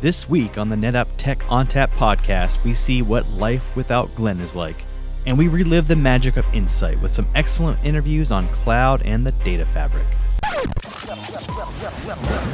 This 0.00 0.28
week 0.28 0.58
on 0.58 0.68
the 0.68 0.76
NetApp 0.76 1.08
Tech 1.16 1.40
ONTAP 1.48 1.88
podcast, 1.88 2.62
we 2.62 2.72
see 2.72 3.02
what 3.02 3.28
life 3.30 3.74
without 3.74 4.14
Glenn 4.14 4.38
is 4.38 4.54
like, 4.54 4.84
and 5.26 5.36
we 5.36 5.48
relive 5.48 5.88
the 5.88 5.96
magic 5.96 6.36
of 6.36 6.46
insight 6.54 7.02
with 7.02 7.10
some 7.10 7.26
excellent 7.34 7.84
interviews 7.84 8.30
on 8.30 8.46
cloud 8.50 9.02
and 9.04 9.26
the 9.26 9.32
data 9.32 9.66
fabric. 9.66 10.06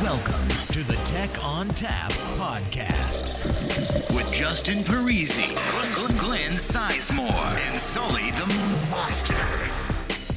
Welcome 0.01 0.49
to 0.69 0.85
the 0.85 0.99
Tech 1.05 1.33
ONTAP 1.33 2.13
podcast 2.39 4.17
with 4.17 4.33
Justin 4.33 4.79
Parisi, 4.79 5.55
Glenn 6.19 6.51
Sizemore, 6.51 7.59
and 7.69 7.79
Sully 7.79 8.31
the 8.31 8.47
Monster. 8.91 9.35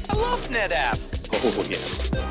I 0.09 0.13
love 0.17 0.41
NetApp. 0.49 1.29
Oh, 1.45 1.63
yeah. 1.71 2.26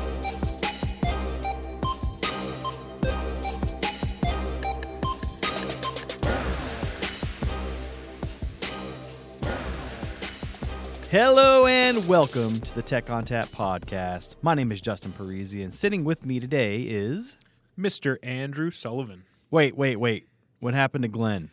Hello 11.19 11.65
and 11.65 12.07
welcome 12.07 12.59
to 12.59 12.75
the 12.75 12.83
Tech 12.83 13.05
ONTAP 13.05 13.47
podcast. 13.47 14.35
My 14.43 14.53
name 14.53 14.71
is 14.71 14.79
Justin 14.79 15.11
Parisi, 15.13 15.63
and 15.63 15.73
sitting 15.73 16.03
with 16.03 16.23
me 16.27 16.39
today 16.39 16.81
is. 16.81 17.37
Mr. 17.75 18.17
Andrew 18.21 18.69
Sullivan. 18.69 19.23
Wait, 19.49 19.75
wait, 19.75 19.95
wait. 19.95 20.27
What 20.59 20.75
happened 20.75 21.01
to 21.05 21.07
Glenn? 21.07 21.49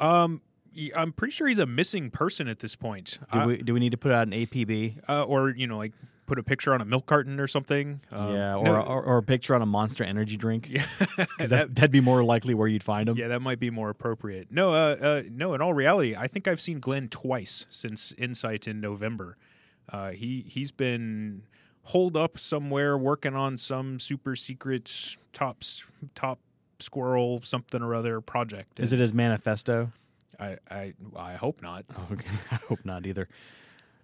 Um, 0.00 0.42
I'm 0.96 1.12
pretty 1.12 1.30
sure 1.30 1.46
he's 1.46 1.60
a 1.60 1.64
missing 1.64 2.10
person 2.10 2.48
at 2.48 2.58
this 2.58 2.74
point. 2.74 3.20
Do 3.32 3.38
Uh, 3.38 3.46
we 3.46 3.56
do 3.58 3.72
we 3.72 3.78
need 3.78 3.92
to 3.92 3.96
put 3.96 4.10
out 4.10 4.26
an 4.26 4.32
APB? 4.32 4.96
uh, 5.08 5.22
or 5.22 5.50
you 5.50 5.68
know, 5.68 5.76
like 5.78 5.92
put 6.26 6.38
a 6.38 6.42
picture 6.42 6.72
on 6.74 6.80
a 6.80 6.84
milk 6.84 7.06
carton 7.06 7.38
or 7.40 7.46
something. 7.46 8.00
Um, 8.10 8.34
yeah, 8.34 8.56
or, 8.56 8.64
no- 8.64 8.80
or 8.82 9.02
or 9.02 9.18
a 9.18 9.22
picture 9.22 9.54
on 9.54 9.62
a 9.62 9.66
Monster 9.66 10.04
Energy 10.04 10.36
drink. 10.36 10.68
yeah, 10.70 10.86
that, 11.38 11.74
that'd 11.74 11.90
be 11.90 12.00
more 12.00 12.24
likely 12.24 12.54
where 12.54 12.68
you'd 12.68 12.82
find 12.82 13.08
them. 13.08 13.16
yeah, 13.16 13.28
that 13.28 13.40
might 13.40 13.58
be 13.60 13.70
more 13.70 13.90
appropriate. 13.90 14.48
No, 14.50 14.72
uh, 14.72 14.96
uh, 15.00 15.22
no. 15.30 15.54
In 15.54 15.60
all 15.60 15.74
reality, 15.74 16.14
I 16.16 16.26
think 16.26 16.48
I've 16.48 16.60
seen 16.60 16.80
Glenn 16.80 17.08
twice 17.08 17.66
since 17.70 18.12
Insight 18.18 18.66
in 18.66 18.80
November. 18.80 19.36
Uh, 19.88 20.10
he 20.10 20.44
he's 20.48 20.70
been 20.72 21.42
holed 21.82 22.16
up 22.16 22.38
somewhere 22.38 22.96
working 22.96 23.34
on 23.34 23.58
some 23.58 24.00
super 24.00 24.34
secret 24.34 25.16
top 25.32 25.62
top 26.14 26.38
squirrel 26.80 27.40
something 27.42 27.82
or 27.82 27.94
other 27.94 28.20
project. 28.20 28.80
Is 28.80 28.92
it 28.92 28.98
his 28.98 29.12
manifesto? 29.12 29.92
I 30.40 30.56
I 30.70 30.94
I 31.16 31.34
hope 31.34 31.62
not. 31.62 31.84
Okay, 32.12 32.26
I 32.50 32.56
hope 32.68 32.80
not 32.84 33.06
either. 33.06 33.28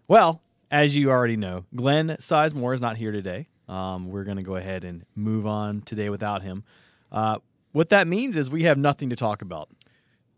Well, 0.09 0.43
as 0.71 0.95
you 0.97 1.11
already 1.11 1.37
know, 1.37 1.65
Glenn 1.75 2.09
Sizemore 2.21 2.75
is 2.75 2.81
not 2.81 2.97
here 2.97 3.13
today. 3.13 3.49
Um, 3.69 4.11
we're 4.11 4.25
going 4.25 4.37
to 4.37 4.43
go 4.43 4.57
ahead 4.57 4.85
and 4.85 5.05
move 5.15 5.47
on 5.47 5.83
today 5.83 6.09
without 6.09 6.43
him. 6.43 6.65
Uh, 7.11 7.39
what 7.73 7.89
that 7.91 8.07
means 8.09 8.37
is 8.37 8.51
we 8.51 8.65
have 8.65 8.79
nothing 8.79 9.11
to 9.11 9.17
talk 9.17 9.43
about. 9.43 9.69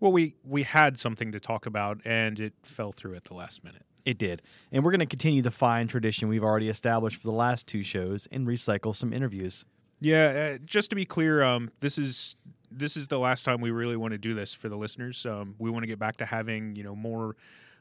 Well, 0.00 0.12
we 0.12 0.34
we 0.44 0.64
had 0.64 0.98
something 0.98 1.32
to 1.32 1.40
talk 1.40 1.64
about, 1.64 2.00
and 2.04 2.40
it 2.40 2.54
fell 2.62 2.92
through 2.92 3.14
at 3.14 3.24
the 3.24 3.34
last 3.34 3.62
minute. 3.62 3.84
It 4.04 4.18
did. 4.18 4.42
And 4.72 4.84
we're 4.84 4.90
going 4.90 5.00
to 5.00 5.06
continue 5.06 5.42
the 5.42 5.52
fine 5.52 5.86
tradition 5.86 6.28
we've 6.28 6.42
already 6.42 6.68
established 6.68 7.20
for 7.20 7.26
the 7.28 7.32
last 7.32 7.68
two 7.68 7.84
shows 7.84 8.26
and 8.32 8.46
recycle 8.46 8.96
some 8.96 9.12
interviews. 9.12 9.64
Yeah, 10.00 10.54
uh, 10.54 10.58
just 10.64 10.90
to 10.90 10.96
be 10.96 11.04
clear, 11.04 11.44
um, 11.44 11.70
this 11.80 11.98
is 11.98 12.34
this 12.70 12.96
is 12.96 13.06
the 13.06 13.18
last 13.18 13.44
time 13.44 13.60
we 13.60 13.70
really 13.70 13.96
want 13.96 14.12
to 14.12 14.18
do 14.18 14.34
this 14.34 14.52
for 14.52 14.68
the 14.68 14.76
listeners. 14.76 15.24
Um, 15.24 15.54
we 15.58 15.70
want 15.70 15.84
to 15.84 15.86
get 15.86 15.98
back 15.98 16.16
to 16.16 16.26
having 16.26 16.74
you 16.74 16.82
know 16.82 16.96
more. 16.96 17.36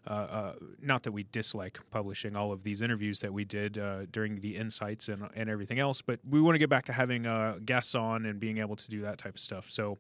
Uh, 0.08 0.10
uh, 0.10 0.54
not 0.82 1.04
that 1.04 1.12
we 1.12 1.24
dislike 1.32 1.80
publishing 1.92 2.36
all 2.36 2.52
of 2.52 2.64
these 2.64 2.82
interviews 2.82 3.20
that 3.20 3.32
we 3.32 3.46
did 3.46 3.78
uh, 3.78 4.06
during 4.12 4.40
the 4.40 4.58
insights 4.58 5.10
and 5.10 5.30
and 5.36 5.50
everything 5.50 5.80
else, 5.80 6.02
but 6.02 6.20
we 6.28 6.42
want 6.42 6.56
to 6.56 6.60
get 6.60 6.70
back 6.70 6.86
to 6.86 6.94
having 6.94 7.24
guests 7.66 7.94
on 7.94 8.26
and 8.26 8.40
being 8.40 8.58
able 8.58 8.76
to 8.76 8.90
do 8.90 9.02
that 9.02 9.18
type 9.18 9.36
of 9.36 9.40
stuff. 9.40 9.70
So 9.70 9.98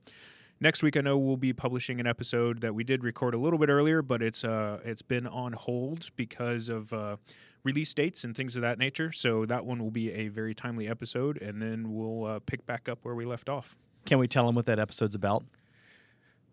next 0.59 0.81
week, 0.83 0.95
I 0.97 1.01
know 1.01 1.17
we'll 1.17 1.37
be 1.37 1.53
publishing 1.53 1.99
an 1.99 2.07
episode 2.07 2.61
that 2.61 2.73
we 2.73 2.83
did 2.83 3.03
record 3.03 3.33
a 3.33 3.37
little 3.37 3.59
bit 3.59 3.69
earlier, 3.69 4.01
but 4.01 4.21
it's 4.21 4.43
uh 4.43 4.79
it's 4.83 5.01
been 5.01 5.27
on 5.27 5.53
hold 5.53 6.09
because 6.15 6.69
of 6.69 6.93
uh, 6.93 7.17
release 7.63 7.93
dates 7.93 8.23
and 8.23 8.35
things 8.35 8.55
of 8.55 8.61
that 8.61 8.79
nature. 8.79 9.11
So 9.11 9.45
that 9.45 9.65
one 9.65 9.79
will 9.83 9.91
be 9.91 10.11
a 10.11 10.29
very 10.29 10.55
timely 10.55 10.87
episode, 10.87 11.41
and 11.41 11.61
then 11.61 11.93
we'll 11.93 12.25
uh, 12.25 12.39
pick 12.39 12.65
back 12.65 12.87
up 12.89 12.99
where 13.03 13.15
we 13.15 13.25
left 13.25 13.49
off. 13.49 13.75
Can 14.05 14.17
we 14.17 14.27
tell 14.27 14.45
them 14.45 14.55
what 14.55 14.65
that 14.65 14.79
episode's 14.79 15.15
about? 15.15 15.43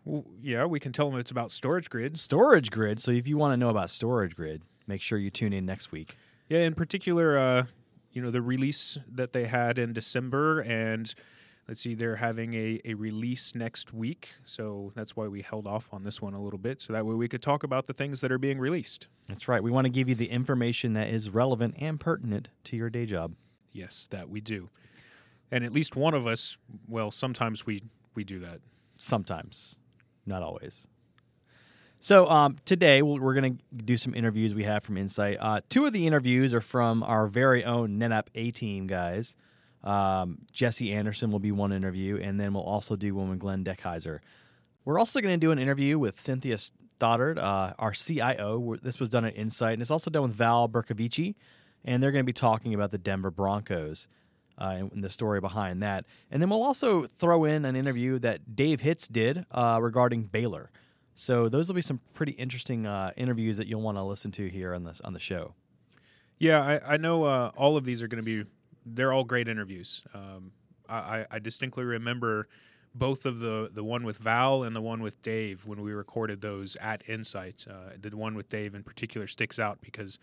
Well, 0.08 0.24
yeah, 0.41 0.64
we 0.64 0.80
can 0.80 0.92
tell 0.92 1.10
them 1.10 1.20
it's 1.20 1.30
about 1.30 1.50
StorageGRID. 1.50 2.16
Storage 2.16 2.70
Grid. 2.70 2.98
So 2.98 3.10
if 3.10 3.28
you 3.28 3.36
want 3.36 3.52
to 3.52 3.58
know 3.58 3.69
about 3.69 3.88
StorageGRID, 3.88 4.62
make 4.86 5.02
sure 5.02 5.19
you 5.19 5.28
tune 5.28 5.52
in 5.52 5.66
next 5.66 5.92
week. 5.92 6.16
Yeah, 6.48 6.60
in 6.60 6.74
particular, 6.74 7.36
uh, 7.36 7.66
you 8.12 8.22
know, 8.22 8.30
the 8.30 8.41
release 8.41 8.96
that 9.12 9.34
they 9.34 9.44
had 9.44 9.78
in 9.78 9.92
December, 9.92 10.60
and 10.60 11.14
let's 11.69 11.82
see, 11.82 11.94
they're 11.94 12.16
having 12.16 12.54
a, 12.54 12.80
a 12.86 12.94
release 12.94 13.54
next 13.54 13.92
week. 13.92 14.30
So 14.46 14.92
that's 14.94 15.14
why 15.14 15.28
we 15.28 15.42
held 15.42 15.66
off 15.66 15.91
on 15.92 16.04
this 16.04 16.22
one 16.22 16.32
a 16.32 16.40
little 16.40 16.58
bit, 16.58 16.80
so 16.80 16.94
that 16.94 17.04
way 17.04 17.14
we 17.14 17.28
could 17.28 17.42
talk 17.42 17.62
about 17.62 17.86
the 17.86 17.92
things 17.92 18.22
that 18.22 18.32
are 18.32 18.38
being 18.38 18.58
released. 18.58 19.08
That's 19.28 19.46
right. 19.46 19.62
We 19.62 19.70
want 19.70 19.84
to 19.84 19.90
give 19.90 20.08
you 20.08 20.14
the 20.14 20.30
information 20.30 20.94
that 20.94 21.08
is 21.08 21.28
relevant 21.28 21.75
and 21.78 22.00
pertinent 22.00 22.48
to 22.64 22.76
your 22.76 22.88
day 22.88 23.04
job. 23.04 23.34
Yes, 23.75 24.08
that 24.10 24.30
we 24.30 24.40
do. 24.40 24.70
And 25.50 25.64
at 25.64 25.72
least 25.72 25.96
one 25.96 26.14
of 26.14 26.26
us, 26.26 26.56
well, 26.88 27.10
sometimes 27.10 27.66
we 27.66 27.82
we 28.14 28.25
do 28.25 28.38
that. 28.40 28.60
Sometimes, 28.96 29.76
not 30.28 30.43
always. 30.43 30.87
So 32.00 32.28
um, 32.28 32.56
today 32.65 33.03
we'll, 33.03 33.19
we're 33.19 33.34
going 33.34 33.59
to 33.59 33.83
do 33.83 33.97
some 33.97 34.15
interviews 34.15 34.55
we 34.55 34.65
have 34.65 34.84
from 34.84 34.97
Insight. 34.97 35.39
Uh, 35.41 35.61
two 35.69 35.84
of 35.84 35.93
the 35.93 36.06
interviews 36.06 36.55
are 36.55 36.61
from 36.61 37.03
our 37.03 37.27
very 37.27 37.65
own 37.65 37.99
NetApp 37.99 38.27
A 38.34 38.50
Team 38.53 38.87
guys. 38.87 39.34
Um, 39.83 40.38
Jesse 40.53 40.93
Anderson 40.93 41.31
will 41.31 41.38
be 41.41 41.53
one 41.53 41.72
interview, 41.72 42.19
and 42.19 42.38
then 42.38 42.53
we'll 42.53 42.62
also 42.62 42.94
do 42.94 43.15
one 43.15 43.31
with 43.31 43.38
Glenn 43.41 43.65
Dekhayser. 43.65 44.21
We're 44.84 44.99
also 44.99 45.21
going 45.21 45.34
to 45.34 45.44
do 45.44 45.50
an 45.50 45.59
interview 45.59 45.99
with 45.99 46.19
Cynthia 46.19 46.59
Stoddard, 46.59 47.38
uh, 47.38 47.75
our 47.78 47.93
CIO. 47.93 48.77
This 48.83 49.00
was 49.00 49.09
done 49.09 49.25
at 49.25 49.37
Insight, 49.37 49.75
and 49.75 49.83
it's 49.83 49.91
also 49.91 50.11
done 50.11 50.22
with 50.22 50.34
Val 50.34 50.69
Bercovici, 50.69 51.34
and 51.84 52.03
they're 52.03 52.12
going 52.12 52.25
to 52.25 52.27
be 52.27 52.33
talking 52.33 52.75
about 52.75 52.91
the 52.91 52.99
Denver 52.99 53.31
Broncos 53.31 54.09
uh, 54.60 54.88
and, 54.92 55.04
the 55.04 55.10
story 55.10 55.41
behind 55.41 55.82
that. 55.82 56.04
And 56.30 56.42
then 56.42 56.50
we'll 56.50 56.62
also 56.62 57.06
throw 57.06 57.44
in 57.44 57.64
an 57.64 57.76
interview 57.76 58.19
that 58.20 58.56
Dave 58.56 58.80
Hitz 58.80 59.08
did 59.08 59.46
uh, 59.50 59.78
regarding 59.80 60.24
Baylor. 60.24 60.70
So 61.14 61.48
those 61.48 61.69
will 61.69 61.74
be 61.74 61.82
some 61.82 62.00
pretty 62.14 62.32
interesting 62.32 62.86
uh, 62.86 63.12
interviews 63.16 63.56
that 63.56 63.66
you'll 63.66 63.82
want 63.82 63.96
to 63.98 64.02
listen 64.02 64.30
to 64.32 64.48
here 64.48 64.74
on 64.74 64.84
this 64.84 65.00
on 65.00 65.12
the 65.12 65.19
show. 65.19 65.54
Yeah, 66.38 66.60
I, 66.60 66.94
I 66.94 66.96
know 66.96 67.24
uh, 67.24 67.50
all 67.56 67.76
of 67.76 67.84
these 67.84 68.02
are 68.02 68.08
going 68.08 68.24
to 68.24 68.44
be, 68.44 68.48
they're 68.86 69.12
all 69.12 69.24
great 69.24 69.48
interviews. 69.48 70.02
Um, 70.14 70.52
I, 70.88 70.96
I- 70.98 71.26
I 71.32 71.38
distinctly 71.40 71.84
remember 71.84 72.48
both 72.94 73.26
of 73.26 73.38
the, 73.40 73.70
the 73.72 73.84
one 73.84 74.02
with 74.04 74.19
Val 74.19 74.62
and 74.62 74.75
the 74.75 74.80
one 74.80 75.02
with 75.02 75.20
Dave 75.22 75.66
when 75.66 75.82
we 75.82 75.92
recorded 75.92 76.40
those 76.40 76.76
at 76.76 77.02
Insight. 77.08 77.66
Uh, 77.69 77.94
the 78.00 78.16
one 78.16 78.34
with 78.34 78.48
Dave 78.48 78.75
in 78.75 78.82
particular 78.82 79.26
sticks 79.26 79.58
out 79.58 79.80
because 79.80 80.19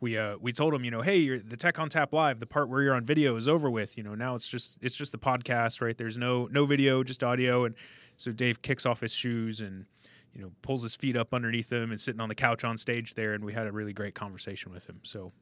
we 0.00 0.16
uh, 0.16 0.36
we 0.40 0.52
told 0.52 0.72
him, 0.72 0.84
you 0.84 0.90
know, 0.90 1.02
hey, 1.02 1.18
you're, 1.18 1.38
the 1.38 1.56
Tech 1.56 1.76
ONTAP 1.76 2.12
Live, 2.12 2.40
the 2.40 2.46
part 2.46 2.68
where 2.68 2.82
you're 2.82 2.94
on 2.94 3.04
video 3.04 3.36
is 3.36 3.46
over 3.46 3.70
with. 3.70 3.96
You 3.98 4.02
know, 4.02 4.14
now 4.14 4.34
it's 4.34 4.48
just 4.48 4.78
it's 4.80 4.96
just 4.96 5.12
the 5.12 5.18
podcast, 5.18 5.80
right? 5.80 5.96
There's 5.96 6.16
no 6.16 6.46
no 6.50 6.64
video, 6.64 7.04
just 7.04 7.22
audio. 7.22 7.64
And 7.66 7.74
so 8.16 8.32
Dave 8.32 8.62
kicks 8.62 8.86
off 8.86 9.00
his 9.00 9.12
shoes 9.12 9.60
and 9.60 9.84
you 10.34 10.40
know 10.40 10.52
pulls 10.62 10.82
his 10.82 10.96
feet 10.96 11.16
up 11.16 11.34
underneath 11.34 11.70
him 11.70 11.90
and 11.90 12.00
sitting 12.00 12.20
on 12.20 12.28
the 12.28 12.34
couch 12.34 12.64
on 12.64 12.78
stage 12.78 13.14
there, 13.14 13.34
and 13.34 13.44
we 13.44 13.52
had 13.52 13.66
a 13.66 13.72
really 13.72 13.92
great 13.92 14.14
conversation 14.14 14.72
with 14.72 14.88
him. 14.88 15.00
So 15.02 15.32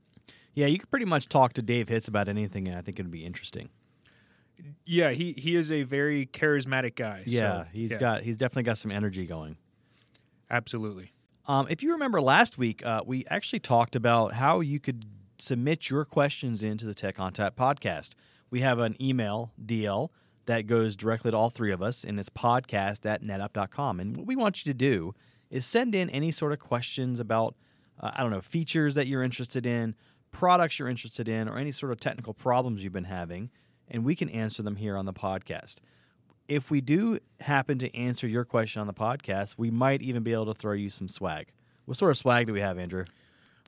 Yeah, 0.54 0.66
you 0.66 0.78
could 0.78 0.90
pretty 0.90 1.06
much 1.06 1.28
talk 1.28 1.52
to 1.54 1.62
Dave 1.62 1.88
Hitz 1.88 2.08
about 2.08 2.28
anything, 2.28 2.66
and 2.66 2.76
I 2.76 2.80
think 2.80 2.98
it'd 2.98 3.12
be 3.12 3.24
interesting. 3.24 3.68
yeah, 4.84 5.10
he 5.10 5.32
he 5.32 5.54
is 5.54 5.70
a 5.70 5.84
very 5.84 6.26
charismatic 6.26 6.96
guy. 6.96 7.22
Yeah, 7.26 7.62
so, 7.62 7.66
he's 7.72 7.92
yeah, 7.92 7.98
got 7.98 8.22
he's 8.22 8.36
definitely 8.36 8.64
got 8.64 8.78
some 8.78 8.90
energy 8.90 9.24
going. 9.24 9.56
absolutely. 10.50 11.12
Um, 11.48 11.66
if 11.70 11.82
you 11.82 11.92
remember 11.92 12.20
last 12.20 12.58
week, 12.58 12.84
uh, 12.84 13.00
we 13.06 13.24
actually 13.30 13.60
talked 13.60 13.96
about 13.96 14.34
how 14.34 14.60
you 14.60 14.78
could 14.78 15.06
submit 15.38 15.88
your 15.88 16.04
questions 16.04 16.62
into 16.62 16.84
the 16.84 16.92
Tech 16.92 17.16
ONTAP 17.16 17.52
podcast. 17.52 18.10
We 18.50 18.60
have 18.60 18.78
an 18.78 19.00
email 19.00 19.52
DL 19.64 20.10
that 20.44 20.66
goes 20.66 20.94
directly 20.94 21.30
to 21.30 21.36
all 21.36 21.48
three 21.48 21.72
of 21.72 21.80
us, 21.80 22.04
and 22.04 22.20
it's 22.20 22.28
podcast 22.28 23.06
at 23.06 23.22
netapp.com. 23.22 23.98
And 23.98 24.14
what 24.14 24.26
we 24.26 24.36
want 24.36 24.64
you 24.64 24.70
to 24.70 24.76
do 24.76 25.14
is 25.50 25.64
send 25.64 25.94
in 25.94 26.10
any 26.10 26.30
sort 26.30 26.52
of 26.52 26.58
questions 26.58 27.18
about, 27.18 27.54
uh, 27.98 28.10
I 28.14 28.20
don't 28.20 28.30
know, 28.30 28.42
features 28.42 28.94
that 28.94 29.06
you're 29.06 29.22
interested 29.22 29.64
in, 29.64 29.94
products 30.32 30.78
you're 30.78 30.88
interested 30.88 31.28
in, 31.28 31.48
or 31.48 31.56
any 31.56 31.72
sort 31.72 31.92
of 31.92 31.98
technical 31.98 32.34
problems 32.34 32.84
you've 32.84 32.92
been 32.92 33.04
having, 33.04 33.48
and 33.90 34.04
we 34.04 34.14
can 34.14 34.28
answer 34.28 34.62
them 34.62 34.76
here 34.76 34.98
on 34.98 35.06
the 35.06 35.14
podcast 35.14 35.76
if 36.48 36.70
we 36.70 36.80
do 36.80 37.18
happen 37.40 37.78
to 37.78 37.94
answer 37.96 38.26
your 38.26 38.44
question 38.44 38.80
on 38.80 38.86
the 38.86 38.94
podcast, 38.94 39.54
we 39.58 39.70
might 39.70 40.02
even 40.02 40.22
be 40.22 40.32
able 40.32 40.46
to 40.46 40.54
throw 40.54 40.72
you 40.72 40.90
some 40.90 41.08
swag. 41.08 41.48
What 41.84 41.96
sort 41.96 42.10
of 42.10 42.18
swag 42.18 42.46
do 42.46 42.52
we 42.52 42.60
have, 42.60 42.78
Andrew? 42.78 43.04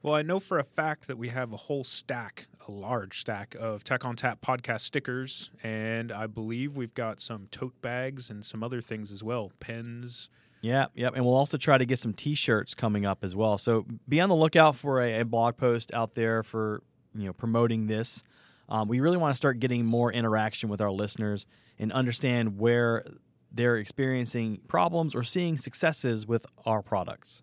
Well, 0.03 0.15
I 0.15 0.23
know 0.23 0.41
for 0.41 0.59
a 0.59 0.65
fact 0.65 1.09
that 1.09 1.19
we 1.19 1.29
have 1.29 1.53
a 1.53 1.59
whole 1.59 1.85
stack, 1.85 2.47
a 2.67 2.73
large 2.73 3.21
stack 3.21 3.55
of 3.61 3.85
Tech 3.85 4.00
ONTAP 4.00 4.41
podcast 4.41 4.81
stickers, 4.81 5.50
and 5.62 6.11
I 6.11 6.27
believe 6.27 6.75
we've 6.75 6.94
got 6.94 7.21
some 7.21 7.49
tote 7.50 7.81
bags 7.82 8.31
and 8.31 8.43
some 8.43 8.62
other 8.62 8.81
things 8.81 9.12
as 9.12 9.23
well, 9.23 9.53
pens. 9.61 10.31
Yeah, 10.62 10.87
yeah, 10.94 11.11
And 11.15 11.25
we'll 11.25 11.35
also 11.35 11.56
try 11.59 11.79
to 11.79 11.87
get 11.87 11.99
some 11.99 12.12
T-shirts 12.12 12.75
coming 12.75 13.05
up 13.06 13.25
as 13.25 13.35
well. 13.37 13.59
So 13.59 13.87
be 14.09 14.21
on 14.21 14.29
the 14.29 14.35
lookout 14.35 14.76
for 14.76 15.00
a, 15.03 15.21
a 15.21 15.25
blog 15.25 15.56
post 15.56 15.93
out 15.93 16.15
there 16.15 16.43
for 16.43 16.83
you 17.15 17.26
know 17.26 17.33
promoting 17.33 17.87
this. 17.87 18.23
Um, 18.70 18.88
we 18.88 19.00
really 19.00 19.17
want 19.17 19.32
to 19.32 19.37
start 19.37 19.58
getting 19.58 19.84
more 19.84 20.12
interaction 20.12 20.69
with 20.69 20.81
our 20.81 20.90
listeners 20.90 21.46
and 21.78 21.90
understand 21.93 22.58
where 22.58 23.05
they're 23.52 23.76
experiencing 23.76 24.61
problems 24.69 25.14
or 25.14 25.22
seeing 25.22 25.58
successes 25.58 26.26
with 26.26 26.46
our 26.64 26.82
products. 26.82 27.43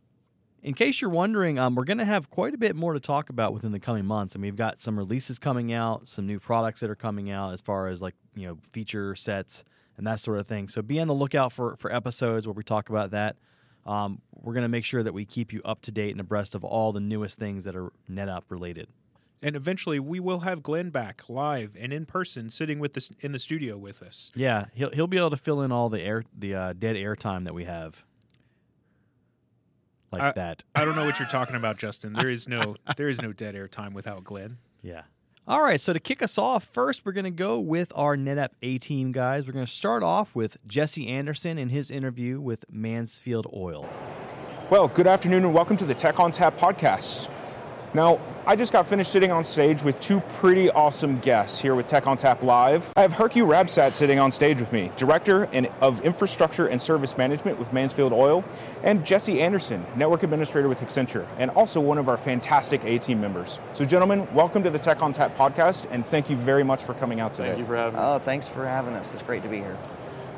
In 0.63 0.74
case 0.74 1.01
you're 1.01 1.12
wondering, 1.12 1.59
um, 1.59 1.75
we're 1.75 1.83
going 1.83 1.97
to 2.00 2.06
have 2.06 2.29
quite 2.29 2.53
a 2.53 2.57
bit 2.57 2.75
more 2.75 2.94
to 2.94 3.00
talk 3.00 3.29
about 3.29 3.53
within 3.53 3.71
the 3.71 3.79
coming 3.79 4.06
months, 4.06 4.33
and 4.33 4.41
we've 4.41 4.56
got 4.56 4.79
some 4.79 4.97
releases 4.97 5.38
coming 5.38 5.71
out, 5.71 6.07
some 6.07 6.25
new 6.25 6.39
products 6.39 6.79
that 6.79 6.89
are 6.89 6.95
coming 6.95 7.30
out 7.30 7.53
as 7.53 7.62
far 7.62 7.88
as 7.88 8.01
like 8.01 8.15
you 8.35 8.47
know 8.47 8.57
feature 8.71 9.15
sets 9.15 9.63
and 9.97 10.07
that 10.07 10.19
sort 10.19 10.39
of 10.39 10.47
thing. 10.47 10.68
So 10.68 10.81
be 10.81 11.00
on 11.00 11.07
the 11.07 11.13
lookout 11.13 11.53
for 11.53 11.75
for 11.77 11.94
episodes 11.94 12.47
where 12.47 12.53
we 12.53 12.63
talk 12.63 12.89
about 12.89 13.12
that. 13.12 13.35
Um, 13.85 14.21
we're 14.33 14.53
going 14.53 14.63
to 14.63 14.69
make 14.69 14.83
sure 14.83 15.03
that 15.03 15.13
we 15.13 15.25
keep 15.25 15.53
you 15.53 15.62
up 15.63 15.81
to 15.83 15.91
date 15.91 16.12
and 16.12 16.19
abreast 16.19 16.56
of 16.56 16.63
all 16.63 16.91
the 16.91 17.00
newest 17.00 17.39
things 17.39 17.63
that 17.63 17.75
are 17.75 17.94
NetApp 18.12 18.41
related. 18.50 18.89
And 19.42 19.56
eventually, 19.56 20.00
we 20.00 20.19
will 20.19 20.39
have 20.39 20.63
Glenn 20.63 20.89
back 20.89 21.22
live 21.30 21.75
and 21.80 21.94
in 21.94 22.06
person, 22.07 22.50
sitting 22.50 22.80
with 22.80 22.98
us 22.98 23.12
in 23.19 23.34
the 23.34 23.39
studio 23.39 23.78
with 23.78 24.01
us. 24.01 24.31
Yeah, 24.36 24.66
he'll 24.74 24.89
he'll 24.92 25.06
be 25.07 25.18
able 25.18 25.30
to 25.30 25.38
fill 25.38 25.62
in 25.62 25.72
all 25.72 25.89
the 25.89 26.01
air 26.01 26.24
the 26.38 26.56
uh, 26.56 26.74
dead 26.74 26.95
air 26.95 27.16
time 27.16 27.44
that 27.44 27.54
we 27.54 27.66
have. 27.66 28.04
Like 30.12 30.22
I- 30.22 30.31
that. 30.31 30.63
I 30.74 30.86
don't 30.86 30.95
know 30.95 31.06
what 31.06 31.19
you're 31.19 31.28
talking 31.28 31.56
about, 31.56 31.78
Justin. 31.80 32.13
There 32.13 32.30
is 32.30 32.48
no 32.48 32.78
there 32.95 33.10
is 33.10 33.22
no 33.22 33.31
dead 33.31 33.56
air 33.56 33.68
time 33.68 33.94
without 33.94 34.24
Glenn. 34.24 34.57
Yeah. 34.81 35.04
All 35.50 35.63
right, 35.63 35.80
so 35.80 35.94
to 35.94 36.00
kick 36.01 36.22
us 36.22 36.38
off, 36.38 36.66
first 36.66 37.06
we're 37.06 37.13
going 37.13 37.24
to 37.24 37.30
go 37.31 37.57
with 37.57 37.94
our 37.95 38.18
NetApp 38.18 38.50
A 38.62 38.78
team 38.80 39.13
guys. 39.13 39.48
We're 39.48 39.54
going 39.54 39.66
to 39.66 39.72
start 39.72 40.04
off 40.04 40.36
with 40.36 40.57
Jesse 40.68 41.07
Anderson 41.07 41.57
in 41.57 41.69
his 41.69 41.90
interview 41.90 42.42
with 42.42 42.66
Mansfield 42.69 43.48
Oil. 43.56 43.88
Well, 44.69 44.90
good 44.90 45.07
afternoon 45.07 45.45
and 45.45 45.54
welcome 45.54 45.78
to 45.78 45.86
the 45.86 45.95
Tech 45.95 46.16
ONTAP 46.16 46.57
podcast. 46.57 47.30
Now, 47.94 48.19
I 48.45 48.56
just 48.57 48.74
got 48.74 48.86
finished 48.86 49.12
sitting 49.12 49.31
on 49.31 49.44
stage 49.45 49.81
with 49.81 50.00
two 50.01 50.19
pretty 50.19 50.69
awesome 50.69 51.19
guests 51.19 51.60
here 51.60 51.74
with 51.74 51.88
Tech 51.88 52.04
ONTAP 52.04 52.44
Live. 52.44 52.92
I 52.98 53.01
have 53.01 53.13
Hercule 53.13 53.48
Rabsat 53.48 53.94
sitting 53.94 54.19
on 54.19 54.30
stage 54.30 54.60
with 54.60 54.72
me, 54.74 54.92
Director 54.98 55.45
in- 55.45 55.69
of 55.80 56.01
Infrastructure 56.01 56.68
and 56.68 56.81
Service 56.81 57.18
Management 57.18 57.57
with 57.57 57.72
Mansfield 57.72 58.12
Oil, 58.12 58.44
and 58.84 59.06
Jesse 59.06 59.42
Anderson, 59.42 59.86
Network 59.95 60.24
Administrator 60.24 60.68
with 60.68 60.81
Accenture, 60.81 61.25
and 61.38 61.50
also 61.51 61.80
one 61.80 61.98
of 61.98 62.10
our 62.10 62.18
fantastic 62.18 62.84
A 62.84 62.98
team 63.00 63.22
members. 63.22 63.62
So, 63.72 63.86
gentlemen, 63.86 64.28
welcome 64.33 64.63
to 64.63 64.69
the 64.69 64.80
Tech 64.80 65.00
ONTAP 65.00 65.36
podcast, 65.38 65.88
and 65.90 66.06
thank 66.06 66.30
you 66.30 66.36
very 66.36 66.63
much 66.63 66.83
for 66.83 66.94
coming 66.94 67.22
out 67.22 67.33
today. 67.33 67.48
Thank 67.50 67.60
you 67.60 67.66
for 67.66 67.78
having 67.78 67.94
me. 67.94 68.00
Oh, 68.06 68.19
thanks 68.19 68.50
for 68.50 68.68
having 68.68 68.95
us. 68.95 69.13
It's 69.13 69.24
great 69.24 69.44
to 69.44 69.50
be 69.50 69.57
here. 69.57 69.78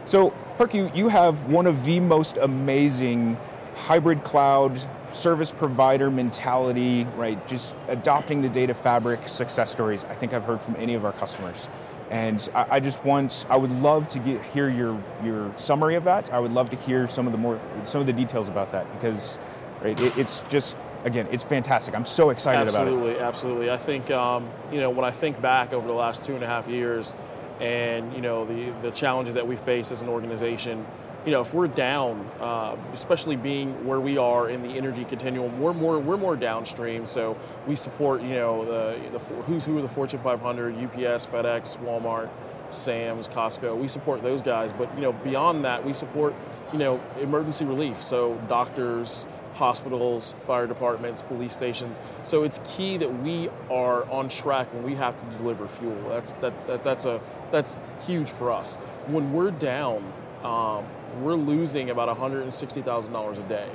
So, 0.06 0.30
Hercule, 0.60 0.92
you 0.94 1.10
have 1.10 1.52
one 1.52 1.66
of 1.66 1.84
the 1.84 2.00
most 2.00 2.38
amazing 2.38 3.38
hybrid 3.75 4.24
cloud 4.24 4.80
service 5.11 5.51
provider 5.51 6.09
mentality, 6.11 7.06
right? 7.15 7.45
Just 7.47 7.75
adopting 7.88 8.41
the 8.41 8.50
data 8.50 8.73
fabric 8.73 9.27
success 9.27 9.71
stories 9.71 10.03
I 10.06 10.15
think 10.15 10.33
I've 10.33 10.44
heard 10.44 10.61
from 10.61 10.75
any 10.77 10.94
of 10.94 11.06
our 11.06 11.13
customers. 11.13 11.69
And 12.09 12.47
I, 12.56 12.65
I 12.71 12.79
just 12.79 13.03
want, 13.06 13.45
I 13.50 13.57
would 13.57 13.71
love 13.71 14.07
to 14.09 14.19
get, 14.19 14.41
hear 14.45 14.69
your, 14.69 15.01
your 15.23 15.53
summary 15.57 15.95
of 15.95 16.03
that. 16.06 16.33
I 16.33 16.39
would 16.39 16.51
love 16.51 16.69
to 16.71 16.75
hear 16.75 17.07
some 17.07 17.27
of 17.27 17.31
the 17.31 17.38
more, 17.38 17.59
some 17.83 18.01
of 18.01 18.07
the 18.07 18.13
details 18.13 18.47
about 18.47 18.71
that 18.71 18.91
because 18.94 19.39
right, 19.81 20.00
it, 20.00 20.17
it's 20.17 20.44
just, 20.50 20.75
again, 21.03 21.27
it's 21.31 21.44
fantastic. 21.44 21.95
I'm 21.95 22.06
so 22.06 22.29
excited 22.29 22.67
about 22.69 22.88
it. 22.88 22.91
absolutely, 22.91 23.19
absolutely. 23.19 23.71
I 23.71 23.77
think 23.77 24.11
um, 24.11 24.50
you 24.71 24.79
know 24.79 24.89
when 24.89 25.06
I 25.06 25.11
think 25.11 25.41
back 25.41 25.73
over 25.73 25.88
the 25.88 25.94
last 25.94 26.25
two 26.25 26.35
and 26.35 26.44
a 26.44 26.47
half 26.47 26.67
years, 26.67 27.13
and 27.59 28.13
you 28.13 28.21
know 28.21 28.45
the 28.45 28.71
the 28.81 28.91
challenges 28.91 29.35
that 29.35 29.47
we 29.47 29.56
face 29.56 29.91
as 29.91 30.01
an 30.01 30.09
organization. 30.09 30.85
You 31.25 31.31
know, 31.31 31.42
if 31.42 31.54
we're 31.54 31.68
down, 31.68 32.25
uh, 32.39 32.77
especially 32.94 33.36
being 33.36 33.86
where 33.86 34.00
we 34.00 34.18
are 34.18 34.50
in 34.50 34.62
the 34.62 34.69
energy 34.69 35.04
continuum, 35.04 35.60
we're 35.60 35.74
more 35.74 36.00
we're 36.00 36.18
more 36.18 36.38
downstream. 36.38 37.06
So 37.06 37.38
we 37.68 37.75
support 37.75 38.21
you 38.21 38.36
know 38.36 38.63
the 38.63 39.10
the 39.12 39.19
who's 39.19 39.66
who 39.66 39.75
of 39.77 39.83
the 39.83 39.89
Fortune 39.89 40.19
500, 40.19 40.75
UPS, 40.75 41.25
FedEx, 41.25 41.77
Walmart, 41.83 42.30
Sam's, 42.69 43.27
Costco. 43.27 43.77
We 43.77 43.89
support 43.89 44.24
those 44.24 44.42
guys, 44.42 44.71
but 44.71 44.94
you 44.95 45.01
know 45.01 45.12
beyond 45.12 45.66
that, 45.66 45.86
we 45.86 45.94
support 45.94 46.33
you 46.71 46.80
know 46.80 47.01
emergency 47.19 47.66
relief. 47.66 48.01
So 48.01 48.36
doctors, 48.48 49.27
hospitals, 49.56 50.36
fire 50.48 50.68
departments, 50.68 51.21
police 51.21 51.54
stations. 51.54 52.00
So 52.24 52.44
it's 52.44 52.62
key 52.63 52.95
that 52.95 53.21
we 53.21 53.50
are 53.69 54.10
on 54.10 54.30
track 54.30 54.74
when 54.74 54.83
we 54.83 54.95
have 54.95 55.19
to 55.19 55.38
deliver 55.38 55.68
fuel. 55.68 55.98
That's 56.07 56.33
that, 56.33 56.68
that 56.68 56.83
that's 56.83 57.04
a 57.04 57.19
that's 57.51 57.80
huge 58.07 58.30
for 58.30 58.51
us. 58.51 58.77
When 59.07 59.33
we're 59.33 59.51
down, 59.51 60.13
um, 60.44 60.86
we're 61.24 61.36
losing 61.36 61.89
about 61.89 62.16
$160,000 62.16 63.38
a 63.38 63.50
day. 63.50 63.69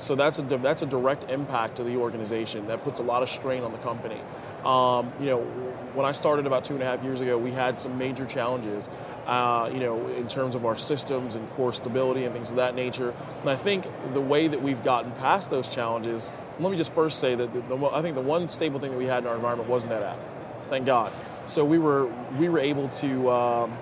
So 0.00 0.14
that's 0.14 0.38
a 0.38 0.42
that's 0.42 0.80
a 0.80 0.86
direct 0.86 1.30
impact 1.30 1.76
to 1.76 1.84
the 1.84 1.96
organization. 1.96 2.66
That 2.68 2.82
puts 2.82 3.00
a 3.00 3.02
lot 3.02 3.22
of 3.22 3.28
strain 3.28 3.62
on 3.62 3.72
the 3.72 3.78
company. 3.78 4.18
Um, 4.64 5.12
you 5.20 5.26
know, 5.26 5.40
when 5.92 6.06
I 6.06 6.12
started 6.12 6.46
about 6.46 6.64
two 6.64 6.74
and 6.74 6.82
a 6.82 6.86
half 6.86 7.02
years 7.02 7.20
ago, 7.20 7.36
we 7.36 7.52
had 7.52 7.78
some 7.78 7.98
major 7.98 8.24
challenges. 8.24 8.88
Uh, 9.26 9.70
you 9.72 9.78
know, 9.78 10.08
in 10.08 10.26
terms 10.26 10.54
of 10.54 10.64
our 10.64 10.76
systems 10.76 11.34
and 11.34 11.48
core 11.50 11.72
stability 11.72 12.24
and 12.24 12.34
things 12.34 12.50
of 12.50 12.56
that 12.56 12.74
nature. 12.74 13.14
And 13.42 13.50
I 13.50 13.56
think 13.56 13.86
the 14.14 14.20
way 14.20 14.48
that 14.48 14.60
we've 14.60 14.82
gotten 14.82 15.12
past 15.12 15.50
those 15.50 15.68
challenges. 15.68 16.32
Let 16.58 16.72
me 16.72 16.76
just 16.76 16.92
first 16.92 17.20
say 17.20 17.34
that 17.36 17.52
the, 17.52 17.60
the, 17.60 17.86
I 17.86 18.02
think 18.02 18.16
the 18.16 18.22
one 18.22 18.48
stable 18.48 18.80
thing 18.80 18.90
that 18.90 18.98
we 18.98 19.06
had 19.06 19.18
in 19.18 19.26
our 19.28 19.36
environment 19.36 19.68
was 19.68 19.84
NetApp. 19.84 20.18
Thank 20.68 20.84
God. 20.84 21.12
So 21.46 21.64
we 21.64 21.78
were 21.78 22.06
we 22.38 22.48
were 22.48 22.58
able 22.58 22.88
to 22.88 23.30
um, 23.30 23.78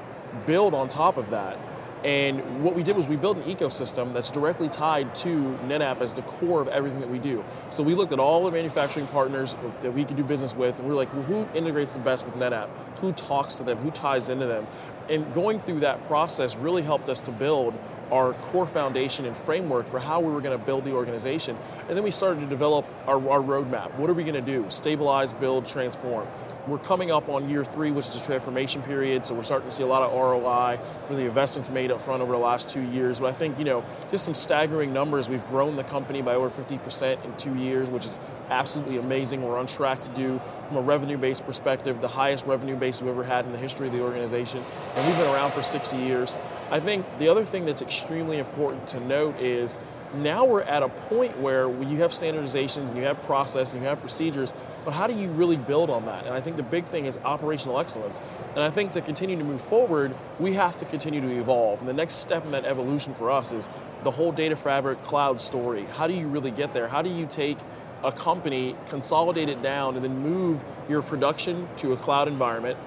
build 0.47 0.75
on 0.75 0.89
top 0.89 1.17
of 1.17 1.31
that. 1.31 1.57
And 2.05 2.63
what 2.63 2.75
we 2.75 2.83
did 2.83 2.97
was 2.97 3.07
we 3.07 3.17
built 3.17 3.39
an 3.39 3.43
ecosystem 3.45 4.15
that's 4.15 4.31
directly 4.31 4.69
tied 4.69 5.15
to 5.17 5.59
NetApp 5.67 6.01
as 6.01 6.15
the 6.15 6.23
core 6.23 6.61
of 6.61 6.69
everything 6.69 7.01
that 7.01 7.11
we 7.11 7.19
do. 7.19 7.45
So 7.71 7.83
we 7.83 7.95
looked 7.95 8.13
at 8.13 8.21
all 8.21 8.45
the 8.45 8.53
manufacturing 8.53 9.07
partners 9.09 9.57
that 9.83 9.93
we 9.93 10.05
could 10.05 10.17
do 10.17 10.23
business 10.23 10.55
with, 10.55 10.79
and 10.79 10.87
we 10.87 10.93
are 10.93 10.97
like, 10.97 11.13
well, 11.13 11.25
who 11.25 11.47
integrates 11.57 11.95
the 11.95 12.01
best 12.01 12.25
with 12.25 12.35
NetApp? 12.37 12.69
Who 12.99 13.13
talks 13.13 13.57
to 13.57 13.65
them? 13.65 13.79
Who 13.79 13.91
ties 13.91 14.29
into 14.29 14.47
them? 14.47 14.67
And 15.09 15.33
going 15.35 15.59
through 15.59 15.81
that 15.81 16.07
process 16.07 16.55
really 16.55 16.83
helped 16.83 17.09
us 17.09 17.21
to 17.23 17.33
build 17.33 17.75
our 18.13 18.33
core 18.35 18.67
foundation 18.67 19.25
and 19.27 19.37
framework 19.37 19.87
for 19.87 19.99
how 19.99 20.21
we 20.21 20.33
were 20.33 20.41
going 20.41 20.59
to 20.59 20.65
build 20.65 20.85
the 20.85 20.93
organization. 20.93 21.57
And 21.89 21.97
then 21.97 22.05
we 22.05 22.11
started 22.11 22.41
to 22.41 22.47
develop 22.47 22.87
our, 23.07 23.17
our 23.29 23.41
roadmap. 23.41 23.93
What 23.95 24.09
are 24.09 24.15
we 24.15 24.23
going 24.23 24.35
to 24.35 24.41
do? 24.41 24.65
Stabilize, 24.71 25.33
build, 25.33 25.67
transform 25.67 26.27
we're 26.69 26.79
coming 26.79 27.11
up 27.11 27.29
on 27.29 27.49
year 27.49 27.65
three, 27.65 27.91
which 27.91 28.07
is 28.07 28.17
a 28.17 28.25
transformation 28.25 28.83
period, 28.83 29.25
so 29.25 29.35
we're 29.35 29.43
starting 29.43 29.69
to 29.69 29.75
see 29.75 29.83
a 29.83 29.87
lot 29.87 30.03
of 30.03 30.13
ROI 30.13 30.79
for 31.07 31.15
the 31.15 31.23
investments 31.23 31.71
made 31.71 31.91
up 31.91 32.03
front 32.03 32.23
over 32.23 32.33
the 32.33 32.39
last 32.39 32.69
two 32.69 32.83
years. 32.83 33.21
But 33.21 33.27
I 33.27 33.33
think, 33.33 33.59
you 33.59 33.65
know, 33.65 33.85
just 34.11 34.25
some 34.25 34.35
staggering 34.35 34.93
numbers. 34.93 35.29
We've 35.29 35.47
grown 35.49 35.77
the 35.77 35.85
company 35.85 36.21
by 36.21 36.35
over 36.35 36.51
50% 36.51 37.25
in 37.25 37.37
two 37.37 37.55
years, 37.55 37.89
which 37.89 38.05
is 38.05 38.19
absolutely 38.51 38.99
amazing. 38.99 39.43
We're 39.43 39.59
on 39.59 39.67
track 39.67 40.03
to 40.03 40.09
do, 40.11 40.41
from 40.69 40.77
a 40.77 40.83
revenue 40.83 41.17
based 41.17 41.47
perspective, 41.47 42.01
the 42.01 42.09
highest 42.09 42.47
revenue 42.47 42.77
base 42.77 43.01
we've 43.01 43.11
ever 43.11 43.25
had 43.25 43.47
in 43.47 43.53
the 43.53 43.59
history 43.59 43.87
of 43.87 43.93
the 43.93 44.03
organization. 44.03 44.63
And 44.95 45.07
we've 45.07 45.17
been 45.17 45.33
around 45.35 45.53
for 45.53 45.63
60 45.63 45.97
years. 45.97 46.37
I 46.71 46.81
think 46.81 47.07
the 47.19 47.29
other 47.29 47.45
thing 47.45 47.65
that's 47.65 47.81
extremely 47.81 48.39
important 48.39 48.87
to 48.89 49.01
note 49.01 49.41
is 49.41 49.79
now 50.15 50.45
we're 50.45 50.63
at 50.63 50.83
a 50.83 50.89
point 50.89 51.39
where 51.39 51.71
you 51.83 51.99
have 51.99 52.13
standardizations 52.13 52.89
and 52.89 52.97
you 52.97 53.05
have 53.05 53.23
process 53.25 53.75
and 53.75 53.83
you 53.83 53.89
have 53.89 54.01
procedures, 54.01 54.53
but 54.85 54.93
how 54.93 55.07
do 55.07 55.13
you 55.13 55.29
really 55.29 55.57
build 55.57 55.91
on 55.91 56.07
that? 56.07 56.25
And 56.25 56.35
I 56.35 56.41
think 56.41 56.57
the 56.57 56.63
big 56.63 56.87
thing 56.87 57.07
is 57.07 57.19
operational 57.25 57.79
excellence. 57.79 58.21
And 58.55 58.61
I 58.61 58.71
think 58.71 58.93
to 58.93 59.01
continue 59.01 59.37
to 59.37 59.45
move 59.45 59.61
forward, 59.63 60.15
we 60.39 60.55
have 60.55 60.79
to 60.79 60.85
continue 60.87 61.21
to 61.21 61.39
evolve. 61.39 61.81
And 61.81 61.89
the 61.89 61.93
next 61.93 62.15
step 62.15 62.45
in 62.45 62.53
that 62.53 62.65
evolution 62.65 63.15
for 63.15 63.31
us 63.31 63.53
is 63.53 63.69
the 64.03 64.11
whole 64.11 64.33
data 64.33 64.57
fabric 64.57 65.03
cloud 65.05 65.41
story. 65.41 65.85
How 65.85 66.07
do 66.07 66.15
you 66.15 66.27
really 66.27 66.51
get 66.51 66.73
there? 66.73 66.89
How 66.89 67.03
do 67.03 67.11
you 67.11 67.27
take 67.27 67.59
a 68.03 68.13
company, 68.13 68.77
consolidate 68.89 69.49
it 69.49 69.61
down, 69.61 69.97
and 69.97 70.05
then 70.05 70.19
move 70.21 70.65
your 70.89 71.03
production 71.03 71.69
to 71.79 71.93
a 71.93 71.97
cloud 71.97 72.29
environment? 72.29 72.79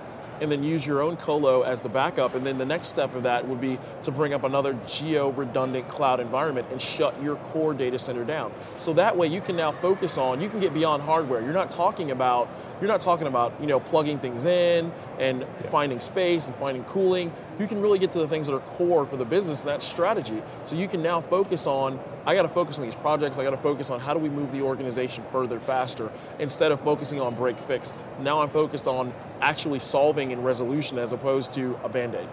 And 0.41 0.51
then 0.51 0.63
use 0.63 0.85
your 0.85 1.01
own 1.01 1.15
colo 1.17 1.61
as 1.61 1.81
the 1.81 1.89
backup. 1.89 2.35
And 2.35 2.45
then 2.45 2.57
the 2.57 2.65
next 2.65 2.87
step 2.87 3.15
of 3.15 3.23
that 3.23 3.47
would 3.47 3.61
be 3.61 3.77
to 4.01 4.11
bring 4.11 4.33
up 4.33 4.43
another 4.43 4.77
geo 4.87 5.29
redundant 5.29 5.87
cloud 5.87 6.19
environment 6.19 6.67
and 6.71 6.81
shut 6.81 7.15
your 7.21 7.35
core 7.37 7.73
data 7.73 7.99
center 7.99 8.25
down. 8.25 8.51
So 8.77 8.91
that 8.93 9.15
way 9.15 9.27
you 9.27 9.39
can 9.39 9.55
now 9.55 9.71
focus 9.71 10.17
on, 10.17 10.41
you 10.41 10.49
can 10.49 10.59
get 10.59 10.73
beyond 10.73 11.03
hardware. 11.03 11.41
You're 11.41 11.53
not 11.53 11.71
talking 11.71 12.11
about, 12.11 12.49
you're 12.81 12.89
not 12.89 12.99
talking 12.99 13.27
about, 13.27 13.53
you 13.61 13.67
know, 13.67 13.79
plugging 13.79 14.17
things 14.17 14.45
in 14.45 14.91
and 15.19 15.45
finding 15.69 15.99
space 15.99 16.47
and 16.47 16.55
finding 16.55 16.83
cooling. 16.85 17.31
You 17.59 17.67
can 17.67 17.79
really 17.79 17.99
get 17.99 18.11
to 18.13 18.17
the 18.19 18.27
things 18.27 18.47
that 18.47 18.55
are 18.55 18.59
core 18.59 19.05
for 19.05 19.17
the 19.17 19.25
business 19.25 19.61
and 19.61 19.69
that 19.69 19.83
strategy. 19.83 20.41
So 20.63 20.75
you 20.75 20.87
can 20.87 21.03
now 21.03 21.21
focus 21.21 21.67
on, 21.67 21.99
I 22.25 22.33
got 22.33 22.41
to 22.41 22.49
focus 22.49 22.79
on 22.79 22.85
these 22.85 22.95
projects. 22.95 23.37
I 23.37 23.43
got 23.43 23.51
to 23.51 23.57
focus 23.57 23.91
on 23.91 23.99
how 23.99 24.15
do 24.15 24.19
we 24.19 24.29
move 24.29 24.51
the 24.51 24.61
organization 24.61 25.23
further 25.31 25.59
faster 25.59 26.11
instead 26.39 26.71
of 26.71 26.81
focusing 26.81 27.21
on 27.21 27.35
break 27.35 27.59
fix. 27.59 27.93
Now 28.19 28.41
I'm 28.41 28.49
focused 28.49 28.87
on 28.87 29.13
actually 29.41 29.79
solving 29.79 30.33
and 30.33 30.43
resolution 30.43 30.97
as 30.97 31.13
opposed 31.13 31.53
to 31.53 31.79
a 31.83 31.89
band-aid. 31.89 32.27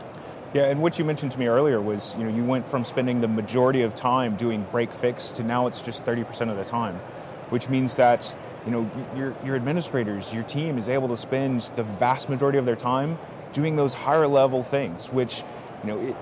Yeah, 0.55 0.63
and 0.63 0.81
what 0.81 0.99
you 0.99 1.05
mentioned 1.05 1.33
to 1.33 1.39
me 1.39 1.47
earlier 1.47 1.79
was, 1.79 2.17
you 2.17 2.25
know, 2.25 2.35
you 2.35 2.43
went 2.43 2.67
from 2.67 2.83
spending 2.83 3.21
the 3.21 3.29
majority 3.29 3.83
of 3.83 3.95
time 3.95 4.35
doing 4.37 4.67
break 4.71 4.95
fix 4.95 5.29
to 5.31 5.43
now 5.43 5.67
it's 5.67 5.83
just 5.83 6.07
30% 6.07 6.51
of 6.51 6.57
the 6.57 6.65
time, 6.65 6.99
which 7.51 7.69
means 7.69 7.97
that, 7.97 8.35
you 8.65 8.73
know, 8.73 8.91
your, 9.17 9.35
your 9.45 9.57
administrators, 9.57 10.33
your 10.33 10.45
team 10.45 10.79
is 10.79 10.89
able 10.89 11.09
to 11.09 11.17
spend 11.17 11.63
the 11.77 11.83
vast 11.83 12.29
majority 12.29 12.59
of 12.59 12.67
their 12.67 12.77
time 12.77 13.19
doing 13.53 13.77
those 13.77 13.95
higher 13.95 14.27
level 14.27 14.63
things, 14.63 15.09
which, 15.09 15.43
you 15.83 15.91
know, 15.91 15.99
it, 16.01 16.17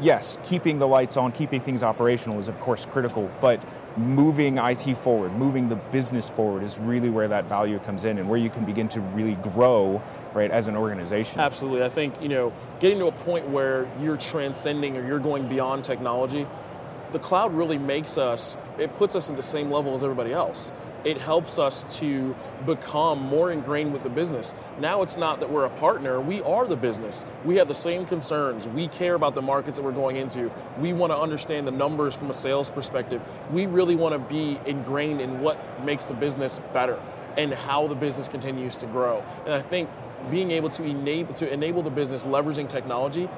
yes, 0.00 0.38
keeping 0.44 0.78
the 0.78 0.88
lights 0.88 1.16
on, 1.16 1.32
keeping 1.32 1.60
things 1.60 1.82
operational 1.82 2.38
is 2.38 2.48
of 2.48 2.58
course 2.60 2.84
critical, 2.84 3.30
but 3.40 3.62
moving 3.96 4.58
IT 4.58 4.96
forward, 4.96 5.32
moving 5.34 5.68
the 5.68 5.76
business 5.76 6.28
forward 6.28 6.62
is 6.62 6.78
really 6.78 7.10
where 7.10 7.28
that 7.28 7.44
value 7.44 7.78
comes 7.80 8.04
in 8.04 8.18
and 8.18 8.28
where 8.28 8.38
you 8.38 8.48
can 8.48 8.64
begin 8.64 8.88
to 8.88 9.00
really 9.00 9.34
grow, 9.34 10.02
right, 10.32 10.50
as 10.50 10.66
an 10.66 10.76
organization. 10.76 11.40
Absolutely. 11.40 11.82
I 11.82 11.88
think, 11.88 12.20
you 12.22 12.28
know, 12.28 12.52
getting 12.80 12.98
to 13.00 13.06
a 13.06 13.12
point 13.12 13.48
where 13.48 13.88
you're 14.00 14.16
transcending 14.16 14.96
or 14.96 15.06
you're 15.06 15.18
going 15.18 15.46
beyond 15.46 15.84
technology, 15.84 16.46
the 17.12 17.18
cloud 17.18 17.54
really 17.54 17.78
makes 17.78 18.18
us, 18.18 18.56
it 18.78 18.94
puts 18.96 19.14
us 19.14 19.30
at 19.30 19.36
the 19.36 19.42
same 19.42 19.70
level 19.70 19.94
as 19.94 20.02
everybody 20.02 20.32
else. 20.32 20.72
It 21.04 21.18
helps 21.18 21.58
us 21.58 21.84
to 21.98 22.36
become 22.64 23.20
more 23.20 23.50
ingrained 23.50 23.92
with 23.92 24.04
the 24.04 24.08
business. 24.08 24.54
Now 24.78 25.02
it's 25.02 25.16
not 25.16 25.40
that 25.40 25.50
we're 25.50 25.64
a 25.64 25.70
partner, 25.70 26.20
we 26.20 26.42
are 26.42 26.64
the 26.66 26.76
business. 26.76 27.24
We 27.44 27.56
have 27.56 27.66
the 27.66 27.74
same 27.74 28.06
concerns. 28.06 28.68
We 28.68 28.86
care 28.86 29.14
about 29.14 29.34
the 29.34 29.42
markets 29.42 29.78
that 29.78 29.84
we're 29.84 29.90
going 29.90 30.16
into. 30.16 30.50
We 30.78 30.92
want 30.92 31.12
to 31.12 31.18
understand 31.18 31.66
the 31.66 31.72
numbers 31.72 32.14
from 32.14 32.30
a 32.30 32.32
sales 32.32 32.70
perspective. 32.70 33.20
We 33.50 33.66
really 33.66 33.96
want 33.96 34.12
to 34.12 34.20
be 34.20 34.60
ingrained 34.64 35.20
in 35.20 35.40
what 35.40 35.58
makes 35.84 36.06
the 36.06 36.14
business 36.14 36.60
better 36.72 37.00
and 37.36 37.52
how 37.52 37.88
the 37.88 37.94
business 37.96 38.28
continues 38.28 38.76
to 38.76 38.86
grow. 38.86 39.24
And 39.44 39.54
I 39.54 39.60
think 39.60 39.88
being 40.30 40.52
able 40.52 40.68
to 40.70 40.84
enable 40.84 41.34
to 41.34 41.52
enable 41.52 41.82
the 41.82 41.90
business 41.90 42.22
leveraging 42.22 42.68
technology 42.68 43.28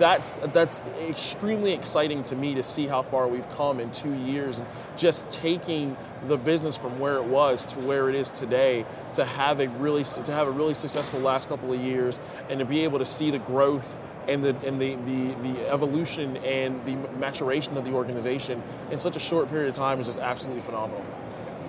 that's 0.00 0.32
that's 0.54 0.80
extremely 1.08 1.72
exciting 1.72 2.22
to 2.24 2.34
me 2.34 2.54
to 2.54 2.62
see 2.62 2.86
how 2.86 3.02
far 3.02 3.28
we've 3.28 3.48
come 3.50 3.78
in 3.78 3.90
two 3.92 4.14
years 4.14 4.58
and 4.58 4.66
just 4.96 5.30
taking 5.30 5.94
the 6.26 6.38
business 6.38 6.74
from 6.76 6.98
where 6.98 7.16
it 7.16 7.24
was 7.24 7.66
to 7.66 7.78
where 7.80 8.08
it 8.08 8.14
is 8.14 8.30
today 8.30 8.84
to 9.12 9.24
have 9.24 9.60
a 9.60 9.68
really 9.68 10.02
to 10.02 10.32
have 10.32 10.48
a 10.48 10.50
really 10.50 10.74
successful 10.74 11.20
last 11.20 11.48
couple 11.48 11.70
of 11.70 11.78
years 11.78 12.18
and 12.48 12.58
to 12.58 12.64
be 12.64 12.80
able 12.80 12.98
to 12.98 13.04
see 13.04 13.30
the 13.30 13.38
growth 13.40 13.98
and 14.26 14.42
the 14.42 14.56
and 14.64 14.80
the, 14.80 14.94
the, 15.04 15.34
the 15.42 15.68
evolution 15.68 16.38
and 16.38 16.82
the 16.86 16.96
maturation 17.18 17.76
of 17.76 17.84
the 17.84 17.92
organization 17.92 18.62
in 18.90 18.98
such 18.98 19.16
a 19.16 19.20
short 19.20 19.50
period 19.50 19.68
of 19.68 19.74
time 19.74 20.00
is 20.00 20.06
just 20.06 20.18
absolutely 20.18 20.62
phenomenal. 20.62 21.04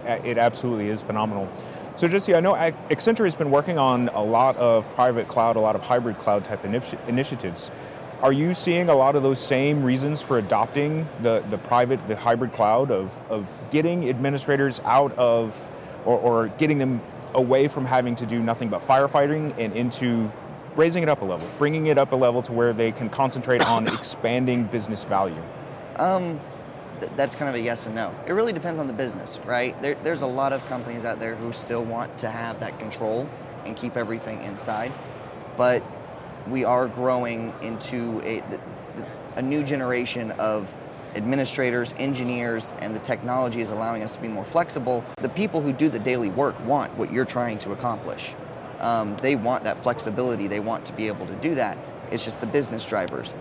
Uh, 0.05 0.19
it 0.23 0.37
absolutely 0.37 0.87
is 0.87 1.01
phenomenal. 1.01 1.51
So, 1.97 2.07
just 2.07 2.25
Jesse, 2.25 2.35
I 2.35 2.39
know 2.39 2.53
Accenture 2.53 3.25
has 3.25 3.35
been 3.35 3.51
working 3.51 3.77
on 3.77 4.07
a 4.09 4.23
lot 4.23 4.55
of 4.55 4.91
private 4.93 5.27
cloud, 5.27 5.57
a 5.57 5.59
lot 5.59 5.75
of 5.75 5.83
hybrid 5.83 6.17
cloud 6.19 6.45
type 6.45 6.63
initi- 6.63 6.97
initiatives. 7.07 7.69
Are 8.21 8.31
you 8.31 8.53
seeing 8.53 8.89
a 8.89 8.93
lot 8.93 9.15
of 9.15 9.23
those 9.23 9.39
same 9.39 9.83
reasons 9.83 10.21
for 10.21 10.37
adopting 10.37 11.07
the, 11.21 11.43
the 11.49 11.57
private, 11.57 12.07
the 12.07 12.15
hybrid 12.15 12.53
cloud 12.53 12.91
of, 12.91 13.17
of 13.31 13.49
getting 13.71 14.07
administrators 14.07 14.79
out 14.85 15.17
of 15.17 15.71
or, 16.05 16.19
or 16.19 16.47
getting 16.49 16.77
them 16.77 17.01
away 17.33 17.67
from 17.67 17.83
having 17.83 18.15
to 18.17 18.27
do 18.27 18.39
nothing 18.39 18.69
but 18.69 18.81
firefighting 18.81 19.57
and 19.57 19.75
into 19.75 20.31
raising 20.75 21.01
it 21.01 21.09
up 21.09 21.23
a 21.23 21.25
level, 21.25 21.49
bringing 21.57 21.87
it 21.87 21.97
up 21.97 22.11
a 22.11 22.15
level 22.15 22.43
to 22.43 22.51
where 22.51 22.73
they 22.73 22.91
can 22.91 23.09
concentrate 23.09 23.65
on 23.65 23.87
expanding 23.95 24.65
business 24.65 25.03
value? 25.03 25.41
Um, 25.95 26.39
th- 26.99 27.11
that's 27.15 27.35
kind 27.35 27.49
of 27.49 27.55
a 27.55 27.59
yes 27.59 27.87
and 27.87 27.95
no. 27.95 28.13
It 28.27 28.33
really 28.33 28.53
depends 28.53 28.79
on 28.79 28.85
the 28.85 28.93
business, 28.93 29.39
right? 29.45 29.79
There, 29.81 29.95
there's 30.03 30.21
a 30.21 30.27
lot 30.27 30.53
of 30.53 30.63
companies 30.67 31.05
out 31.05 31.19
there 31.19 31.35
who 31.35 31.51
still 31.53 31.83
want 31.83 32.19
to 32.19 32.29
have 32.29 32.59
that 32.59 32.77
control 32.77 33.27
and 33.65 33.75
keep 33.75 33.97
everything 33.97 34.43
inside, 34.43 34.91
but 35.57 35.83
we 36.47 36.63
are 36.63 36.87
growing 36.87 37.53
into 37.61 38.21
a, 38.23 38.43
a 39.35 39.41
new 39.41 39.63
generation 39.63 40.31
of 40.31 40.73
administrators, 41.15 41.93
engineers, 41.97 42.73
and 42.79 42.95
the 42.95 42.99
technology 42.99 43.61
is 43.61 43.69
allowing 43.69 44.01
us 44.03 44.11
to 44.11 44.21
be 44.21 44.27
more 44.27 44.45
flexible. 44.45 45.03
The 45.21 45.29
people 45.29 45.61
who 45.61 45.73
do 45.73 45.89
the 45.89 45.99
daily 45.99 46.29
work 46.29 46.59
want 46.65 46.95
what 46.97 47.11
you're 47.11 47.25
trying 47.25 47.59
to 47.59 47.71
accomplish. 47.71 48.33
Um, 48.79 49.17
they 49.21 49.35
want 49.35 49.63
that 49.63 49.83
flexibility, 49.83 50.47
they 50.47 50.59
want 50.59 50.85
to 50.85 50.93
be 50.93 51.07
able 51.07 51.27
to 51.27 51.35
do 51.35 51.53
that. 51.55 51.77
It's 52.11 52.25
just 52.25 52.39
the 52.41 52.47
business 52.47 52.85
drivers. 52.85 53.35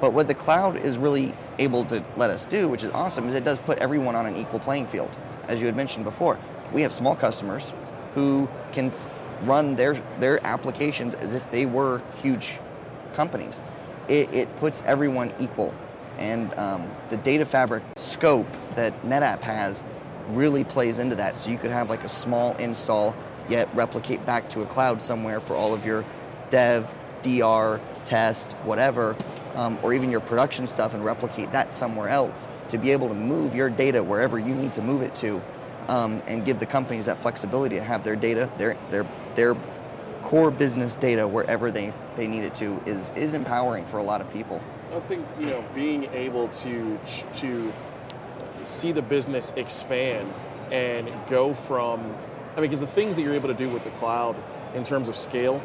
But 0.00 0.12
what 0.14 0.28
the 0.28 0.34
cloud 0.34 0.76
is 0.76 0.96
really 0.96 1.34
able 1.58 1.84
to 1.86 2.02
let 2.16 2.30
us 2.30 2.46
do, 2.46 2.68
which 2.68 2.82
is 2.82 2.90
awesome, 2.92 3.28
is 3.28 3.34
it 3.34 3.44
does 3.44 3.58
put 3.58 3.78
everyone 3.78 4.16
on 4.16 4.26
an 4.26 4.36
equal 4.36 4.58
playing 4.58 4.86
field. 4.86 5.10
As 5.46 5.60
you 5.60 5.66
had 5.66 5.76
mentioned 5.76 6.04
before, 6.04 6.38
we 6.72 6.82
have 6.82 6.92
small 6.92 7.14
customers 7.14 7.72
who 8.14 8.48
can 8.72 8.90
run 9.44 9.76
their 9.76 9.94
their 10.18 10.44
applications 10.46 11.14
as 11.14 11.34
if 11.34 11.48
they 11.50 11.66
were 11.66 12.02
huge 12.22 12.58
companies. 13.14 13.60
It, 14.08 14.32
it 14.34 14.56
puts 14.56 14.82
everyone 14.86 15.32
equal, 15.38 15.74
and 16.18 16.52
um, 16.54 16.90
the 17.10 17.16
data 17.18 17.44
fabric 17.44 17.82
scope 17.96 18.46
that 18.74 19.00
NetApp 19.02 19.40
has 19.42 19.84
really 20.28 20.64
plays 20.64 20.98
into 20.98 21.14
that. 21.16 21.38
So 21.38 21.50
you 21.50 21.58
could 21.58 21.70
have 21.70 21.88
like 21.88 22.04
a 22.04 22.08
small 22.08 22.56
install, 22.56 23.14
yet 23.48 23.68
replicate 23.74 24.24
back 24.26 24.48
to 24.50 24.62
a 24.62 24.66
cloud 24.66 25.00
somewhere 25.00 25.40
for 25.40 25.54
all 25.54 25.74
of 25.74 25.84
your 25.84 26.04
dev, 26.50 26.88
DR, 27.22 27.80
test, 28.04 28.52
whatever, 28.64 29.16
um, 29.54 29.78
or 29.82 29.94
even 29.94 30.10
your 30.10 30.20
production 30.20 30.66
stuff, 30.66 30.94
and 30.94 31.04
replicate 31.04 31.52
that 31.52 31.72
somewhere 31.72 32.08
else 32.08 32.48
to 32.68 32.78
be 32.78 32.90
able 32.90 33.08
to 33.08 33.14
move 33.14 33.54
your 33.54 33.70
data 33.70 34.02
wherever 34.02 34.38
you 34.38 34.54
need 34.54 34.74
to 34.74 34.82
move 34.82 35.02
it 35.02 35.14
to 35.16 35.40
um, 35.88 36.22
and 36.26 36.44
give 36.44 36.60
the 36.60 36.66
companies 36.66 37.06
that 37.06 37.20
flexibility 37.22 37.76
to 37.76 37.84
have 37.84 38.04
their 38.04 38.16
data, 38.16 38.50
their 38.58 38.76
their 38.90 39.06
their 39.34 39.56
core 40.22 40.50
business 40.50 40.96
data 40.96 41.26
wherever 41.26 41.70
they, 41.70 41.92
they 42.14 42.26
need 42.26 42.44
it 42.44 42.54
to 42.54 42.80
is 42.86 43.10
is 43.16 43.34
empowering 43.34 43.86
for 43.86 43.98
a 43.98 44.02
lot 44.02 44.20
of 44.20 44.30
people. 44.32 44.60
I 44.94 45.00
think 45.00 45.26
you 45.38 45.46
know 45.46 45.64
being 45.74 46.04
able 46.12 46.48
to 46.48 46.98
to 47.34 47.72
see 48.62 48.92
the 48.92 49.02
business 49.02 49.52
expand 49.56 50.32
and 50.70 51.10
go 51.28 51.54
from 51.54 52.00
I 52.56 52.60
mean 52.60 52.68
because 52.68 52.80
the 52.80 52.86
things 52.86 53.16
that 53.16 53.22
you're 53.22 53.34
able 53.34 53.48
to 53.48 53.54
do 53.54 53.68
with 53.68 53.84
the 53.84 53.90
cloud 53.90 54.36
in 54.74 54.84
terms 54.84 55.08
of 55.08 55.16
scale 55.16 55.62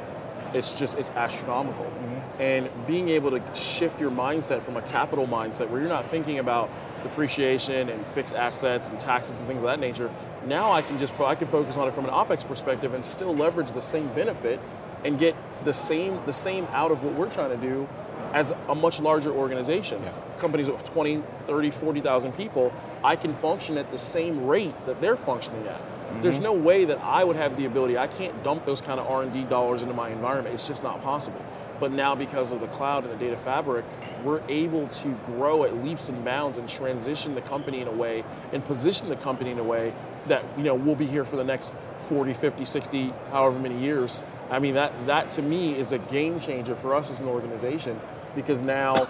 it's 0.53 0.79
just 0.79 0.97
it's 0.97 1.09
astronomical 1.11 1.85
mm-hmm. 1.85 2.41
and 2.41 2.87
being 2.87 3.09
able 3.09 3.31
to 3.31 3.41
shift 3.55 3.99
your 3.99 4.11
mindset 4.11 4.61
from 4.61 4.77
a 4.77 4.81
capital 4.83 5.27
mindset 5.27 5.69
where 5.69 5.81
you're 5.81 5.89
not 5.89 6.05
thinking 6.05 6.39
about 6.39 6.69
depreciation 7.05 7.89
and 7.89 8.05
fixed 8.07 8.33
assets 8.33 8.89
and 8.89 8.99
taxes 8.99 9.39
and 9.39 9.47
things 9.47 9.61
of 9.61 9.67
that 9.67 9.79
nature. 9.79 10.09
Now 10.45 10.71
I 10.71 10.81
can 10.81 10.97
just 10.97 11.19
I 11.19 11.35
can 11.35 11.47
focus 11.47 11.77
on 11.77 11.87
it 11.87 11.93
from 11.93 12.05
an 12.05 12.11
opex 12.11 12.45
perspective 12.45 12.93
and 12.93 13.05
still 13.05 13.33
leverage 13.33 13.71
the 13.71 13.81
same 13.81 14.07
benefit 14.09 14.59
and 15.03 15.19
get 15.19 15.35
the 15.63 15.73
same 15.73 16.19
the 16.25 16.33
same 16.33 16.67
out 16.71 16.91
of 16.91 17.03
what 17.03 17.13
we're 17.13 17.29
trying 17.29 17.51
to 17.51 17.57
do 17.57 17.87
as 18.33 18.53
a 18.67 18.75
much 18.75 18.99
larger 18.99 19.31
organization. 19.31 20.01
Yeah. 20.03 20.11
Companies 20.39 20.67
with 20.67 20.83
20, 20.93 21.23
30, 21.47 21.71
40,000 21.71 22.33
people, 22.33 22.73
I 23.03 23.15
can 23.15 23.33
function 23.35 23.77
at 23.77 23.89
the 23.91 23.97
same 23.97 24.45
rate 24.45 24.73
that 24.87 24.99
they're 24.99 25.15
functioning 25.15 25.65
at. 25.67 25.79
Mm-hmm. 25.79 26.21
There's 26.21 26.39
no 26.39 26.51
way 26.51 26.85
that 26.85 26.99
I 27.01 27.23
would 27.23 27.35
have 27.37 27.55
the 27.55 27.65
ability. 27.65 27.97
I 27.97 28.07
can't 28.07 28.43
dump 28.43 28.65
those 28.65 28.81
kind 28.81 28.99
of 28.99 29.07
R&D 29.07 29.43
dollars 29.43 29.83
into 29.83 29.93
my 29.93 30.09
environment. 30.09 30.53
It's 30.53 30.67
just 30.67 30.83
not 30.83 31.01
possible. 31.01 31.41
But 31.79 31.91
now, 31.91 32.15
because 32.15 32.51
of 32.51 32.61
the 32.61 32.67
cloud 32.67 33.03
and 33.03 33.13
the 33.13 33.17
data 33.17 33.37
fabric, 33.37 33.85
we're 34.23 34.41
able 34.47 34.87
to 34.87 35.09
grow 35.25 35.65
at 35.65 35.83
leaps 35.83 36.09
and 36.09 36.23
bounds 36.23 36.57
and 36.57 36.69
transition 36.69 37.35
the 37.35 37.41
company 37.41 37.81
in 37.81 37.87
a 37.87 37.91
way 37.91 38.23
and 38.53 38.63
position 38.63 39.09
the 39.09 39.17
company 39.17 39.51
in 39.51 39.59
a 39.59 39.63
way 39.63 39.93
that 40.27 40.43
you 40.57 40.63
know 40.63 40.75
we'll 40.75 40.95
be 40.95 41.05
here 41.05 41.25
for 41.25 41.35
the 41.35 41.43
next 41.43 41.75
40, 42.09 42.33
50, 42.33 42.65
60, 42.65 43.13
however 43.31 43.59
many 43.59 43.77
years. 43.77 44.21
I 44.49 44.59
mean, 44.59 44.75
that, 44.75 44.93
that 45.07 45.31
to 45.31 45.41
me 45.41 45.75
is 45.75 45.91
a 45.91 45.97
game 45.97 46.39
changer 46.39 46.75
for 46.75 46.93
us 46.93 47.09
as 47.09 47.19
an 47.19 47.27
organization 47.27 47.99
because 48.35 48.61
now 48.61 49.07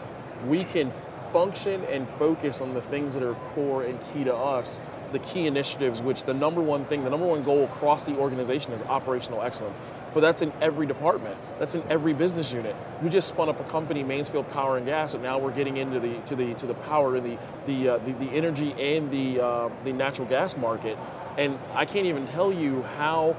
we 0.48 0.63
can 0.63 0.91
function 1.34 1.84
and 1.86 2.07
focus 2.12 2.62
on 2.62 2.74
the 2.74 2.81
things 2.81 3.13
that 3.13 3.24
are 3.24 3.36
core 3.53 3.84
and 3.84 4.00
key 4.13 4.24
to 4.24 4.34
us 4.34 4.79
the 5.12 5.19
key 5.19 5.48
initiatives, 5.48 6.01
which 6.01 6.24
the 6.25 6.34
number 6.34 6.62
one 6.62 6.86
thing, 6.86 7.03
the 7.03 7.10
number 7.10 7.25
one 7.25 7.43
goal 7.43 7.63
across 7.63 8.05
the 8.05 8.15
organization 8.17 8.74
is 8.74 8.81
operational 8.84 9.41
excellence. 9.41 9.79
But 10.15 10.22
that's 10.22 10.41
in 10.41 10.53
every 10.62 10.88
department. 10.88 11.38
That's 11.60 11.75
in 11.75 11.84
every 11.89 12.13
business 12.13 12.53
unit. 12.53 12.74
We 13.03 13.10
just 13.10 13.27
spun 13.27 13.50
up 13.50 13.60
a 13.60 13.65
company, 13.65 14.01
Mansfield 14.01 14.50
Power 14.50 14.77
and 14.77 14.86
Gas, 14.86 15.13
and 15.13 15.22
now 15.22 15.38
we're 15.38 15.51
getting 15.51 15.75
into 15.75 16.00
the 16.00 16.22
to 16.22 16.38
the 16.38 16.53
to 16.53 16.65
the 16.65 16.74
power, 16.74 17.19
the 17.19 17.38
the 17.65 17.89
uh, 17.89 17.98
the, 17.98 18.13
the, 18.13 18.29
energy 18.29 18.72
and 18.79 19.12
the 19.12 19.43
uh, 19.43 19.69
the 19.84 19.91
natural 19.91 20.25
gas 20.25 20.55
market. 20.55 20.98
And 21.38 21.60
I 21.74 21.84
can't 21.84 22.05
even 22.05 22.25
tell 22.27 22.53
you 22.53 22.81
how 22.98 23.36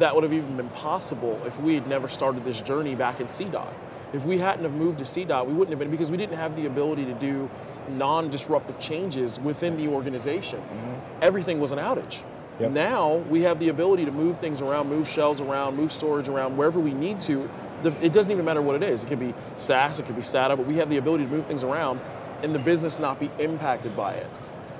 that 0.00 0.14
would 0.14 0.22
have 0.22 0.34
even 0.34 0.54
been 0.54 0.68
possible 0.68 1.40
if 1.46 1.58
we 1.60 1.74
had 1.74 1.86
never 1.86 2.08
started 2.08 2.44
this 2.44 2.60
journey 2.60 2.94
back 2.94 3.20
in 3.20 3.26
CDOT. 3.26 3.72
If 4.12 4.26
we 4.26 4.36
hadn't 4.36 4.64
have 4.64 4.74
moved 4.74 4.98
to 4.98 5.04
CDOT, 5.04 5.46
we 5.46 5.54
wouldn't 5.54 5.70
have 5.70 5.78
been 5.78 5.90
because 5.90 6.10
we 6.10 6.18
didn't 6.18 6.36
have 6.36 6.54
the 6.56 6.66
ability 6.66 7.06
to 7.06 7.14
do 7.14 7.48
non-disruptive 7.88 8.78
changes 8.78 9.40
within 9.40 9.78
the 9.78 9.88
organization. 9.88 10.60
Mm-hmm. 10.60 11.22
Everything 11.22 11.58
was 11.58 11.72
an 11.72 11.78
outage. 11.78 12.22
Yep. 12.60 12.72
Now 12.72 13.16
we 13.16 13.42
have 13.42 13.60
the 13.60 13.68
ability 13.68 14.04
to 14.04 14.10
move 14.10 14.38
things 14.38 14.60
around, 14.60 14.88
move 14.88 15.08
shells 15.08 15.40
around, 15.40 15.76
move 15.76 15.92
storage 15.92 16.28
around 16.28 16.56
wherever 16.56 16.80
we 16.80 16.92
need 16.92 17.20
to. 17.22 17.48
The, 17.82 17.92
it 18.04 18.12
doesn't 18.12 18.32
even 18.32 18.44
matter 18.44 18.62
what 18.62 18.82
it 18.82 18.82
is. 18.82 19.04
It 19.04 19.06
could 19.06 19.20
be 19.20 19.32
SAS, 19.56 20.00
it 20.00 20.06
could 20.06 20.16
be 20.16 20.22
SATA, 20.22 20.56
but 20.56 20.66
we 20.66 20.76
have 20.76 20.90
the 20.90 20.96
ability 20.96 21.24
to 21.24 21.30
move 21.30 21.46
things 21.46 21.62
around 21.62 22.00
and 22.42 22.54
the 22.54 22.58
business 22.58 22.98
not 22.98 23.20
be 23.20 23.30
impacted 23.38 23.96
by 23.96 24.14
it. 24.14 24.28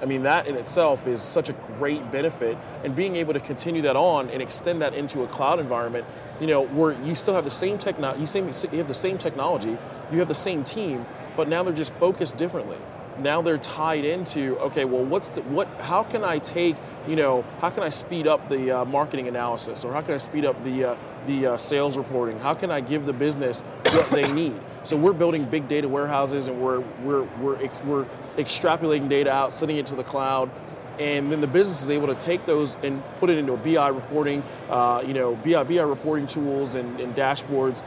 I 0.00 0.04
mean, 0.04 0.22
that 0.22 0.46
in 0.46 0.54
itself 0.54 1.06
is 1.06 1.20
such 1.20 1.48
a 1.48 1.52
great 1.52 2.12
benefit, 2.12 2.56
and 2.84 2.94
being 2.94 3.16
able 3.16 3.32
to 3.32 3.40
continue 3.40 3.82
that 3.82 3.96
on 3.96 4.30
and 4.30 4.40
extend 4.40 4.80
that 4.82 4.94
into 4.94 5.24
a 5.24 5.26
cloud 5.26 5.58
environment, 5.58 6.06
you 6.40 6.46
know, 6.46 6.66
where 6.66 6.92
you 7.02 7.16
still 7.16 7.34
have 7.34 7.44
the 7.44 7.50
same 7.50 7.78
technology, 7.78 8.20
you, 8.38 8.52
you 8.70 8.78
have 8.78 8.86
the 8.86 8.94
same 8.94 9.18
technology, 9.18 9.76
you 10.12 10.18
have 10.20 10.28
the 10.28 10.34
same 10.34 10.62
team, 10.62 11.04
but 11.36 11.48
now 11.48 11.64
they're 11.64 11.74
just 11.74 11.92
focused 11.94 12.36
differently 12.36 12.78
now 13.20 13.42
they're 13.42 13.58
tied 13.58 14.04
into 14.04 14.56
okay 14.58 14.84
well 14.84 15.04
what's 15.04 15.30
the 15.30 15.42
what 15.42 15.68
how 15.80 16.02
can 16.02 16.24
i 16.24 16.38
take 16.38 16.76
you 17.06 17.16
know 17.16 17.44
how 17.60 17.70
can 17.70 17.82
i 17.82 17.88
speed 17.88 18.26
up 18.26 18.48
the 18.48 18.70
uh, 18.70 18.84
marketing 18.84 19.28
analysis? 19.28 19.84
Or 19.84 19.92
how 19.92 20.00
can 20.00 20.14
i 20.14 20.18
speed 20.18 20.44
up 20.44 20.62
the 20.64 20.84
uh, 20.84 20.96
the 21.26 21.46
uh, 21.46 21.56
sales 21.56 21.96
reporting? 21.96 22.38
How 22.38 22.54
can 22.54 22.70
i 22.70 22.80
give 22.80 23.06
the 23.06 23.12
business 23.12 23.62
what 23.84 24.08
they 24.10 24.30
need? 24.32 24.56
So 24.84 24.96
we're 24.96 25.12
building 25.12 25.44
big 25.44 25.68
data 25.68 25.88
warehouses 25.88 26.48
and 26.48 26.60
we're 26.60 26.80
we're 27.02 27.22
we're, 27.40 27.62
ex- 27.62 27.80
we're 27.84 28.06
extrapolating 28.36 29.08
data 29.08 29.32
out 29.32 29.52
sending 29.52 29.76
it 29.76 29.86
to 29.86 29.94
the 29.94 30.04
cloud. 30.04 30.50
And 30.98 31.30
then 31.30 31.40
the 31.40 31.46
business 31.46 31.80
is 31.80 31.90
able 31.90 32.08
to 32.08 32.16
take 32.16 32.44
those 32.44 32.76
and 32.82 33.00
put 33.20 33.30
it 33.30 33.38
into 33.38 33.52
a 33.52 33.56
BI 33.56 33.86
reporting, 33.86 34.42
uh, 34.68 35.04
you 35.06 35.14
know, 35.14 35.36
BI, 35.36 35.62
BI 35.62 35.80
reporting 35.82 36.26
tools 36.26 36.74
and, 36.74 36.98
and 36.98 37.14
dashboards. 37.14 37.84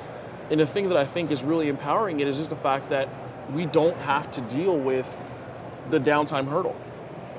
And 0.50 0.62
the 0.62 0.66
thing 0.66 0.88
that 0.88 0.98
I 0.98 1.04
think 1.04 1.30
is 1.30 1.44
really 1.44 1.68
empowering 1.68 2.22
it 2.22 2.28
is 2.30 2.38
just 2.38 2.52
the 2.52 2.56
fact 2.56 2.90
that 2.90 3.10
we 3.54 3.66
don't 3.66 3.98
have 3.98 4.32
to 4.32 4.42
deal 4.42 4.78
with 4.78 5.08
the 5.92 6.00
downtime 6.00 6.48
hurdle. 6.48 6.76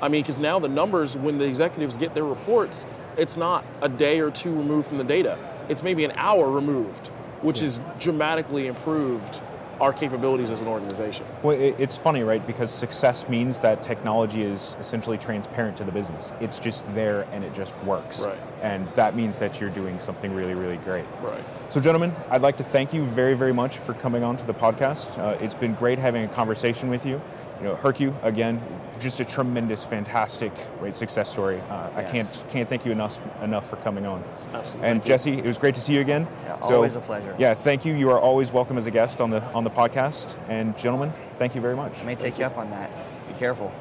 I 0.01 0.09
mean, 0.09 0.23
because 0.23 0.39
now 0.39 0.59
the 0.59 0.69
numbers, 0.69 1.17
when 1.17 1.39
the 1.39 1.47
executives 1.47 1.97
get 1.97 2.15
their 2.15 2.25
reports, 2.25 2.87
it's 3.17 3.37
not 3.37 3.65
a 3.83 3.89
day 3.89 4.21
or 4.21 4.31
two 4.31 4.53
removed 4.55 4.89
from 4.89 4.99
the 4.99 5.05
data. 5.05 5.39
It's 5.69 5.83
maybe 5.83 6.05
an 6.05 6.13
hour 6.17 6.51
removed, 6.51 7.09
which 7.41 7.61
has 7.61 7.81
dramatically 8.01 8.67
improved 8.67 9.41
our 9.81 9.93
capabilities 9.93 10.51
as 10.51 10.63
an 10.63 10.69
organization. 10.69 11.27
Well, 11.43 11.59
it's 11.59 11.97
funny, 11.97 12.23
right? 12.23 12.47
Because 12.47 12.71
success 12.71 13.29
means 13.29 13.61
that 13.63 13.83
technology 13.83 14.43
is 14.43 14.77
essentially 14.79 15.19
transparent 15.19 15.77
to 15.79 15.85
the 15.85 15.91
business. 15.91 16.33
It's 16.41 16.61
just 16.61 16.93
there 16.95 17.27
and 17.33 17.43
it 17.43 17.53
just 17.53 17.77
works. 17.79 18.21
Right. 18.21 18.39
And 18.61 18.87
that 18.95 19.17
means 19.17 19.39
that 19.39 19.61
you're 19.61 19.71
doing 19.71 19.99
something 19.99 20.33
really, 20.35 20.55
really 20.55 20.77
great. 20.79 21.05
Right. 21.21 21.43
So, 21.69 21.81
gentlemen, 21.81 22.13
I'd 22.31 22.43
like 22.43 22.57
to 22.59 22.65
thank 22.65 22.93
you 22.93 23.05
very, 23.07 23.35
very 23.35 23.53
much 23.53 23.79
for 23.79 23.95
coming 23.95 24.23
on 24.23 24.37
to 24.37 24.47
the 24.47 24.55
podcast. 24.55 25.19
Uh, 25.19 25.37
it's 25.43 25.55
been 25.55 25.75
great 25.75 25.99
having 25.99 26.23
a 26.23 26.29
conversation 26.29 26.89
with 26.89 27.05
you. 27.05 27.21
You 27.63 27.69
know, 27.69 27.75
Hercu, 27.77 28.13
again, 28.25 28.61
just 28.99 29.21
a 29.21 29.25
tremendous, 29.25 29.85
fantastic, 29.85 30.51
great 30.81 30.97
success 30.97 31.31
story. 31.31 31.61
Uh, 31.71 31.91
I 31.95 32.03
can't 32.03 32.45
can't 32.51 32.69
thank 32.69 32.85
you 32.85 32.91
enough 32.91 33.21
enough 33.41 33.71
for 33.71 33.77
coming 33.77 34.05
on. 34.05 34.25
Absolutely. 34.53 34.89
And 34.89 35.05
Jesse, 35.05 35.39
it 35.39 35.45
was 35.45 35.59
great 35.59 35.77
to 35.77 35.81
see 35.81 35.95
you 35.95 36.01
again. 36.01 36.27
Yeah, 36.43 36.59
always 36.61 36.97
a 36.97 37.01
pleasure. 37.01 37.37
Yeah, 37.39 37.55
thank 37.55 37.85
you. 37.85 37.95
You 37.95 38.11
are 38.11 38.19
always 38.19 38.51
welcome 38.51 38.77
as 38.79 38.87
a 38.87 38.91
guest 38.91 39.21
on 39.21 39.31
the 39.31 39.41
on 39.53 39.63
the 39.63 39.71
podcast. 39.71 40.41
And 40.49 40.77
gentlemen, 40.77 41.13
thank 41.39 41.55
you 41.55 41.61
very 41.61 41.77
much. 41.77 41.97
I 42.01 42.03
may 42.03 42.17
take 42.17 42.37
you 42.37 42.45
up 42.47 42.59
on 42.59 42.69
that. 42.71 42.91
Be 43.29 43.35
careful. 43.35 43.73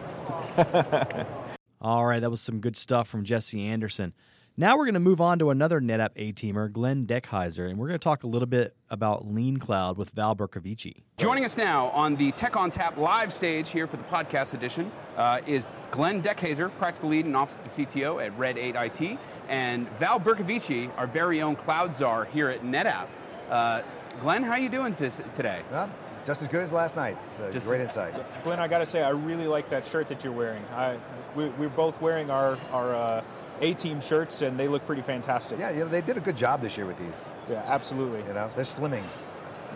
All 1.81 2.05
right, 2.05 2.19
that 2.19 2.29
was 2.29 2.39
some 2.39 2.59
good 2.59 2.77
stuff 2.77 3.07
from 3.07 3.23
Jesse 3.23 3.65
Anderson. 3.65 4.13
Now 4.57 4.77
we're 4.77 4.83
going 4.83 4.95
to 4.95 4.99
move 4.99 5.21
on 5.21 5.39
to 5.39 5.49
another 5.49 5.79
NetApp 5.79 6.09
A 6.17 6.33
teamer, 6.33 6.69
Glenn 6.71 7.07
Dekhayser, 7.07 7.69
and 7.69 7.79
we're 7.79 7.87
going 7.87 7.97
to 7.99 8.03
talk 8.03 8.23
a 8.23 8.27
little 8.27 8.47
bit 8.47 8.75
about 8.89 9.25
Lean 9.25 9.57
Cloud 9.57 9.97
with 9.97 10.09
Val 10.09 10.35
Bercovici. 10.35 11.03
Joining 11.17 11.45
us 11.45 11.55
now 11.55 11.87
on 11.91 12.17
the 12.17 12.33
Tech 12.33 12.51
ONTAP 12.53 12.97
live 12.97 13.31
stage 13.31 13.69
here 13.69 13.87
for 13.87 13.95
the 13.95 14.03
podcast 14.03 14.53
edition 14.53 14.91
uh, 15.15 15.39
is 15.47 15.67
Glenn 15.91 16.21
Dekhayser, 16.21 16.69
practical 16.77 17.09
lead 17.09 17.25
and 17.25 17.35
office 17.35 17.59
of 17.59 17.63
the 17.63 17.85
CTO 17.85 18.23
at 18.23 18.37
Red 18.37 18.57
8 18.57 18.75
IT, 18.75 19.17
and 19.47 19.89
Val 19.91 20.19
Bercovici, 20.19 20.91
our 20.97 21.07
very 21.07 21.41
own 21.41 21.55
cloud 21.55 21.93
czar 21.93 22.25
here 22.25 22.49
at 22.49 22.61
NetApp. 22.61 23.07
Uh, 23.49 23.81
Glenn, 24.19 24.43
how 24.43 24.51
are 24.51 24.59
you 24.59 24.69
doing 24.69 24.93
this, 24.95 25.21
today? 25.33 25.61
Well, 25.71 25.89
just 26.25 26.41
as 26.41 26.49
good 26.49 26.61
as 26.61 26.73
last 26.73 26.97
night's. 26.97 27.39
Uh, 27.39 27.49
Just- 27.51 27.69
great 27.69 27.81
insight. 27.81 28.13
Glenn, 28.43 28.59
I 28.59 28.67
gotta 28.67 28.85
say, 28.85 29.01
I 29.01 29.11
really 29.11 29.47
like 29.47 29.69
that 29.69 29.85
shirt 29.85 30.09
that 30.09 30.25
you're 30.25 30.33
wearing. 30.33 30.63
I, 30.75 30.97
we, 31.35 31.47
we're 31.51 31.69
both 31.69 32.01
wearing 32.01 32.29
our 32.29 32.57
our 32.73 32.93
uh, 32.93 33.23
A 33.61 33.73
team 33.75 34.01
shirts, 34.01 34.41
and 34.41 34.59
they 34.59 34.67
look 34.67 34.85
pretty 34.85 35.01
fantastic. 35.03 35.59
Yeah, 35.59 35.69
you 35.69 35.79
know, 35.81 35.87
they 35.87 36.01
did 36.01 36.17
a 36.17 36.21
good 36.21 36.35
job 36.37 36.61
this 36.61 36.75
year 36.77 36.85
with 36.87 36.97
these. 36.97 37.13
yeah, 37.49 37.63
absolutely. 37.67 38.19
You 38.27 38.33
know, 38.33 38.49
they're 38.55 38.63
slimming. 38.65 39.03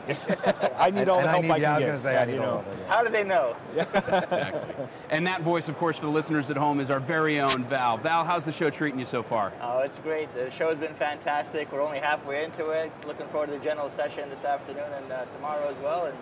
I 0.78 0.92
need 0.92 1.02
And- 1.02 1.10
all 1.10 1.22
the 1.22 1.22
and 1.22 1.30
I 1.30 1.32
help 1.32 1.44
need- 1.44 1.52
I 1.52 1.58
yeah, 1.58 1.76
I 1.78 1.82
can 1.82 1.82
was 1.82 1.82
get. 1.82 1.88
gonna 1.88 2.00
say, 2.00 2.10
I 2.10 2.20
Yeah, 2.20 2.26
need 2.26 2.34
you 2.36 2.44
all 2.44 2.46
know. 2.46 2.60
of 2.60 2.68
it, 2.80 2.88
How 2.88 3.04
do 3.04 3.10
they 3.10 3.24
know? 3.24 3.56
Exactly. 3.76 4.86
and 5.10 5.26
that 5.26 5.42
voice, 5.42 5.68
of 5.68 5.78
course, 5.78 5.98
for 5.98 6.06
the 6.06 6.12
listeners 6.12 6.52
at 6.52 6.58
home 6.58 6.80
is 6.80 6.92
our 6.92 7.00
very 7.00 7.40
own 7.40 7.64
Val. 7.66 7.98
Val, 7.98 8.24
how's 8.24 8.46
the 8.46 8.52
show 8.52 8.70
treating 8.70 9.00
you 9.00 9.06
so 9.06 9.24
far? 9.24 9.52
Oh, 9.62 9.80
it's 9.80 10.00
great. 10.00 10.32
The 10.36 10.52
show's 10.52 10.78
been 10.78 10.94
fantastic. 10.94 11.72
We're 11.72 11.82
only 11.82 12.00
halfway 12.00 12.44
into 12.44 12.66
it. 12.72 12.92
Looking 13.08 13.26
forward 13.30 13.48
to 13.48 13.54
the 13.54 13.64
general 13.64 13.90
session 13.90 14.30
this 14.30 14.46
afternoon 14.46 14.92
and 14.96 15.12
uh, 15.12 15.26
tomorrow 15.34 15.68
as 15.70 15.78
well. 15.80 16.06
And 16.06 16.16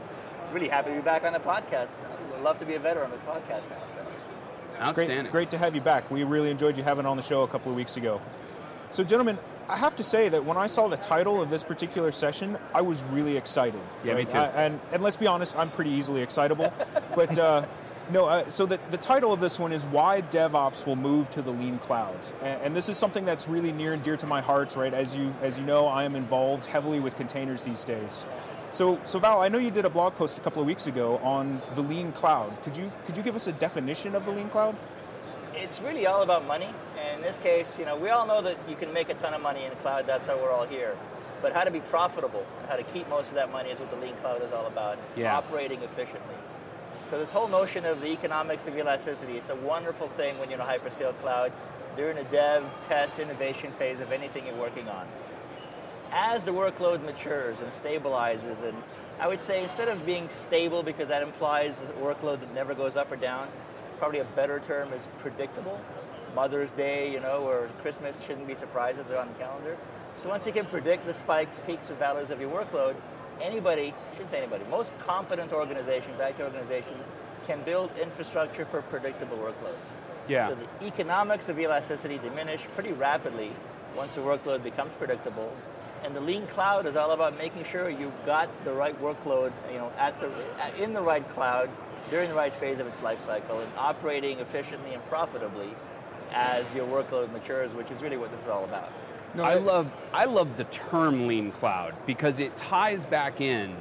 really 0.53 0.69
happy 0.69 0.91
to 0.91 0.95
be 0.95 1.01
back 1.01 1.23
on 1.25 1.33
the 1.33 1.39
podcast. 1.39 1.89
I'd 2.37 2.41
love 2.41 2.59
to 2.59 2.65
be 2.65 2.75
a 2.75 2.79
veteran 2.79 3.11
of 3.11 3.19
the 3.25 3.31
podcast 3.31 3.69
now. 3.69 3.77
It's 4.79 4.91
great, 4.91 5.07
great 5.31 5.49
to 5.51 5.57
have 5.57 5.75
you 5.75 5.81
back. 5.81 6.09
We 6.11 6.23
really 6.23 6.51
enjoyed 6.51 6.77
you 6.77 6.83
having 6.83 7.05
on 7.05 7.17
the 7.17 7.23
show 7.23 7.43
a 7.43 7.47
couple 7.47 7.71
of 7.71 7.75
weeks 7.75 7.97
ago. 7.97 8.21
So, 8.91 9.03
gentlemen, 9.03 9.37
I 9.69 9.77
have 9.77 9.95
to 9.95 10.03
say 10.03 10.29
that 10.29 10.43
when 10.43 10.57
I 10.57 10.67
saw 10.67 10.87
the 10.87 10.97
title 10.97 11.41
of 11.41 11.49
this 11.49 11.63
particular 11.63 12.11
session, 12.11 12.57
I 12.75 12.81
was 12.81 13.01
really 13.03 13.37
excited. 13.37 13.79
Yeah, 14.03 14.15
me 14.15 14.25
too. 14.25 14.37
I- 14.37 14.65
and 14.65 14.79
and 14.91 15.01
let's 15.01 15.17
be 15.17 15.27
honest, 15.27 15.57
I'm 15.57 15.69
pretty 15.71 15.89
easily 15.91 16.21
excitable. 16.21 16.71
but 17.15 17.37
uh, 17.37 17.65
no, 18.11 18.25
uh, 18.25 18.47
so 18.49 18.65
the, 18.65 18.79
the 18.91 18.97
title 18.97 19.31
of 19.31 19.39
this 19.39 19.57
one 19.57 19.71
is 19.71 19.85
why 19.85 20.21
DevOps 20.23 20.85
will 20.85 20.97
move 20.97 21.29
to 21.31 21.41
the 21.41 21.51
lean 21.51 21.77
cloud, 21.79 22.19
and, 22.41 22.61
and 22.61 22.75
this 22.75 22.89
is 22.89 22.97
something 22.97 23.23
that's 23.23 23.47
really 23.47 23.71
near 23.71 23.93
and 23.93 24.03
dear 24.03 24.17
to 24.17 24.27
my 24.27 24.41
heart. 24.41 24.75
Right, 24.75 24.93
as 24.93 25.17
you 25.17 25.33
as 25.41 25.57
you 25.57 25.65
know, 25.65 25.87
I 25.87 26.03
am 26.03 26.15
involved 26.15 26.65
heavily 26.65 26.99
with 26.99 27.15
containers 27.15 27.63
these 27.63 27.83
days. 27.85 28.25
So, 28.73 28.99
so 29.03 29.19
Val, 29.19 29.39
I 29.39 29.49
know 29.49 29.59
you 29.59 29.69
did 29.69 29.85
a 29.85 29.89
blog 29.89 30.15
post 30.15 30.39
a 30.39 30.41
couple 30.41 30.59
of 30.59 30.65
weeks 30.65 30.87
ago 30.87 31.17
on 31.17 31.61
the 31.75 31.81
lean 31.83 32.11
cloud. 32.11 32.51
Could 32.63 32.75
you 32.75 32.91
could 33.05 33.15
you 33.15 33.21
give 33.21 33.35
us 33.35 33.45
a 33.45 33.51
definition 33.51 34.15
of 34.15 34.25
the 34.25 34.31
lean 34.31 34.49
cloud? 34.49 34.75
It's 35.53 35.79
really 35.79 36.07
all 36.07 36.23
about 36.23 36.47
money. 36.47 36.69
And 36.99 37.17
in 37.17 37.21
this 37.21 37.37
case, 37.37 37.77
you 37.77 37.85
know, 37.85 37.95
we 37.95 38.09
all 38.09 38.25
know 38.25 38.41
that 38.41 38.57
you 38.67 38.75
can 38.75 38.91
make 38.91 39.09
a 39.09 39.13
ton 39.13 39.35
of 39.35 39.41
money 39.43 39.63
in 39.63 39.69
the 39.69 39.75
cloud. 39.77 40.07
That's 40.07 40.25
how 40.25 40.37
we're 40.37 40.49
all 40.51 40.65
here. 40.65 40.97
But 41.43 41.53
how 41.53 41.63
to 41.63 41.69
be 41.69 41.81
profitable 41.81 42.43
and 42.61 42.67
how 42.67 42.75
to 42.75 42.83
keep 42.83 43.07
most 43.09 43.27
of 43.29 43.35
that 43.35 43.51
money 43.51 43.69
is 43.69 43.79
what 43.79 43.91
the 43.91 43.97
lean 43.97 44.15
cloud 44.15 44.41
is 44.41 44.51
all 44.51 44.65
about. 44.65 44.97
It's 45.07 45.17
Yeah. 45.17 45.37
operating 45.37 45.83
efficiently. 45.83 46.35
So 47.11 47.19
this 47.19 47.31
whole 47.31 47.47
notion 47.47 47.85
of 47.85 48.01
the 48.01 48.07
economics 48.07 48.65
of 48.65 48.75
elasticity, 48.75 49.37
it's 49.37 49.49
a 49.49 49.55
wonderful 49.55 50.07
thing 50.07 50.39
when 50.39 50.49
you're 50.49 50.59
in 50.59 50.65
a 50.65 50.69
hyperscale 50.71 51.13
cloud. 51.21 51.51
During 51.95 52.17
a 52.17 52.23
dev, 52.23 52.63
test, 52.87 53.19
innovation 53.19 53.71
phase 53.73 53.99
of 53.99 54.11
anything 54.11 54.47
you're 54.47 54.55
working 54.55 54.89
on. 54.89 55.05
As 56.15 56.45
the 56.45 56.51
workload 56.51 57.03
matures 57.03 57.59
and 57.59 57.71
stabilizes, 57.71 58.61
and 58.61 58.77
I 59.19 59.27
would 59.27 59.41
say 59.41 59.63
instead 59.63 59.87
of 59.87 60.05
being 60.05 60.29
stable 60.29 60.83
because 60.83 61.07
that 61.09 61.23
implies 61.23 61.81
a 61.81 61.93
workload 61.93 62.39
that 62.41 62.53
never 62.53 62.75
goes 62.75 62.95
up 62.95 63.11
or 63.11 63.15
down, 63.15 63.47
probably 63.97 64.19
a 64.19 64.23
better 64.23 64.59
term 64.59 64.93
is 64.93 65.07
predictable. 65.17 65.81
Mother's 66.35 66.69
Day, 66.69 67.11
you 67.11 67.19
know, 67.19 67.43
or 67.47 67.67
Christmas 67.81 68.21
shouldn't 68.21 68.45
be 68.45 68.53
surprises 68.53 69.09
are 69.09 69.17
on 69.17 69.27
the 69.27 69.33
calendar. 69.35 69.75
So 70.21 70.29
once 70.29 70.45
you 70.45 70.53
can 70.53 70.67
predict 70.67 71.07
the 71.07 71.15
spikes, 71.15 71.59
peaks, 71.65 71.89
and 71.89 71.97
valleys 71.97 72.29
of 72.29 72.39
your 72.39 72.51
workload, 72.51 72.95
anybody, 73.41 73.91
shouldn't 74.11 74.29
say 74.29 74.37
anybody, 74.37 74.65
most 74.69 74.97
competent 74.99 75.51
organizations, 75.51 76.19
IT 76.19 76.39
organizations, 76.39 77.07
can 77.47 77.63
build 77.63 77.89
infrastructure 77.99 78.65
for 78.65 78.83
predictable 78.83 79.37
workloads. 79.37 79.81
Yeah. 80.27 80.49
So 80.49 80.55
the 80.79 80.85
economics 80.85 81.49
of 81.49 81.59
elasticity 81.59 82.19
diminish 82.19 82.61
pretty 82.75 82.93
rapidly 82.93 83.51
once 83.95 84.13
the 84.13 84.21
workload 84.21 84.63
becomes 84.63 84.91
predictable. 84.99 85.51
And 86.03 86.15
the 86.15 86.21
lean 86.21 86.45
cloud 86.47 86.85
is 86.85 86.95
all 86.95 87.11
about 87.11 87.37
making 87.37 87.63
sure 87.63 87.89
you've 87.89 88.25
got 88.25 88.49
the 88.65 88.73
right 88.73 88.99
workload, 89.01 89.51
you 89.71 89.77
know, 89.77 89.91
at 89.97 90.19
the 90.19 90.29
in 90.81 90.93
the 90.93 91.01
right 91.01 91.27
cloud 91.29 91.69
during 92.09 92.29
the 92.29 92.35
right 92.35 92.53
phase 92.53 92.79
of 92.79 92.87
its 92.87 93.01
life 93.01 93.21
cycle 93.21 93.59
and 93.59 93.71
operating 93.77 94.39
efficiently 94.39 94.93
and 94.93 95.05
profitably 95.07 95.69
as 96.33 96.73
your 96.75 96.85
workload 96.87 97.31
matures, 97.31 97.71
which 97.73 97.89
is 97.91 98.01
really 98.01 98.17
what 98.17 98.31
this 98.31 98.41
is 98.41 98.49
all 98.49 98.65
about. 98.65 98.91
No, 99.35 99.43
I 99.43 99.55
love 99.55 99.91
I 100.13 100.25
love 100.25 100.57
the 100.57 100.65
term 100.65 101.27
lean 101.27 101.51
cloud 101.51 101.95
because 102.05 102.39
it 102.39 102.55
ties 102.57 103.05
back 103.05 103.39
in 103.41 103.75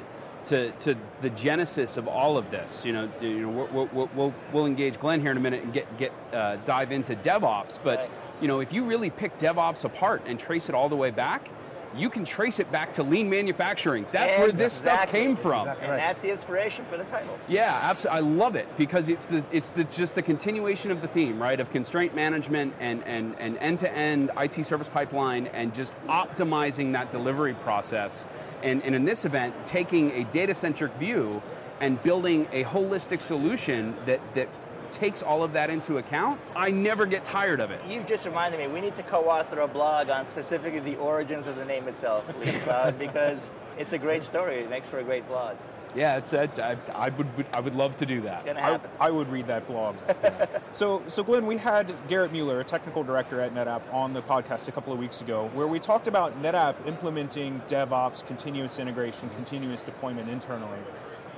to, 0.45 0.71
to 0.73 0.97
the 1.21 1.31
genesis 1.31 1.97
of 1.97 2.09
all 2.09 2.39
of 2.39 2.51
this. 2.51 2.85
You 2.85 2.93
know, 2.93 3.11
you 3.21 3.41
know 3.41 3.69
we'll, 3.73 3.89
we'll, 3.93 4.11
we'll, 4.15 4.35
we'll 4.53 4.67
engage 4.67 4.99
Glenn 4.99 5.21
here 5.21 5.31
in 5.31 5.37
a 5.37 5.41
minute 5.41 5.63
and 5.63 5.73
get 5.73 5.97
get 5.99 6.13
uh, 6.33 6.57
dive 6.65 6.93
into 6.93 7.17
DevOps. 7.17 7.79
But 7.83 7.99
Right. 7.99 8.11
you 8.41 8.49
know, 8.49 8.61
if 8.61 8.73
you 8.73 8.85
really 8.85 9.11
pick 9.11 9.39
DevOps 9.39 9.85
apart 9.85 10.23
and 10.27 10.39
trace 10.39 10.69
it 10.69 10.75
all 10.75 10.89
the 10.89 10.97
way 10.97 11.11
back, 11.11 11.49
you 11.97 12.11
can 12.11 12.25
trace 12.25 12.59
it 12.59 12.71
back 12.73 12.93
to 12.93 13.03
lean 13.03 13.29
manufacturing. 13.29 14.07
That's 14.13 14.37
where 14.37 14.53
this 14.53 14.73
stuff 14.73 15.11
came 15.11 15.37
from. 15.37 15.61
exactly 15.61 15.89
And 15.89 15.99
that's 15.99 16.23
the 16.23 16.31
inspiration 16.31 16.85
for 16.91 16.97
the 16.97 17.05
title. 17.05 17.39
Yeah, 17.49 17.79
absolutely. 17.83 18.19
I 18.19 18.21
love 18.21 18.57
it 18.57 18.69
because 18.77 19.09
it's 19.09 19.27
the 19.27 19.45
it's 19.53 19.71
the 19.71 19.85
just 19.85 20.15
the 20.15 20.23
continuation 20.23 20.91
of 20.91 21.03
the 21.03 21.09
theme, 21.09 21.41
right? 21.41 21.59
Of 21.61 21.71
constraint 21.71 22.15
management 22.15 22.75
and 22.81 23.03
and 23.05 23.37
and 23.39 23.57
end 23.59 23.79
to 23.81 23.93
end 23.93 24.31
IT 24.39 24.65
service 24.65 24.89
pipeline 24.89 25.49
and 25.49 25.75
just 25.75 25.95
optimizing 26.07 26.93
that 26.93 27.11
delivery 27.11 27.55
process. 27.55 28.27
And, 28.63 28.83
and 28.85 28.95
in 28.95 29.05
this 29.05 29.25
event, 29.25 29.55
taking 29.67 30.11
a 30.13 30.25
data 30.25 30.55
centric 30.55 30.93
view 30.95 31.43
and 31.81 32.01
building 32.03 32.47
a 32.53 32.65
holistic 32.65 33.21
solution 33.21 33.97
that 34.07 34.21
that 34.35 34.49
takes 34.93 35.23
all 35.23 35.43
of 35.43 35.53
that 35.55 35.71
into 35.71 35.99
account. 35.99 36.41
I 36.55 36.71
never 36.71 37.07
get 37.07 37.25
tired 37.25 37.61
of 37.61 37.71
it. 37.71 37.81
You've 37.89 38.07
just 38.07 38.27
reminded 38.27 38.61
me, 38.61 38.69
we 38.69 38.81
need 38.81 38.95
to 38.97 39.03
co-author 39.03 39.61
a 39.61 39.69
blog 39.69 40.11
on 40.11 40.27
specifically 40.27 40.81
the 40.81 40.97
origins 40.97 41.47
of 41.47 41.57
the 41.57 41.65
name 41.65 41.89
itself, 41.89 42.31
Lean 42.39 42.55
Cloud, 42.55 42.99
because 42.99 43.51
it's 43.79 43.93
a 43.93 43.99
great 43.99 44.23
story. 44.23 44.61
It 44.61 44.71
makes 44.71 44.87
for 44.87 44.99
a 44.99 45.05
great 45.05 45.27
blog. 45.27 45.57
Yeah, 45.95 46.17
it's 46.17 46.33
a, 46.33 46.49
I, 46.63 47.07
I 47.07 47.09
would 47.11 47.27
I 47.53 47.61
would 47.61 47.75
love 47.75 47.97
to 47.99 48.07
do 48.07 48.23
that. 48.23 48.37
It's 48.37 48.45
going 48.45 48.57
to 48.57 48.65
I, 48.65 48.71
happen. 48.71 48.91
I 48.99 49.11
would 49.11 49.29
read 49.29 49.47
that 49.49 49.67
blog. 49.67 49.97
so, 50.73 51.03
so 51.07 51.23
Glenn, 51.23 51.47
we 51.47 51.59
had 51.59 51.95
Garrett 52.09 52.33
Mueller, 52.33 52.61
a 52.61 52.65
technical 52.65 53.05
director 53.05 53.41
at 53.41 53.55
NetApp, 53.55 53.83
on 53.93 54.15
the 54.15 54.23
podcast 54.23 54.69
a 54.69 54.73
couple 54.73 54.93
of 54.93 54.99
weeks 54.99 55.21
ago, 55.21 55.51
where 55.53 55.67
we 55.67 55.79
talked 55.79 56.09
about 56.09 56.41
NetApp 56.43 56.87
implementing 56.87 57.61
DevOps, 57.69 58.25
continuous 58.27 58.79
integration, 58.79 59.29
continuous 59.31 59.83
deployment 59.83 60.31
internally. 60.31 60.79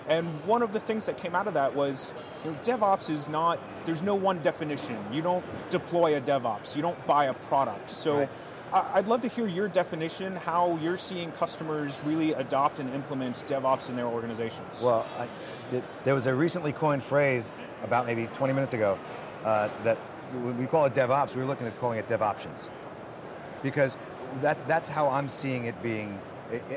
And 0.09 0.27
one 0.45 0.63
of 0.63 0.73
the 0.73 0.81
things 0.81 1.07
that 1.07 1.17
came 1.17 1.35
out 1.35 1.47
of 1.47 1.55
that 1.55 1.75
was, 1.75 2.13
you 2.45 2.51
know, 2.51 2.57
DevOps 2.63 3.09
is 3.11 3.29
not. 3.29 3.59
There's 3.85 4.03
no 4.03 4.15
one 4.15 4.41
definition. 4.43 4.99
You 5.13 5.23
don't 5.23 5.45
deploy 5.71 6.17
a 6.17 6.21
DevOps. 6.21 6.77
You 6.77 6.83
don't 6.83 7.07
buy 7.07 7.27
a 7.27 7.35
product. 7.35 7.91
So. 7.91 8.21
Right. 8.21 8.29
I- 8.73 8.91
I'd 8.95 9.07
love 9.07 9.21
to 9.21 9.29
hear 9.29 9.47
your 9.47 9.69
definition, 9.69 10.35
how 10.35 10.77
you're 10.83 10.97
seeing 10.97 11.31
customers 11.31 12.01
really 12.05 12.33
adopt 12.33 12.81
and 12.81 12.93
implement 12.93 13.37
DevOps 13.47 13.89
in 13.89 13.95
their 13.95 14.07
organizations. 14.09 14.83
Well, 14.83 15.07
I, 15.17 15.29
th- 15.71 15.85
there 16.05 16.15
was 16.17 16.27
a 16.27 16.35
recently 16.35 16.73
coined 16.73 17.05
phrase 17.05 17.61
about 17.85 18.05
maybe 18.05 18.27
20 18.35 18.53
minutes 18.53 18.75
ago 18.75 18.99
uh, 19.45 19.69
that 19.85 19.97
we 20.59 20.67
call 20.67 20.87
it 20.87 20.95
DevOps, 20.95 21.37
we 21.37 21.43
were 21.43 21.47
looking 21.47 21.69
at 21.69 21.79
calling 21.79 22.01
it 22.01 22.09
DevOptions, 22.09 22.63
because 23.63 23.97
that 24.43 24.57
that's 24.67 24.89
how 24.89 25.09
I'm 25.09 25.29
seeing 25.29 25.67
it 25.67 25.81
being, 25.81 26.19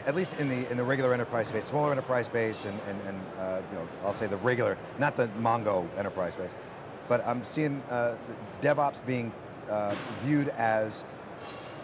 at 0.05 0.15
least 0.15 0.39
in 0.39 0.49
the 0.49 0.69
in 0.71 0.77
the 0.77 0.83
regular 0.83 1.13
enterprise 1.13 1.47
space, 1.47 1.65
smaller 1.65 1.91
enterprise 1.91 2.25
space, 2.25 2.65
and 2.65 2.79
and, 2.87 3.01
and 3.07 3.17
uh, 3.39 3.61
you 3.71 3.77
know 3.77 3.87
I'll 4.05 4.13
say 4.13 4.27
the 4.27 4.37
regular, 4.37 4.77
not 4.97 5.15
the 5.17 5.27
Mongo 5.39 5.85
enterprise 5.97 6.33
space, 6.33 6.51
but 7.07 7.25
I'm 7.25 7.43
seeing 7.45 7.81
uh, 7.89 8.15
DevOps 8.61 9.05
being 9.05 9.31
uh, 9.69 9.95
viewed 10.23 10.49
as 10.49 11.03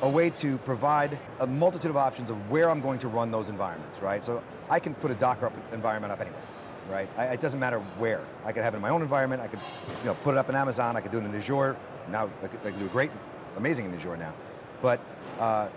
a 0.02 0.10
way 0.10 0.30
to 0.30 0.58
provide 0.60 1.18
a 1.40 1.48
multitude 1.48 1.90
of 1.90 1.98
options 1.98 2.30
of 2.30 2.50
where 2.50 2.70
I'm 2.70 2.82
going 2.82 3.00
to 3.00 3.08
run 3.08 3.32
those 3.32 3.50
environments, 3.50 4.02
right? 4.02 4.24
So 4.24 4.44
I 4.70 4.80
can 4.80 4.94
put 4.96 5.12
a 5.12 5.16
Docker 5.16 5.48
up 5.48 5.54
environment 5.74 6.12
up 6.12 6.20
anywhere, 6.20 6.42
right? 6.90 7.08
I, 7.18 7.26
it 7.28 7.42
doesn't 7.42 7.60
matter 7.60 7.80
where. 8.00 8.22
I 8.44 8.52
could 8.52 8.64
have 8.64 8.74
it 8.74 8.78
in 8.78 8.82
my 8.82 8.90
own 8.90 9.02
environment. 9.02 9.42
I 9.42 9.48
could, 9.48 9.60
you 10.02 10.06
know, 10.06 10.16
put 10.16 10.36
it 10.36 10.38
up 10.38 10.50
in 10.50 10.56
Amazon. 10.56 10.98
I 10.98 11.02
could 11.02 11.12
do 11.12 11.20
it 11.20 11.24
in 11.26 11.34
Azure. 11.34 11.78
Now 12.10 12.30
I 12.44 12.48
could 12.48 12.80
do 12.80 12.88
great, 12.90 13.12
amazing 13.56 13.86
in 13.86 13.94
Azure 13.94 14.18
now. 14.18 14.34
But 14.82 15.00
uh, 15.40 15.70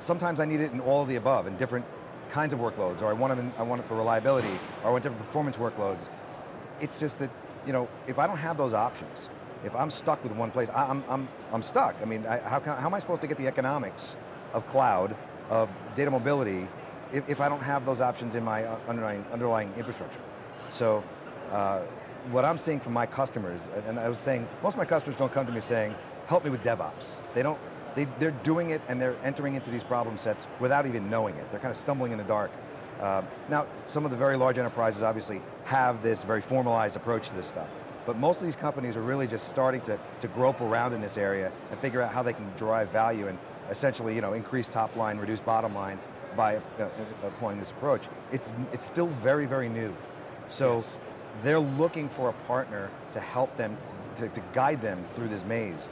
sometimes 0.00 0.40
I 0.40 0.44
need 0.44 0.60
it 0.60 0.72
in 0.72 0.80
all 0.80 1.02
of 1.02 1.08
the 1.08 1.16
above, 1.16 1.46
in 1.46 1.56
different 1.56 1.84
kinds 2.30 2.52
of 2.52 2.60
workloads, 2.60 3.02
or 3.02 3.06
I 3.06 3.12
want, 3.12 3.38
in, 3.38 3.52
I 3.58 3.62
want 3.62 3.80
it 3.80 3.88
for 3.88 3.96
reliability, 3.96 4.58
or 4.82 4.88
I 4.88 4.90
want 4.90 5.02
different 5.02 5.24
performance 5.24 5.56
workloads. 5.56 6.08
It's 6.80 6.98
just 6.98 7.18
that, 7.18 7.30
you 7.66 7.72
know, 7.72 7.88
if 8.06 8.18
I 8.18 8.26
don't 8.26 8.38
have 8.38 8.56
those 8.56 8.72
options, 8.72 9.16
if 9.64 9.74
I'm 9.74 9.90
stuck 9.90 10.22
with 10.22 10.32
one 10.32 10.50
place, 10.50 10.70
I, 10.70 10.86
I'm, 10.86 11.04
I'm, 11.08 11.28
I'm 11.52 11.62
stuck. 11.62 11.94
I 12.00 12.04
mean, 12.04 12.24
I, 12.26 12.38
how, 12.38 12.58
can, 12.58 12.76
how 12.76 12.86
am 12.86 12.94
I 12.94 12.98
supposed 12.98 13.20
to 13.22 13.26
get 13.26 13.36
the 13.36 13.46
economics 13.46 14.16
of 14.54 14.66
cloud, 14.66 15.14
of 15.50 15.68
data 15.94 16.10
mobility, 16.10 16.66
if, 17.12 17.28
if 17.28 17.40
I 17.40 17.48
don't 17.48 17.62
have 17.62 17.84
those 17.84 18.00
options 18.00 18.36
in 18.36 18.44
my 18.44 18.64
uh, 18.64 18.78
underlying, 18.88 19.24
underlying 19.32 19.72
infrastructure? 19.76 20.20
So, 20.70 21.04
uh, 21.50 21.80
what 22.30 22.44
I'm 22.44 22.58
seeing 22.58 22.80
from 22.80 22.92
my 22.92 23.06
customers, 23.06 23.60
and 23.86 23.98
I 23.98 24.08
was 24.08 24.18
saying, 24.18 24.46
most 24.62 24.74
of 24.74 24.78
my 24.78 24.84
customers 24.84 25.18
don't 25.18 25.32
come 25.32 25.46
to 25.46 25.52
me 25.52 25.60
saying, 25.60 25.94
help 26.26 26.44
me 26.44 26.50
with 26.50 26.62
DevOps. 26.62 26.92
They 27.34 27.42
don't, 27.42 27.58
they, 27.94 28.06
they're 28.18 28.30
doing 28.30 28.70
it 28.70 28.80
and 28.88 29.00
they're 29.00 29.16
entering 29.24 29.54
into 29.54 29.70
these 29.70 29.84
problem 29.84 30.18
sets 30.18 30.46
without 30.58 30.86
even 30.86 31.10
knowing 31.10 31.34
it. 31.36 31.50
They're 31.50 31.60
kind 31.60 31.72
of 31.72 31.76
stumbling 31.78 32.12
in 32.12 32.18
the 32.18 32.24
dark. 32.24 32.50
Uh, 33.00 33.22
now, 33.48 33.66
some 33.86 34.04
of 34.04 34.10
the 34.10 34.16
very 34.16 34.36
large 34.36 34.58
enterprises 34.58 35.02
obviously 35.02 35.40
have 35.64 36.02
this 36.02 36.22
very 36.22 36.42
formalized 36.42 36.96
approach 36.96 37.28
to 37.28 37.34
this 37.34 37.46
stuff. 37.46 37.68
But 38.06 38.18
most 38.18 38.38
of 38.40 38.44
these 38.44 38.56
companies 38.56 38.96
are 38.96 39.02
really 39.02 39.26
just 39.26 39.48
starting 39.48 39.80
to, 39.82 39.98
to 40.20 40.28
grope 40.28 40.60
around 40.60 40.92
in 40.92 41.00
this 41.00 41.16
area 41.16 41.52
and 41.70 41.80
figure 41.80 42.02
out 42.02 42.12
how 42.12 42.22
they 42.22 42.32
can 42.32 42.50
derive 42.56 42.90
value 42.90 43.28
and 43.28 43.38
essentially, 43.70 44.14
you 44.14 44.20
know, 44.20 44.32
increase 44.32 44.68
top 44.68 44.96
line, 44.96 45.18
reduce 45.18 45.40
bottom 45.40 45.74
line 45.74 45.98
by 46.36 46.56
uh, 46.56 46.60
uh, 46.80 46.88
employing 47.26 47.58
this 47.58 47.70
approach. 47.70 48.02
It's, 48.32 48.48
it's 48.72 48.84
still 48.86 49.06
very, 49.06 49.46
very 49.46 49.68
new. 49.68 49.94
So 50.48 50.74
Yes. 50.74 50.96
they're 51.42 51.58
looking 51.58 52.08
for 52.08 52.30
a 52.30 52.32
partner 52.46 52.90
to 53.12 53.20
help 53.20 53.56
them, 53.56 53.76
to, 54.16 54.28
to 54.28 54.42
guide 54.52 54.82
them 54.82 55.04
through 55.14 55.28
this 55.28 55.44
maze. 55.44 55.88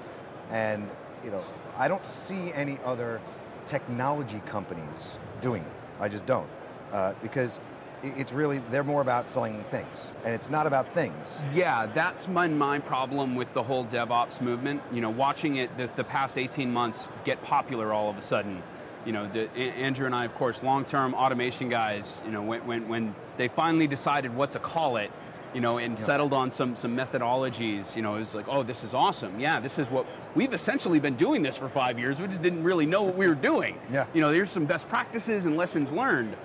And, 0.51 0.89
you 1.25 1.31
know, 1.31 1.43
I 1.79 1.87
don't 1.87 2.05
see 2.05 2.53
any 2.53 2.79
other 2.85 3.21
technology 3.69 4.43
companies 4.47 5.17
doing 5.41 5.63
it. 5.63 5.73
I 6.01 6.09
just 6.09 6.27
don't. 6.27 6.49
Uh, 6.93 7.15
because 7.23 7.61
it's 8.03 8.33
really, 8.33 8.59
they're 8.71 8.85
more 8.85 9.01
about 9.01 9.29
selling 9.29 9.65
things. 9.71 10.07
And 10.25 10.35
it's 10.35 10.51
not 10.51 10.67
about 10.67 10.93
things. 10.93 11.15
Yeah, 11.55 11.87
that's 11.87 12.27
my, 12.27 12.49
my 12.49 12.81
problem 12.81 13.37
with 13.37 13.53
the 13.53 13.63
whole 13.63 13.85
DevOps 13.85 14.41
movement. 14.41 14.83
You 14.93 15.01
know, 15.01 15.11
watching 15.11 15.57
it 15.57 15.77
the, 15.77 15.87
the 15.95 16.05
past 16.05 16.37
18 16.37 16.73
months 16.73 17.09
get 17.25 17.43
popular 17.43 17.93
all 17.93 18.11
of 18.11 18.17
a 18.17 18.21
sudden. 18.21 18.63
You 19.07 19.13
know, 19.13 19.29
the, 19.29 19.49
Andrew 19.59 20.07
and 20.07 20.15
I, 20.15 20.25
of 20.25 20.35
course, 20.35 20.63
long-term 20.63 21.15
automation 21.15 21.69
guys. 21.69 22.21
You 22.25 22.33
know, 22.33 22.43
when, 22.43 22.67
when, 22.67 22.89
when 22.89 23.15
they 23.37 23.49
finally 23.49 23.87
decided 23.87 24.35
what 24.35 24.51
to 24.53 24.59
call 24.59 24.97
it, 24.97 25.11
you 25.55 25.61
know, 25.61 25.79
and 25.79 25.99
settled 25.99 26.33
on 26.33 26.51
some 26.51 26.77
some 26.77 26.97
methodologies. 26.97 27.97
You 27.97 28.03
know, 28.03 28.17
it 28.17 28.21
was 28.21 28.35
like, 28.35 28.47
oh, 28.49 28.63
this 28.63 28.85
is 28.85 28.95
awesome. 28.95 29.39
Yeah, 29.41 29.61
this 29.61 29.79
is 29.79 29.91
what 29.91 30.07
we've 30.35 30.53
essentially 30.53 31.01
been 31.01 31.17
doing 31.17 31.43
this 31.43 31.57
for 31.57 31.69
five 31.69 31.99
years. 31.99 32.21
We 32.21 32.27
just 32.29 32.43
didn't 32.43 32.63
really 32.63 32.87
know 32.87 33.03
what 33.05 33.17
we 33.17 33.27
were 33.27 33.35
doing. 33.35 33.79
Yeah. 33.91 34.07
You 34.13 34.21
know, 34.21 34.31
there's 34.33 34.51
some 34.51 34.67
best 34.67 34.89
practices 34.89 35.47
and 35.47 35.57
lessons 35.57 35.93
learned. 35.93 36.37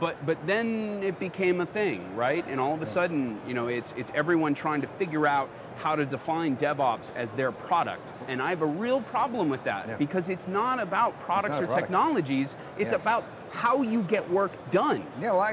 But 0.00 0.24
but 0.26 0.38
then 0.46 1.00
it 1.02 1.18
became 1.18 1.60
a 1.60 1.66
thing, 1.66 2.14
right? 2.16 2.44
And 2.48 2.60
all 2.60 2.72
of 2.74 2.82
a 2.82 2.86
sudden, 2.86 3.40
you 3.48 3.54
know, 3.54 3.66
it's 3.68 3.92
it's 3.96 4.12
everyone 4.14 4.54
trying 4.54 4.80
to 4.82 4.86
figure 4.86 5.26
out 5.26 5.48
how 5.76 5.94
to 5.96 6.04
define 6.04 6.56
DevOps 6.56 7.12
as 7.16 7.34
their 7.34 7.50
product. 7.52 8.12
And 8.28 8.40
I 8.42 8.50
have 8.50 8.62
a 8.62 8.66
real 8.66 9.00
problem 9.00 9.48
with 9.48 9.62
that 9.64 9.88
Yeah. 9.88 9.96
because 9.96 10.28
it's 10.28 10.48
not 10.48 10.80
about 10.80 11.18
products 11.20 11.56
not 11.56 11.62
or 11.64 11.66
product. 11.66 11.86
technologies. 11.88 12.56
It's 12.78 12.92
Yeah. 12.92 12.98
about 13.00 13.24
how 13.52 13.82
you 13.82 14.02
get 14.02 14.28
work 14.30 14.52
done. 14.70 15.02
Yeah, 15.20 15.32
well, 15.32 15.40
I, 15.40 15.52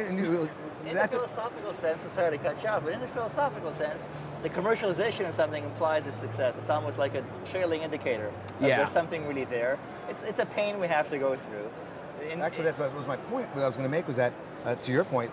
In 0.86 0.96
that's 0.96 1.12
the 1.16 1.22
a- 1.22 1.28
philosophical 1.28 1.74
sense, 1.74 2.04
I'm 2.04 2.12
sorry 2.12 2.38
to 2.38 2.44
cut 2.44 2.62
you 2.62 2.70
off, 2.70 2.84
but 2.84 2.94
in 2.94 3.00
the 3.00 3.08
philosophical 3.08 3.74
sense, 3.74 4.08
the 4.44 4.50
commercialization 4.50 5.28
of 5.28 5.34
something 5.34 5.64
implies 5.64 6.06
its 6.08 6.20
success. 6.20 6.58
It's 6.58 6.70
almost 6.70 6.98
like 7.00 7.16
a 7.16 7.24
trailing 7.46 7.82
indicator. 7.82 8.32
that 8.60 8.68
Yeah. 8.68 8.78
There's 8.78 8.92
something 8.92 9.28
really 9.28 9.46
there. 9.46 9.80
It's, 10.10 10.24
it's 10.24 10.40
a 10.40 10.46
pain 10.46 10.80
we 10.80 10.88
have 10.88 11.10
to 11.10 11.18
go 11.18 11.36
through. 11.36 11.70
In- 12.32 12.42
Actually, 12.42 12.66
that's 12.66 12.80
what 12.80 12.94
was 12.96 13.08
my 13.08 13.18
point. 13.18 13.48
What 13.56 13.64
I 13.64 13.68
was 13.68 13.76
going 13.76 13.90
to 13.90 13.92
make 13.92 14.08
was 14.08 14.16
that, 14.18 14.34
uh, 14.66 14.76
to 14.76 14.92
your 14.92 15.04
point, 15.04 15.32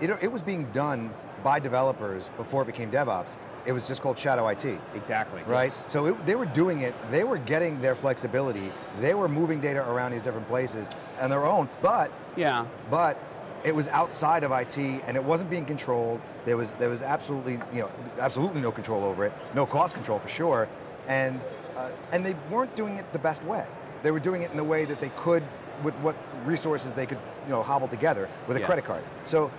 it, 0.00 0.10
it 0.22 0.30
was 0.30 0.42
being 0.42 0.64
done 0.72 1.10
by 1.42 1.58
developers 1.60 2.30
before 2.36 2.62
it 2.62 2.66
became 2.66 2.90
DevOps. 2.90 3.34
It 3.66 3.72
was 3.72 3.88
just 3.88 4.02
called 4.02 4.18
Shadow 4.18 4.46
IT, 4.48 4.78
Exactly. 4.94 5.42
right? 5.46 5.70
So 5.88 6.06
it, 6.06 6.26
they 6.26 6.34
were 6.34 6.44
doing 6.46 6.82
it. 6.82 6.94
They 7.10 7.24
were 7.24 7.38
getting 7.38 7.80
their 7.80 7.94
flexibility. 7.94 8.70
They 9.00 9.14
were 9.14 9.28
moving 9.28 9.60
data 9.60 9.80
around 9.90 10.12
these 10.12 10.20
different 10.22 10.46
places 10.48 10.86
on 11.20 11.30
their 11.30 11.44
own. 11.46 11.68
But 11.80 12.10
Yeah. 12.36 12.66
but 12.90 13.16
it 13.64 13.74
was 13.74 13.88
outside 13.88 14.44
of 14.44 14.52
IT 14.52 14.76
and 14.78 15.16
it 15.16 15.24
wasn't 15.24 15.50
being 15.50 15.64
controlled. 15.64 16.20
There 16.44 16.56
was 16.56 16.70
there 16.72 16.90
was 16.90 17.02
absolutely 17.02 17.54
you 17.72 17.80
know 17.80 17.90
absolutely 18.18 18.60
no 18.60 18.70
control 18.70 19.02
over 19.04 19.24
it, 19.24 19.32
no 19.54 19.66
cost 19.66 19.94
control 19.94 20.18
for 20.18 20.28
sure, 20.28 20.68
and 21.08 21.40
uh, 21.76 21.90
and 22.12 22.24
they 22.24 22.34
weren't 22.50 22.76
doing 22.76 22.96
it 22.98 23.10
the 23.12 23.18
best 23.18 23.42
way. 23.44 23.64
They 24.02 24.10
were 24.10 24.20
doing 24.20 24.42
it 24.42 24.50
in 24.50 24.56
the 24.56 24.64
way 24.64 24.84
that 24.84 25.00
they 25.00 25.10
could 25.16 25.42
with 25.82 25.94
what 25.96 26.14
resources 26.44 26.92
they 26.92 27.06
could 27.06 27.18
you 27.46 27.50
know 27.50 27.62
hobble 27.62 27.88
together 27.88 28.28
with 28.46 28.56
a 28.56 28.60
Yeah. 28.60 28.66
credit 28.66 28.84
card. 28.84 29.02
So 29.24 29.50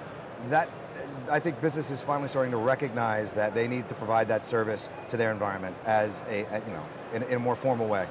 that 0.50 0.70
I 1.30 1.40
think 1.40 1.60
business 1.60 1.90
is 1.90 2.00
finally 2.02 2.30
starting 2.30 2.52
to 2.52 2.58
recognize 2.58 3.34
that 3.34 3.56
they 3.56 3.68
need 3.68 3.90
to 3.90 3.96
provide 3.96 4.28
that 4.28 4.46
service 4.46 4.90
to 5.10 5.18
their 5.18 5.32
environment 5.32 5.76
as 5.86 6.22
a, 6.30 6.40
you 6.42 6.74
know 6.74 6.84
in, 7.14 7.24
in 7.24 7.34
a 7.34 7.40
more 7.40 7.56
formal 7.56 7.88
way 7.88 8.08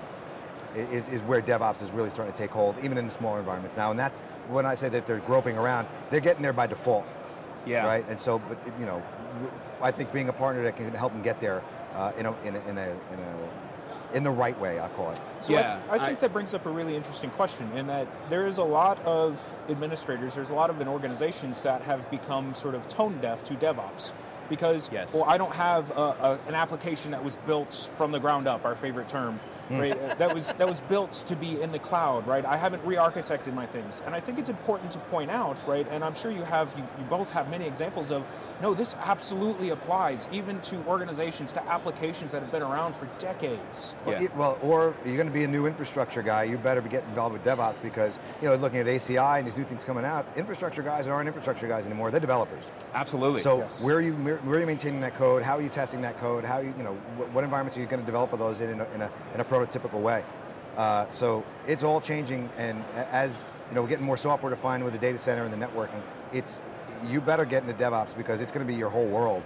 is, 0.74 1.08
is 1.08 1.22
where 1.22 1.40
DevOps 1.40 1.82
is 1.82 1.90
really 1.92 2.10
starting 2.10 2.32
to 2.32 2.38
take 2.38 2.50
hold, 2.50 2.76
even 2.82 2.98
in 2.98 3.04
the 3.06 3.10
smaller 3.10 3.38
environments 3.38 3.76
now. 3.76 3.90
And 3.90 3.98
that's 3.98 4.20
when 4.48 4.66
I 4.66 4.74
say 4.74 4.88
that 4.90 5.06
they're 5.06 5.18
groping 5.20 5.56
around, 5.56 5.86
they're 6.10 6.20
getting 6.20 6.42
there 6.42 6.52
by 6.52 6.66
default, 6.66 7.04
Yeah. 7.66 7.86
right? 7.86 8.04
And 8.08 8.20
so, 8.20 8.38
but 8.40 8.58
you 8.78 8.86
know, 8.86 9.02
I 9.80 9.90
think 9.90 10.12
being 10.12 10.28
a 10.28 10.32
partner 10.32 10.62
that 10.64 10.76
can 10.76 10.92
help 10.92 11.12
them 11.12 11.22
get 11.22 11.40
there 11.40 11.62
uh, 11.94 12.12
in, 12.18 12.26
a, 12.26 12.34
in, 12.44 12.56
a, 12.56 12.60
in, 12.68 12.78
a, 12.78 12.82
in 12.90 13.18
a 13.20 13.50
in 14.12 14.22
the 14.22 14.30
right 14.30 14.56
way, 14.60 14.78
I 14.78 14.86
call 14.90 15.10
it. 15.10 15.18
So 15.40 15.52
Yeah, 15.54 15.82
I, 15.90 15.94
I 15.96 15.98
think 15.98 16.18
I- 16.18 16.20
that 16.20 16.32
brings 16.32 16.54
up 16.54 16.64
a 16.66 16.70
really 16.70 16.94
interesting 16.94 17.30
question 17.30 17.68
in 17.72 17.88
that 17.88 18.06
there 18.30 18.46
is 18.46 18.58
a 18.58 18.62
lot 18.62 19.00
of 19.04 19.44
administrators, 19.68 20.36
there's 20.36 20.50
a 20.50 20.54
lot 20.54 20.70
of 20.70 20.80
organizations 20.86 21.62
that 21.62 21.82
have 21.82 22.08
become 22.12 22.54
sort 22.54 22.76
of 22.76 22.86
tone 22.86 23.18
deaf 23.20 23.42
to 23.42 23.54
DevOps 23.54 24.12
because, 24.48 24.88
Yes. 24.92 25.12
well, 25.12 25.24
I 25.24 25.36
don't 25.36 25.52
have 25.54 25.90
a, 25.90 26.00
a, 26.00 26.38
an 26.46 26.54
application 26.54 27.10
that 27.10 27.24
was 27.24 27.34
built 27.44 27.90
from 27.96 28.12
the 28.12 28.20
ground 28.20 28.46
up, 28.46 28.64
our 28.64 28.76
favorite 28.76 29.08
term, 29.08 29.40
right? 29.70 29.98
Uh, 29.98 30.14
that 30.14 30.32
was 30.34 30.52
that 30.52 30.68
was 30.68 30.80
built 30.80 31.12
to 31.26 31.36
be 31.36 31.60
in 31.60 31.72
the 31.72 31.78
cloud, 31.78 32.26
right? 32.26 32.44
I 32.44 32.56
haven't 32.56 32.84
re-architected 32.84 33.52
my 33.54 33.66
things, 33.66 34.02
and 34.06 34.14
I 34.14 34.20
think 34.20 34.38
it's 34.38 34.48
important 34.48 34.90
to 34.92 34.98
point 34.98 35.30
out, 35.30 35.62
right? 35.66 35.86
And 35.90 36.04
I'm 36.04 36.14
sure 36.14 36.30
you 36.30 36.42
have, 36.44 36.76
you, 36.76 36.84
you 36.98 37.04
both 37.08 37.30
have 37.30 37.48
many 37.50 37.66
examples 37.66 38.10
of, 38.10 38.24
no, 38.62 38.74
this 38.74 38.94
absolutely 39.00 39.70
applies 39.70 40.28
even 40.32 40.60
to 40.62 40.76
organizations, 40.86 41.52
to 41.52 41.62
applications 41.68 42.32
that 42.32 42.42
have 42.42 42.52
been 42.52 42.62
around 42.62 42.94
for 42.94 43.06
decades. 43.18 43.94
Well, 44.04 44.14
Yeah. 44.16 44.24
it- 44.26 44.36
well, 44.36 44.58
or 44.62 44.94
you're 45.04 45.16
going 45.16 45.26
to 45.28 45.32
be 45.32 45.44
a 45.44 45.48
new 45.48 45.66
infrastructure 45.66 46.22
guy. 46.22 46.44
You 46.44 46.58
better 46.58 46.80
be 46.80 46.88
getting 46.88 47.08
involved 47.08 47.32
with 47.32 47.44
DevOps 47.44 47.80
because 47.82 48.18
you 48.42 48.48
know, 48.48 48.54
looking 48.56 48.80
at 48.80 48.86
ACI 48.86 49.38
and 49.38 49.46
these 49.46 49.56
new 49.56 49.64
things 49.64 49.84
coming 49.84 50.04
out, 50.04 50.26
infrastructure 50.36 50.82
guys 50.82 51.06
aren't 51.06 51.26
infrastructure 51.26 51.66
guys 51.68 51.86
anymore. 51.86 52.10
They're 52.10 52.20
developers. 52.20 52.70
Absolutely. 52.94 53.40
So 53.40 53.58
Yes. 53.58 53.82
where 53.82 53.96
are 53.96 54.00
you 54.00 54.14
where 54.14 54.36
where 54.38 54.56
are 54.56 54.60
you 54.60 54.66
maintaining 54.66 55.00
that 55.00 55.14
code? 55.14 55.42
How 55.42 55.56
are 55.56 55.62
you 55.62 55.68
testing 55.68 56.00
that 56.02 56.18
code? 56.20 56.44
How 56.44 56.58
you 56.58 56.74
you 56.76 56.82
know 56.82 56.94
what, 57.16 57.30
what 57.32 57.44
environments 57.44 57.76
are 57.76 57.80
you 57.80 57.86
going 57.86 58.00
to 58.00 58.06
develop 58.06 58.30
those 58.38 58.60
in 58.60 58.70
in 58.70 58.80
a, 58.80 58.84
in 58.94 59.02
a, 59.02 59.10
in 59.34 59.40
a 59.40 59.44
prototypical 59.54 60.00
way? 60.00 60.24
Uh, 60.76 61.10
so 61.12 61.44
it's 61.66 61.84
all 61.84 62.00
changing, 62.00 62.50
and 62.58 62.82
as 62.96 63.44
you 63.68 63.76
know, 63.76 63.82
we're 63.82 63.88
getting 63.88 64.04
more 64.04 64.16
software 64.16 64.50
defined 64.50 64.82
with 64.84 64.92
the 64.92 64.98
data 64.98 65.18
center 65.18 65.44
and 65.44 65.52
the 65.52 65.66
networking. 65.66 66.00
It's 66.32 66.60
you 67.06 67.20
better 67.20 67.44
get 67.44 67.62
into 67.62 67.74
DevOps 67.74 68.16
because 68.16 68.40
it's 68.40 68.50
going 68.50 68.66
to 68.66 68.72
be 68.72 68.76
your 68.76 68.90
whole 68.90 69.06
world. 69.06 69.42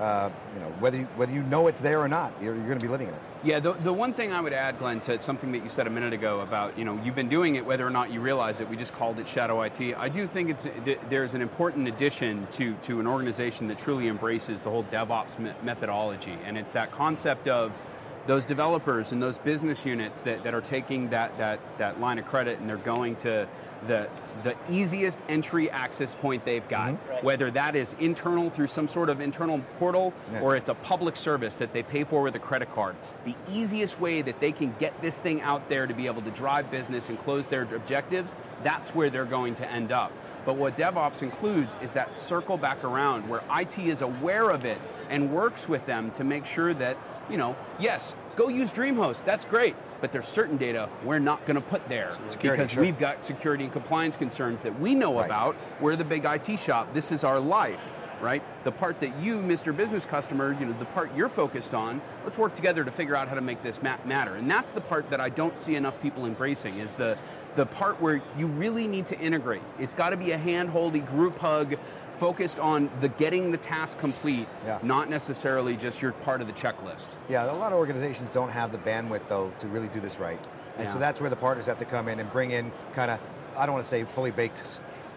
Uh, 0.00 0.30
you 0.54 0.60
know 0.60 0.68
whether 0.80 0.96
you, 0.96 1.04
whether 1.16 1.32
you 1.32 1.42
know 1.44 1.68
it's 1.68 1.80
there 1.80 2.00
or 2.00 2.08
not, 2.08 2.32
you're, 2.40 2.56
you're 2.56 2.66
going 2.66 2.78
to 2.78 2.84
be 2.84 2.90
living 2.90 3.08
in 3.08 3.14
it. 3.14 3.20
Yeah, 3.44 3.58
the, 3.58 3.72
the 3.72 3.92
one 3.92 4.14
thing 4.14 4.32
I 4.32 4.40
would 4.40 4.52
add, 4.52 4.78
Glenn, 4.78 5.00
to 5.00 5.18
something 5.18 5.50
that 5.52 5.64
you 5.64 5.68
said 5.68 5.88
a 5.88 5.90
minute 5.90 6.12
ago 6.12 6.40
about, 6.40 6.78
you 6.78 6.84
know, 6.84 7.00
you've 7.04 7.16
been 7.16 7.28
doing 7.28 7.56
it 7.56 7.66
whether 7.66 7.84
or 7.84 7.90
not 7.90 8.12
you 8.12 8.20
realize 8.20 8.60
it. 8.60 8.68
We 8.68 8.76
just 8.76 8.94
called 8.94 9.18
it 9.18 9.26
Shadow 9.26 9.62
IT. 9.62 9.80
I 9.96 10.08
do 10.08 10.28
think 10.28 10.48
it's 10.48 10.66
th- 10.84 11.00
there's 11.08 11.34
an 11.34 11.42
important 11.42 11.88
addition 11.88 12.46
to, 12.52 12.74
to 12.74 13.00
an 13.00 13.06
organization 13.08 13.66
that 13.66 13.78
truly 13.80 14.06
embraces 14.06 14.60
the 14.60 14.70
whole 14.70 14.84
DevOps 14.84 15.40
me- 15.40 15.52
methodology. 15.64 16.38
And 16.44 16.56
it's 16.56 16.70
that 16.72 16.92
concept 16.92 17.48
of, 17.48 17.80
those 18.26 18.44
developers 18.44 19.12
and 19.12 19.22
those 19.22 19.38
business 19.38 19.84
units 19.84 20.22
that, 20.22 20.42
that 20.44 20.54
are 20.54 20.60
taking 20.60 21.10
that, 21.10 21.36
that, 21.38 21.60
that 21.78 22.00
line 22.00 22.18
of 22.18 22.24
credit 22.24 22.58
and 22.60 22.68
they're 22.68 22.76
going 22.76 23.16
to 23.16 23.48
the, 23.88 24.08
the 24.44 24.54
easiest 24.70 25.18
entry 25.28 25.68
access 25.70 26.14
point 26.14 26.44
they've 26.44 26.66
got, 26.68 26.92
mm-hmm. 26.92 27.10
Right. 27.10 27.24
whether 27.24 27.50
that 27.50 27.74
is 27.74 27.96
internal 27.98 28.48
through 28.48 28.68
some 28.68 28.86
sort 28.86 29.10
of 29.10 29.20
internal 29.20 29.60
portal 29.78 30.14
Yeah. 30.32 30.40
or 30.40 30.56
it's 30.56 30.68
a 30.68 30.74
public 30.74 31.16
service 31.16 31.58
that 31.58 31.72
they 31.72 31.82
pay 31.82 32.04
for 32.04 32.22
with 32.22 32.36
a 32.36 32.38
credit 32.38 32.72
card. 32.72 32.94
The 33.24 33.34
easiest 33.50 34.00
way 34.00 34.22
that 34.22 34.38
they 34.38 34.52
can 34.52 34.74
get 34.78 35.00
this 35.02 35.20
thing 35.20 35.42
out 35.42 35.68
there 35.68 35.86
to 35.86 35.94
be 35.94 36.06
able 36.06 36.22
to 36.22 36.30
drive 36.30 36.70
business 36.70 37.08
and 37.08 37.18
close 37.18 37.48
their 37.48 37.62
objectives, 37.62 38.36
that's 38.62 38.94
where 38.94 39.10
they're 39.10 39.24
going 39.24 39.56
to 39.56 39.70
end 39.70 39.90
up. 39.90 40.12
But 40.44 40.56
what 40.56 40.76
DevOps 40.76 41.22
includes 41.22 41.76
is 41.82 41.92
that 41.92 42.12
circle 42.12 42.56
back 42.56 42.82
around 42.84 43.28
where 43.28 43.42
IT 43.56 43.78
is 43.78 44.02
aware 44.02 44.50
of 44.50 44.64
it 44.64 44.78
and 45.08 45.32
works 45.32 45.68
with 45.68 45.84
them 45.86 46.10
to 46.12 46.24
make 46.24 46.46
sure 46.46 46.74
that, 46.74 46.96
you 47.30 47.36
know, 47.36 47.54
yes, 47.78 48.14
go 48.34 48.48
use 48.48 48.72
DreamHost, 48.72 49.24
that's 49.24 49.44
great, 49.44 49.76
but 50.00 50.10
there's 50.10 50.26
certain 50.26 50.56
data 50.56 50.88
we're 51.04 51.18
not 51.18 51.44
going 51.46 51.54
to 51.54 51.60
put 51.60 51.86
there 51.88 52.12
Security, 52.26 52.56
because 52.62 52.70
sure. 52.72 52.82
we've 52.82 52.98
got 52.98 53.22
security 53.22 53.64
and 53.64 53.72
compliance 53.72 54.16
concerns 54.16 54.62
that 54.62 54.78
we 54.80 54.94
know 54.94 55.16
Right. 55.18 55.26
about. 55.26 55.56
We're 55.80 55.96
the 55.96 56.04
big 56.04 56.24
IT 56.24 56.58
shop. 56.58 56.92
This 56.92 57.12
is 57.12 57.22
our 57.24 57.38
life, 57.38 57.92
right? 58.22 58.42
The 58.64 58.72
part 58.72 59.00
that 59.00 59.18
you, 59.20 59.38
Mr. 59.38 59.76
Business 59.76 60.06
Customer, 60.06 60.56
you 60.58 60.64
know, 60.66 60.72
the 60.78 60.84
part 60.86 61.14
you're 61.16 61.28
focused 61.28 61.74
on, 61.74 62.00
let's 62.24 62.38
work 62.38 62.54
together 62.54 62.84
to 62.84 62.90
figure 62.90 63.16
out 63.16 63.28
how 63.28 63.34
to 63.34 63.40
make 63.40 63.62
this 63.62 63.82
ma- 63.82 63.96
matter. 64.06 64.36
And 64.36 64.50
that's 64.50 64.72
the 64.72 64.80
part 64.80 65.10
that 65.10 65.20
I 65.20 65.28
don't 65.28 65.58
see 65.58 65.74
enough 65.74 66.00
people 66.00 66.24
embracing 66.24 66.78
is 66.78 66.94
the 66.94 67.18
the 67.54 67.66
part 67.66 68.00
where 68.00 68.22
you 68.38 68.46
really 68.46 68.86
need 68.86 69.04
to 69.06 69.18
integrate. 69.20 69.60
It's 69.78 69.92
got 69.92 70.10
to 70.10 70.16
be 70.16 70.30
a 70.30 70.38
hand-holdy 70.38 71.00
group 71.00 71.38
hug 71.38 71.76
focused 72.16 72.58
on 72.58 72.88
the 73.00 73.08
getting 73.08 73.50
the 73.52 73.58
task 73.58 73.98
complete, 73.98 74.46
Yeah. 74.64 74.78
not 74.82 75.10
necessarily 75.10 75.76
just 75.76 76.00
your 76.00 76.12
part 76.12 76.40
of 76.40 76.46
the 76.46 76.54
checklist. 76.54 77.08
Yeah, 77.28 77.44
a 77.44 77.52
lot 77.52 77.72
of 77.72 77.78
organizations 77.78 78.30
don't 78.30 78.48
have 78.50 78.72
the 78.72 78.78
bandwidth 78.78 79.28
though 79.28 79.52
to 79.58 79.66
really 79.68 79.88
do 79.88 80.00
this 80.00 80.18
right, 80.18 80.38
and 80.78 80.88
so 80.88 80.98
that's 80.98 81.20
where 81.20 81.28
the 81.28 81.36
partners 81.36 81.66
have 81.66 81.78
to 81.80 81.84
come 81.84 82.08
in 82.08 82.20
and 82.20 82.32
bring 82.32 82.52
in 82.52 82.72
kind 82.94 83.10
of, 83.10 83.20
I 83.54 83.66
don't 83.66 83.74
want 83.74 83.84
to 83.84 83.90
say 83.90 84.04
fully 84.14 84.30
baked, 84.30 84.62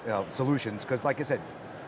you 0.04 0.10
know, 0.10 0.26
solutions 0.30 0.82
because, 0.84 1.06
like 1.06 1.22
I 1.22 1.24
said, 1.24 1.40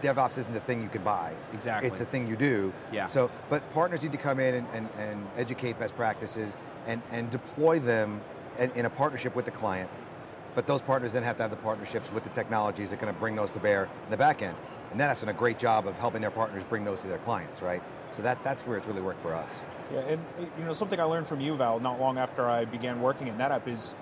DevOps 0.01 0.37
isn't 0.37 0.55
a 0.55 0.59
thing 0.61 0.81
you 0.81 0.89
can 0.89 1.03
buy. 1.03 1.33
Exactly. 1.53 1.89
It's 1.89 2.01
a 2.01 2.05
thing 2.05 2.27
you 2.27 2.35
do. 2.35 2.73
Yeah. 2.91 3.05
So, 3.05 3.31
but 3.49 3.61
partners 3.73 4.03
need 4.03 4.11
to 4.11 4.17
come 4.17 4.39
in 4.39 4.55
and, 4.55 4.67
and, 4.73 4.89
and 4.97 5.27
educate 5.37 5.79
best 5.79 5.95
practices 5.95 6.57
and, 6.85 7.01
and 7.11 7.29
deploy 7.29 7.79
them 7.79 8.21
in, 8.59 8.71
in 8.71 8.85
a 8.85 8.89
partnership 8.89 9.35
with 9.35 9.45
the 9.45 9.51
client. 9.51 9.89
But 10.55 10.65
those 10.65 10.81
partners 10.81 11.13
then 11.13 11.23
have 11.23 11.37
to 11.37 11.43
have 11.43 11.51
the 11.51 11.57
partnerships 11.57 12.11
with 12.11 12.23
the 12.23 12.29
technologies 12.29 12.89
that 12.89 12.97
are 12.97 13.01
going 13.01 13.13
to 13.13 13.19
bring 13.19 13.35
those 13.35 13.51
to 13.51 13.59
bear 13.59 13.83
in 14.05 14.11
the 14.11 14.17
back 14.17 14.41
end. 14.41 14.55
And 14.91 14.99
NetApp's 14.99 15.19
done 15.19 15.29
a 15.29 15.33
great 15.33 15.59
job 15.59 15.87
of 15.87 15.95
helping 15.95 16.21
their 16.21 16.31
partners 16.31 16.63
bring 16.63 16.83
those 16.83 17.01
to 17.01 17.07
their 17.07 17.19
clients, 17.19 17.61
right? 17.61 17.83
So 18.11 18.23
that, 18.23 18.43
that's 18.43 18.63
where 18.63 18.77
it's 18.77 18.87
really 18.87 19.01
worked 19.01 19.21
for 19.21 19.35
us. 19.35 19.51
Yeah, 19.93 19.99
and 19.99 20.25
uh, 20.39 20.45
you 20.57 20.65
know 20.65 20.73
something 20.73 20.99
I 20.99 21.03
learned 21.03 21.27
from 21.27 21.39
you, 21.39 21.55
Val, 21.55 21.79
not 21.79 21.99
long 21.99 22.17
after 22.17 22.45
I 22.45 22.65
began 22.65 23.01
working 23.01 23.29
at 23.29 23.37
NetApp 23.37 23.67
is 23.67 23.93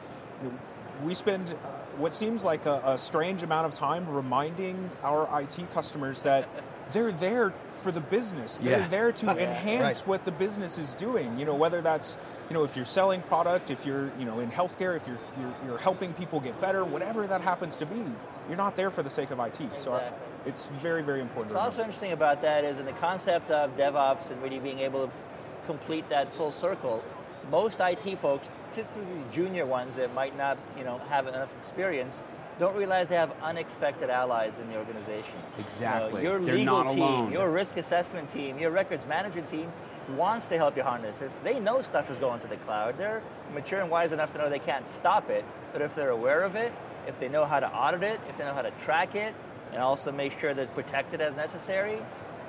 you 0.43 0.49
know, 0.49 0.57
we 1.03 1.13
spend 1.13 1.55
uh, 1.63 1.84
what 1.97 2.13
seems 2.13 2.43
like 2.43 2.65
a, 2.65 2.81
a 2.85 2.97
strange 2.97 3.43
amount 3.43 3.67
of 3.67 3.73
time 3.73 4.07
reminding 4.09 4.89
our 5.03 5.41
IT 5.41 5.57
customers 5.73 6.21
that 6.23 6.47
they're 6.91 7.11
there 7.11 7.53
for 7.71 7.91
the 7.91 8.01
business. 8.01 8.59
They're 8.59 8.79
Yeah. 8.79 8.87
there 8.87 9.11
to 9.11 9.29
enhance 9.43 10.01
Right. 10.01 10.07
what 10.07 10.25
the 10.25 10.31
business 10.31 10.77
is 10.77 10.93
doing. 10.93 11.37
You 11.39 11.45
know, 11.45 11.55
whether 11.55 11.81
that's 11.81 12.17
you 12.49 12.53
know 12.53 12.63
if 12.63 12.75
you're 12.75 12.85
selling 12.85 13.21
product, 13.23 13.71
if 13.71 13.85
you're 13.85 14.11
you 14.19 14.25
know 14.25 14.39
in 14.39 14.51
healthcare, 14.51 14.95
if 14.95 15.07
you're 15.07 15.17
you're, 15.39 15.53
you're 15.65 15.77
helping 15.77 16.13
people 16.13 16.39
get 16.39 16.59
better, 16.61 16.83
whatever 16.85 17.25
that 17.27 17.41
happens 17.41 17.77
to 17.77 17.85
be, 17.85 18.03
you're 18.47 18.57
not 18.57 18.75
there 18.75 18.91
for 18.91 19.01
the 19.03 19.09
sake 19.09 19.31
of 19.31 19.39
IT. 19.39 19.59
So 19.75 19.93
uh, 19.93 19.97
I, 19.97 20.47
it's 20.47 20.65
very 20.67 21.01
very 21.01 21.21
important. 21.21 21.55
What's 21.55 21.65
also 21.65 21.81
interesting 21.81 22.11
about 22.11 22.41
that 22.43 22.63
is 22.63 22.77
in 22.79 22.85
the 22.85 22.93
concept 22.93 23.49
of 23.51 23.75
DevOps 23.77 24.29
and 24.31 24.41
really 24.43 24.59
being 24.59 24.79
able 24.79 25.07
to 25.07 25.11
f- 25.11 25.23
complete 25.65 26.07
that 26.09 26.29
full 26.29 26.51
circle, 26.51 27.03
most 27.51 27.79
IT 27.79 28.17
folks, 28.19 28.49
particularly 28.69 29.23
junior 29.31 29.65
ones 29.65 29.95
that 29.95 30.13
might 30.13 30.37
not, 30.37 30.57
you 30.77 30.83
know, 30.83 30.97
have 31.09 31.27
enough 31.27 31.53
experience, 31.57 32.23
don't 32.59 32.75
realize 32.75 33.09
they 33.09 33.15
have 33.15 33.33
unexpected 33.41 34.09
allies 34.09 34.59
in 34.59 34.69
the 34.69 34.77
organization. 34.77 35.23
You 35.35 35.57
know, 35.57 35.59
Exactly. 35.59 36.23
your 36.23 36.39
They're 36.39 36.55
legal 36.55 36.83
not 36.83 36.93
team, 36.93 37.01
alone. 37.03 37.31
your 37.31 37.51
risk 37.51 37.77
assessment 37.77 38.29
team, 38.29 38.57
your 38.57 38.71
records 38.71 39.05
management 39.05 39.49
team 39.49 39.71
wants 40.15 40.47
to 40.49 40.57
help 40.57 40.77
you 40.77 40.83
harness 40.83 41.17
this. 41.17 41.39
They 41.43 41.59
know 41.59 41.81
stuff 41.81 42.09
is 42.09 42.17
going 42.17 42.39
to 42.41 42.47
the 42.47 42.57
cloud. 42.57 42.97
They're 42.97 43.21
mature 43.53 43.81
and 43.81 43.89
wise 43.89 44.11
enough 44.13 44.31
to 44.33 44.37
know 44.37 44.49
they 44.49 44.59
can't 44.59 44.87
stop 44.87 45.29
it, 45.29 45.43
but 45.73 45.81
if 45.81 45.95
they're 45.95 46.11
aware 46.11 46.43
of 46.43 46.55
it, 46.55 46.71
if 47.07 47.19
they 47.19 47.27
know 47.27 47.45
how 47.45 47.59
to 47.59 47.67
audit 47.67 48.03
it, 48.03 48.19
if 48.29 48.37
they 48.37 48.45
know 48.45 48.53
how 48.53 48.61
to 48.61 48.71
track 48.71 49.15
it, 49.15 49.35
and 49.73 49.81
also 49.81 50.11
make 50.11 50.39
sure 50.39 50.53
that 50.53 50.61
it's 50.63 50.73
protected 50.73 51.19
as 51.21 51.35
necessary, 51.35 51.97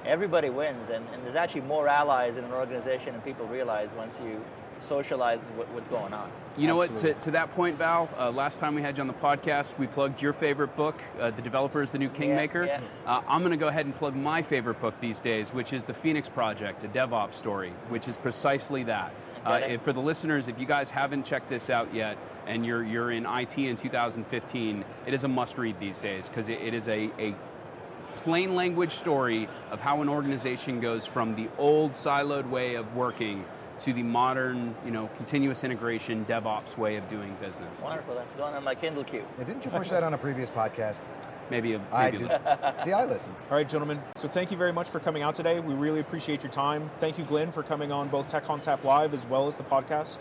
everybody 0.05 0.51
wins. 0.51 0.89
And, 0.91 1.05
and 1.13 1.25
there's 1.25 1.35
actually 1.35 1.63
more 1.63 1.89
allies 1.89 2.37
in 2.37 2.45
an 2.45 2.53
organization 2.53 3.13
than 3.13 3.23
people 3.23 3.47
realize 3.47 3.89
once 3.97 4.21
you 4.23 4.41
socialize 4.81 5.41
what, 5.57 5.69
what's 5.73 5.89
going 5.89 6.12
on. 6.12 6.31
You 6.57 6.67
know 6.67 6.77
what? 6.77 6.97
To, 6.99 7.12
to 7.15 7.31
that 7.33 7.55
point, 7.55 7.77
Val, 7.77 8.09
uh, 8.19 8.31
last 8.31 8.59
time 8.59 8.75
we 8.75 8.83
had 8.83 8.97
you 8.97 9.03
on 9.03 9.09
the 9.09 9.12
podcast, 9.15 9.79
we 9.79 9.87
plugged 9.87 10.23
your 10.23 10.33
favorite 10.33 10.75
book, 10.77 10.99
uh, 11.21 11.31
The 11.31 11.43
Developer 11.43 11.83
is 11.83 11.93
the 11.93 11.99
New 11.99 12.09
Kingmaker. 12.09 12.65
yeah. 12.65 12.81
Uh, 13.07 13.21
I'm 13.29 13.41
going 13.41 13.51
to 13.51 13.57
go 13.59 13.69
ahead 13.69 13.85
and 13.87 13.95
plug 13.95 14.15
my 14.17 14.43
favorite 14.43 14.81
book 14.81 14.95
these 15.01 15.21
days, 15.21 15.53
which 15.53 15.73
is 15.73 15.85
The 15.85 15.95
Phoenix 15.95 16.29
Project, 16.29 16.85
a 16.85 16.89
DevOps 16.89 17.35
story, 17.35 17.73
which 17.89 18.09
is 18.09 18.17
precisely 18.17 18.85
that. 18.85 19.12
Uh, 19.45 19.61
if- 19.67 19.83
for 19.83 19.93
the 19.93 20.01
listeners, 20.01 20.49
if 20.49 20.59
you 20.59 20.67
guys 20.67 20.91
haven't 20.91 21.25
checked 21.25 21.49
this 21.51 21.69
out 21.71 21.93
yet, 21.95 22.17
and 22.47 22.65
you're 22.65 22.85
you're 22.85 23.11
in 23.11 23.27
IT 23.27 23.59
in 23.59 23.77
2015, 23.77 24.85
it 25.07 25.12
is 25.15 25.25
a 25.25 25.29
must-read 25.29 25.79
these 25.81 26.01
days 26.01 26.29
because 26.29 26.49
it, 26.49 26.61
it 26.61 26.75
is 26.75 26.89
a, 26.89 27.11
a 27.19 27.35
plain 28.17 28.55
language 28.55 28.93
story 28.93 29.49
of 29.71 29.81
how 29.81 30.01
an 30.01 30.09
organization 30.09 30.81
goes 30.81 31.07
from 31.07 31.35
the 31.37 31.49
old 31.59 31.91
siloed 31.93 32.49
way 32.49 32.77
of 32.77 32.95
working 32.95 33.45
to 33.81 33.93
the 33.93 34.03
modern, 34.03 34.75
you 34.85 34.91
know, 34.91 35.09
continuous 35.17 35.65
integration 35.65 36.25
DevOps 36.27 36.77
way 36.77 36.97
of 36.97 37.07
doing 37.09 37.37
business. 37.41 37.81
Wonderful. 37.81 38.15
That's 38.15 38.35
going 38.35 38.55
on 38.55 38.65
my 38.65 38.75
Kindle 38.75 39.05
queue. 39.05 39.25
Yeah, 39.39 39.45
didn't 39.45 39.65
you 39.65 39.71
push 39.71 39.91
that 39.91 40.03
on 40.03 40.15
a 40.15 40.19
previous 40.19 40.51
podcast? 40.51 40.99
Maybe 41.51 41.75
a, 41.75 41.81
I 41.93 42.11
maybe 42.11 42.19
did. 42.19 42.31
a, 42.31 42.75
See, 42.83 42.93
I 42.93 43.05
listen. 43.05 43.35
All 43.51 43.57
right, 43.57 43.69
gentlemen. 43.69 44.03
So 44.17 44.27
thank 44.27 44.51
you 44.51 44.57
very 44.57 44.73
much 44.73 44.89
for 44.89 44.99
coming 44.99 45.23
out 45.23 45.35
today. 45.35 45.61
We 45.61 45.75
really 45.75 46.01
appreciate 46.01 46.43
your 46.43 46.53
time. 46.53 46.91
Thank 46.99 47.19
you, 47.19 47.25
Glenn, 47.25 47.53
for 47.53 47.62
coming 47.62 47.93
on 47.93 48.09
both 48.09 48.27
Tech 48.27 48.45
ONTAP 48.47 48.83
Live 48.83 49.15
as 49.15 49.27
well 49.27 49.47
as 49.47 49.57
the 49.57 49.65
podcast. 49.65 50.19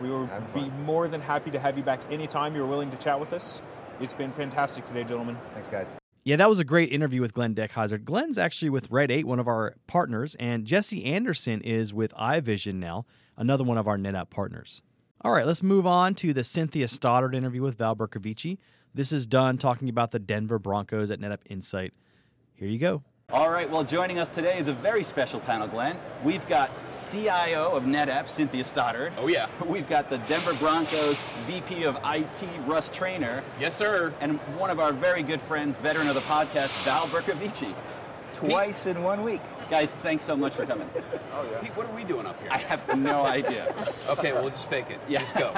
We 0.00 0.08
will 0.08 0.28
be 0.54 0.70
more 0.84 1.08
than 1.08 1.20
happy 1.20 1.50
to 1.50 1.58
have 1.58 1.76
you 1.76 1.82
back 1.82 2.00
anytime 2.10 2.54
you're 2.54 2.66
willing 2.66 2.90
to 2.92 2.96
chat 2.96 3.18
with 3.18 3.32
us. 3.32 3.60
It's 4.00 4.14
been 4.14 4.30
fantastic 4.30 4.84
today, 4.84 5.02
gentlemen. 5.02 5.36
Thanks, 5.54 5.68
guys. 5.68 5.97
Yeah, 6.28 6.36
that 6.36 6.50
was 6.50 6.58
a 6.58 6.64
great 6.64 6.92
interview 6.92 7.22
with 7.22 7.32
Glenn 7.32 7.54
Dekhayser. 7.54 8.04
Glenn's 8.04 8.36
actually 8.36 8.68
with 8.68 8.90
Red 8.90 9.10
8, 9.10 9.26
one 9.26 9.38
of 9.40 9.48
our 9.48 9.76
partners, 9.86 10.36
and 10.38 10.66
Jesse 10.66 11.06
Anderson 11.06 11.62
is 11.62 11.94
with 11.94 12.12
iVision 12.16 12.74
now, 12.74 13.06
another 13.38 13.64
one 13.64 13.78
of 13.78 13.88
our 13.88 13.96
NetApp 13.96 14.28
partners. 14.28 14.82
All 15.22 15.32
right, 15.32 15.46
let's 15.46 15.62
move 15.62 15.86
on 15.86 16.14
to 16.16 16.34
the 16.34 16.44
Cynthia 16.44 16.86
Stoddard 16.86 17.34
interview 17.34 17.62
with 17.62 17.78
Val 17.78 17.96
Bercovici. 17.96 18.58
This 18.92 19.10
is 19.10 19.26
done 19.26 19.56
talking 19.56 19.88
about 19.88 20.10
the 20.10 20.18
Denver 20.18 20.58
Broncos 20.58 21.10
at 21.10 21.18
NetApp 21.18 21.46
Insight. 21.48 21.94
Here 22.52 22.68
you 22.68 22.78
go. 22.78 23.02
All 23.30 23.50
right, 23.50 23.68
well, 23.68 23.84
joining 23.84 24.18
us 24.18 24.30
today 24.30 24.58
is 24.58 24.68
a 24.68 24.72
very 24.72 25.04
special 25.04 25.38
panel, 25.38 25.68
Glenn. 25.68 25.98
We've 26.24 26.48
got 26.48 26.70
CIO 26.90 27.72
of 27.72 27.82
NetApp, 27.82 28.26
Cynthia 28.26 28.64
Stoddard. 28.64 29.12
Oh, 29.18 29.26
yeah. 29.26 29.48
We've 29.66 29.86
got 29.86 30.08
the 30.08 30.16
Denver 30.20 30.54
Broncos 30.54 31.20
VP 31.46 31.84
of 31.84 31.98
IT, 32.06 32.48
Russ 32.64 32.88
Trainor. 32.88 33.44
yes, 33.60 33.76
sir. 33.76 34.14
And 34.22 34.38
one 34.56 34.70
of 34.70 34.80
our 34.80 34.94
very 34.94 35.22
good 35.22 35.42
friends, 35.42 35.76
veteran 35.76 36.08
of 36.08 36.14
the 36.14 36.22
podcast, 36.22 36.82
Val 36.84 37.06
Bercovici. 37.08 37.74
Twice 38.38 38.86
in 38.86 39.02
one 39.02 39.24
week. 39.24 39.40
Guys, 39.68 39.96
thanks 39.96 40.24
so 40.24 40.36
much 40.36 40.54
for 40.54 40.64
coming. 40.64 40.88
oh, 41.32 41.48
yeah. 41.50 41.58
Pete, 41.58 41.76
what 41.76 41.88
are 41.88 41.94
we 41.94 42.04
doing 42.04 42.24
up 42.24 42.40
here? 42.40 42.50
I 42.52 42.58
have 42.58 42.96
no 42.96 43.24
idea. 43.24 43.74
okay, 44.08 44.32
we'll 44.32 44.48
just 44.48 44.70
fake 44.70 44.90
it. 44.90 45.00
Yeah. 45.08 45.18
Just 45.18 45.34
go. 45.34 45.52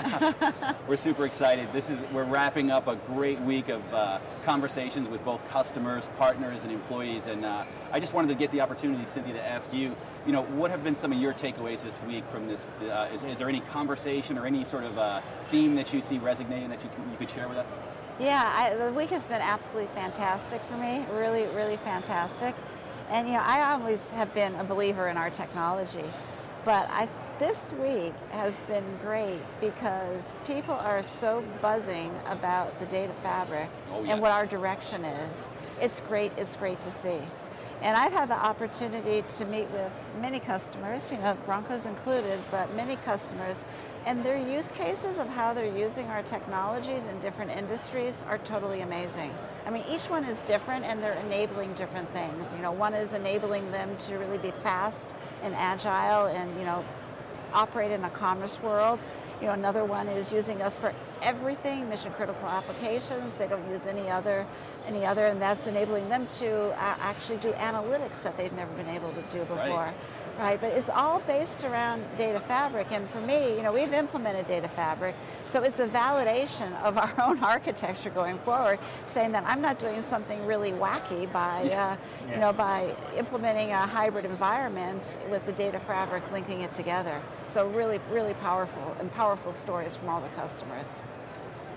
We're 0.89 0.97
super 0.97 1.27
excited. 1.27 1.71
This 1.75 1.91
is 1.91 2.03
we're 2.11 2.25
wrapping 2.25 2.71
up 2.71 2.89
a 2.89 2.97
great 2.97 3.39
week 3.43 3.69
of 3.69 3.83
uh, 3.93 4.19
conversations 4.45 5.09
with 5.09 5.23
both 5.25 5.47
customers, 5.51 6.09
partners, 6.17 6.65
and 6.65 6.73
employees. 6.73 7.27
And 7.27 7.45
uh, 7.45 7.65
I 7.93 8.01
just 8.01 8.15
wanted 8.15 8.29
to 8.29 8.35
get 8.35 8.51
the 8.51 8.63
opportunity, 8.63 9.05
Cynthia, 9.05 9.35
to 9.35 9.47
ask 9.47 9.73
you, 9.73 9.95
you 10.27 10.33
know, 10.33 10.43
what 10.43 10.71
have 10.71 10.83
been 10.83 10.97
some 10.97 11.13
of 11.13 11.19
your 11.19 11.35
takeaways 11.35 11.83
this 11.83 12.01
week 12.03 12.25
from 12.33 12.49
this? 12.49 12.67
Uh, 12.81 13.09
is, 13.13 13.23
is 13.23 13.39
there 13.39 13.49
any 13.49 13.61
conversation 13.61 14.39
or 14.39 14.47
any 14.47 14.65
sort 14.65 14.85
of 14.85 14.99
uh, 14.99 15.21
theme 15.51 15.77
that 15.77 15.93
you 15.93 16.01
see 16.01 16.19
resonating 16.19 16.71
that 16.71 16.83
you, 16.83 16.91
can, 16.91 17.11
you 17.13 17.17
could 17.19 17.31
share 17.31 17.47
with 17.47 17.59
us? 17.59 17.79
Yeah, 18.19 18.53
I, 18.55 18.75
the 18.75 18.93
week 18.93 19.11
has 19.11 19.25
been 19.27 19.41
absolutely 19.41 19.95
fantastic 19.95 20.61
for 20.65 20.77
me. 20.77 21.05
Really, 21.13 21.45
really 21.55 21.79
fantastic. 21.79 22.55
And 23.11 23.27
you 23.29 23.35
know, 23.35 23.43
I 23.45 23.73
always 23.73 24.09
have 24.11 24.33
been 24.35 24.55
a 24.57 24.65
believer 24.65 25.09
in 25.09 25.17
our 25.17 25.31
technology, 25.31 26.05
but 26.65 26.89
I 26.91 27.09
this 27.39 27.73
week 27.81 28.13
has 28.33 28.55
been 28.69 28.85
great 29.03 29.41
because 29.63 30.23
people 30.47 30.75
are 30.75 31.03
so 31.03 31.43
buzzing 31.63 32.13
about 32.27 32.79
the 32.81 32.87
data 32.87 33.15
fabric 33.23 33.67
Oh, 33.91 34.05
yeah. 34.05 34.13
and 34.13 34.21
what 34.21 34.31
our 34.31 34.45
direction 34.45 35.07
is. 35.07 35.39
It's 35.81 36.01
great. 36.03 36.33
It's 36.37 36.55
great 36.57 36.83
to 36.83 36.91
see. 36.91 37.19
And 37.81 37.97
I've 37.97 38.13
had 38.13 38.29
the 38.29 38.35
opportunity 38.35 39.25
to 39.39 39.45
meet 39.47 39.71
with 39.71 39.91
many 40.21 40.39
customers, 40.39 41.11
you 41.11 41.17
know, 41.17 41.35
Broncos 41.47 41.87
included, 41.87 42.39
but 42.51 42.75
many 42.77 42.97
customers, 42.97 43.65
and 44.07 44.25
their 44.25 44.39
use 44.39 44.73
cases 44.73 45.19
of 45.19 45.29
how 45.29 45.53
they're 45.53 45.77
using 45.77 46.07
our 46.07 46.23
technologies 46.23 47.07
in 47.07 47.19
different 47.21 47.51
industries 47.51 48.25
are 48.29 48.39
totally 48.39 48.81
amazing. 48.81 49.33
I 49.67 49.71
mean, 49.71 49.85
each 49.89 50.09
one 50.09 50.25
is 50.25 50.41
different 50.43 50.85
and 50.85 51.03
they're 51.03 51.21
enabling 51.27 51.75
different 51.75 52.11
things. 52.13 52.47
You 52.55 52.63
know, 52.63 52.73
one 52.73 52.95
is 52.95 53.13
enabling 53.13 53.71
them 53.73 53.97
to 54.09 54.17
really 54.17 54.39
be 54.39 54.53
fast 54.63 55.15
and 55.43 55.55
agile 55.55 56.27
and, 56.27 56.59
you 56.59 56.65
know, 56.65 56.85
operate 57.53 57.91
in 57.91 58.05
a 58.05 58.11
commerce 58.11 58.61
world. 58.63 59.01
You 59.41 59.47
know, 59.47 59.53
another 59.53 59.85
one 59.85 60.09
is 60.09 60.33
using 60.33 60.61
us 60.61 60.77
for 60.77 60.93
everything, 61.23 61.89
mission 61.89 62.13
critical 62.13 62.49
applications. 62.49 63.33
They 63.35 63.49
don't 63.49 63.69
use 63.71 63.87
any 63.87 64.11
other, 64.11 64.47
any 64.87 65.07
other, 65.07 65.27
and 65.27 65.41
that's 65.41 65.67
enabling 65.67 66.09
them 66.11 66.27
to 66.39 66.73
uh, 66.73 66.97
actually 67.01 67.39
do 67.39 67.53
analytics 67.53 68.23
that 68.23 68.37
they've 68.37 68.53
never 68.53 68.73
been 68.75 68.89
able 68.89 69.13
to 69.13 69.23
do 69.33 69.39
before. 69.41 69.57
Right, 69.57 69.95
but 70.41 70.73
it's 70.73 70.89
all 70.89 71.21
based 71.21 71.65
around 71.65 72.03
data 72.17 72.41
fabric, 72.41 72.87
and 72.93 73.09
for 73.11 73.21
me, 73.21 73.55
you 73.57 73.63
know, 73.63 73.73
we've 73.73 73.93
implemented 73.93 74.47
data 74.47 74.69
fabric, 74.69 75.15
so 75.47 75.63
it's 75.63 75.79
a 75.81 75.87
validation 75.87 76.73
of 76.83 76.97
our 76.97 77.13
own 77.21 77.39
architecture 77.45 78.09
going 78.09 78.39
forward, 78.39 78.79
saying 79.13 79.33
that 79.33 79.45
I'm 79.47 79.61
not 79.61 79.79
doing 79.79 80.03
something 80.05 80.47
really 80.47 80.73
wacky 80.73 81.31
by, 81.31 81.65
uh, 81.71 81.97
you 82.31 82.39
know, 82.39 82.55
by 82.55 82.95
implementing 83.19 83.71
a 83.73 83.87
hybrid 83.87 84.25
environment 84.25 85.19
with 85.31 85.45
the 85.45 85.53
data 85.53 85.79
fabric, 85.81 86.23
linking 86.33 86.63
it 86.63 86.73
together. 86.73 87.21
So 87.47 87.69
really, 87.69 88.01
really 88.11 88.35
powerful 88.35 88.97
and 88.99 89.13
powerful 89.13 89.53
stories 89.53 89.95
from 89.95 90.09
all 90.09 90.23
the 90.23 90.29
customers. 90.29 90.89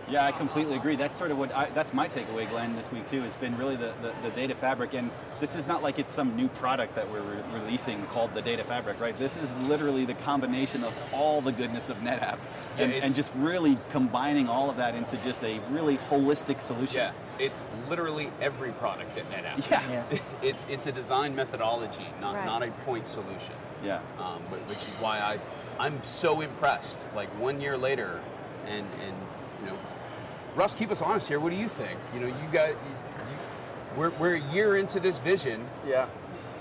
Yeah, 0.09 0.25
I 0.25 0.31
completely 0.33 0.75
agree. 0.75 0.95
That's 0.97 1.17
sort 1.17 1.31
of 1.31 1.37
what 1.37 1.55
I, 1.55 1.69
that's 1.69 1.93
my 1.93 2.07
takeaway, 2.07 2.49
Glenn, 2.49 2.75
this 2.75 2.91
week 2.91 3.05
too. 3.07 3.21
Has 3.21 3.35
been 3.37 3.57
really 3.57 3.75
the, 3.77 3.93
the, 4.01 4.13
the 4.21 4.29
data 4.35 4.53
fabric, 4.53 4.93
and 4.93 5.09
this 5.39 5.55
is 5.55 5.65
not 5.65 5.81
like 5.81 5.97
it's 5.97 6.11
some 6.11 6.35
new 6.35 6.49
product 6.49 6.93
that 6.95 7.09
we're 7.09 7.21
re- 7.21 7.41
releasing 7.53 8.05
called 8.07 8.33
the 8.33 8.41
data 8.41 8.63
fabric, 8.65 8.99
right? 8.99 9.15
This 9.17 9.37
is 9.37 9.53
literally 9.67 10.03
the 10.05 10.13
combination 10.15 10.83
of 10.83 10.93
all 11.13 11.41
the 11.41 11.53
goodness 11.53 11.89
of 11.89 11.97
NetApp, 11.97 12.37
Yeah, 12.77 12.83
and, 12.83 12.91
it's- 12.91 13.03
and 13.05 13.15
just 13.15 13.31
really 13.35 13.77
combining 13.91 14.49
all 14.49 14.69
of 14.69 14.75
that 14.77 14.93
into 14.93 15.15
just 15.17 15.41
a 15.43 15.59
really 15.71 15.97
holistic 16.09 16.61
solution. 16.61 16.97
Yeah, 16.97 17.11
it's 17.39 17.65
literally 17.89 18.29
every 18.41 18.71
product 18.73 19.17
at 19.17 19.29
NetApp. 19.31 19.69
Yeah. 19.71 20.03
it's 20.43 20.65
it's 20.69 20.85
a 20.85 20.91
design 20.91 21.33
methodology, 21.33 22.05
not 22.19 22.35
Right. 22.35 22.45
not 22.45 22.61
a 22.61 22.71
point 22.85 23.07
solution. 23.07 23.55
Yeah. 23.83 23.99
Um, 24.19 24.41
which 24.67 24.79
is 24.79 24.93
why 24.99 25.19
I 25.19 25.39
I'm 25.79 26.03
so 26.03 26.41
impressed. 26.41 26.97
Like 27.15 27.29
one 27.39 27.61
year 27.61 27.77
later, 27.77 28.21
and 28.67 28.85
and 29.01 29.15
you 29.61 29.67
know, 29.69 29.77
Russ, 30.55 30.75
keep 30.75 30.91
us 30.91 31.01
honest 31.01 31.27
here. 31.27 31.39
What 31.39 31.49
do 31.51 31.55
you 31.55 31.67
think? 31.67 31.99
You 32.13 32.19
know, 32.21 32.27
you 32.27 32.47
got 32.51 32.69
you, 32.69 32.75
you, 32.75 33.97
we're 33.97 34.09
we're 34.11 34.35
a 34.35 34.53
year 34.53 34.77
into 34.77 34.99
this 34.99 35.17
vision. 35.19 35.65
Yeah. 35.87 36.07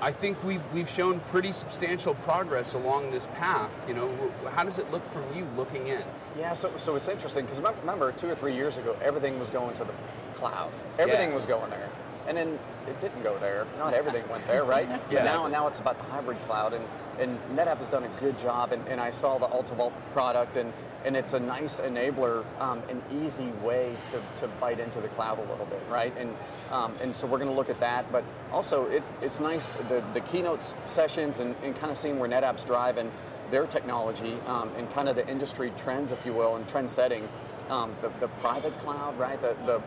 I 0.00 0.10
think 0.10 0.42
we've 0.42 0.62
we've 0.74 0.88
shown 0.88 1.20
pretty 1.30 1.52
substantial 1.52 2.14
progress 2.16 2.74
along 2.74 3.10
this 3.12 3.26
path. 3.34 3.70
You 3.86 3.94
know, 3.94 4.32
how 4.50 4.64
does 4.64 4.78
it 4.78 4.90
look 4.90 5.04
from 5.12 5.22
you 5.36 5.46
looking 5.56 5.86
in? 5.88 6.02
Yeah, 6.38 6.54
so, 6.54 6.72
so 6.78 6.96
it's 6.96 7.08
interesting 7.08 7.44
because 7.44 7.60
remember, 7.60 8.10
two 8.12 8.28
or 8.28 8.34
three 8.34 8.54
years 8.54 8.78
ago, 8.78 8.96
everything 9.02 9.38
was 9.38 9.50
going 9.50 9.74
to 9.74 9.84
the 9.84 9.92
cloud. 10.34 10.72
Everything 10.98 11.28
Yeah. 11.28 11.34
was 11.34 11.46
going 11.46 11.70
there, 11.70 11.88
and 12.26 12.36
then 12.36 12.58
it 12.88 12.98
didn't 13.00 13.22
go 13.22 13.38
there. 13.38 13.66
Not 13.78 13.92
everything 13.94 14.26
went 14.28 14.44
there, 14.46 14.64
right? 14.64 14.88
Yeah. 15.10 15.24
Now, 15.24 15.46
now 15.46 15.66
it's 15.68 15.78
about 15.78 15.98
the 15.98 16.04
hybrid 16.04 16.38
cloud, 16.46 16.72
and, 16.72 16.84
and 17.18 17.38
NetApp 17.56 17.76
has 17.76 17.88
done 17.88 18.04
a 18.04 18.20
good 18.20 18.38
job. 18.38 18.72
And, 18.72 18.86
and 18.88 19.00
I 19.00 19.10
saw 19.10 19.38
the 19.38 19.46
AltaVault 19.46 19.92
product, 20.12 20.56
and, 20.56 20.72
and 21.04 21.16
it's 21.16 21.32
a 21.32 21.40
nice 21.40 21.80
enabler, 21.80 22.44
um, 22.60 22.82
an 22.88 23.02
easy 23.22 23.48
way 23.62 23.96
to, 24.06 24.22
to 24.36 24.48
bite 24.60 24.80
into 24.80 25.00
the 25.00 25.08
cloud 25.08 25.38
a 25.38 25.42
little 25.42 25.66
bit, 25.66 25.82
right? 25.90 26.16
And 26.16 26.36
um, 26.70 26.94
and 27.00 27.14
so 27.14 27.26
we're 27.26 27.38
going 27.38 27.50
to 27.50 27.56
look 27.56 27.70
at 27.70 27.80
that, 27.80 28.10
but 28.12 28.24
also 28.50 28.86
it, 28.86 29.02
it's 29.20 29.40
nice 29.40 29.70
the 29.88 30.02
the 30.14 30.20
keynote 30.20 30.74
sessions 30.86 31.40
and, 31.40 31.54
and 31.62 31.74
kind 31.74 31.90
of 31.90 31.96
seeing 31.96 32.18
where 32.18 32.28
NetApp's 32.28 32.64
driving 32.64 33.10
their 33.50 33.66
technology 33.66 34.36
um, 34.46 34.70
and 34.76 34.90
kind 34.92 35.08
of 35.08 35.16
the 35.16 35.28
industry 35.28 35.72
trends, 35.76 36.12
if 36.12 36.24
you 36.24 36.32
will, 36.32 36.56
and 36.56 36.68
trend 36.68 36.88
setting. 36.88 37.28
Um, 37.70 37.94
the, 38.02 38.10
the 38.20 38.28
private 38.28 38.76
cloud, 38.80 39.18
right? 39.18 39.40
The, 39.40 39.56
the 39.64 39.80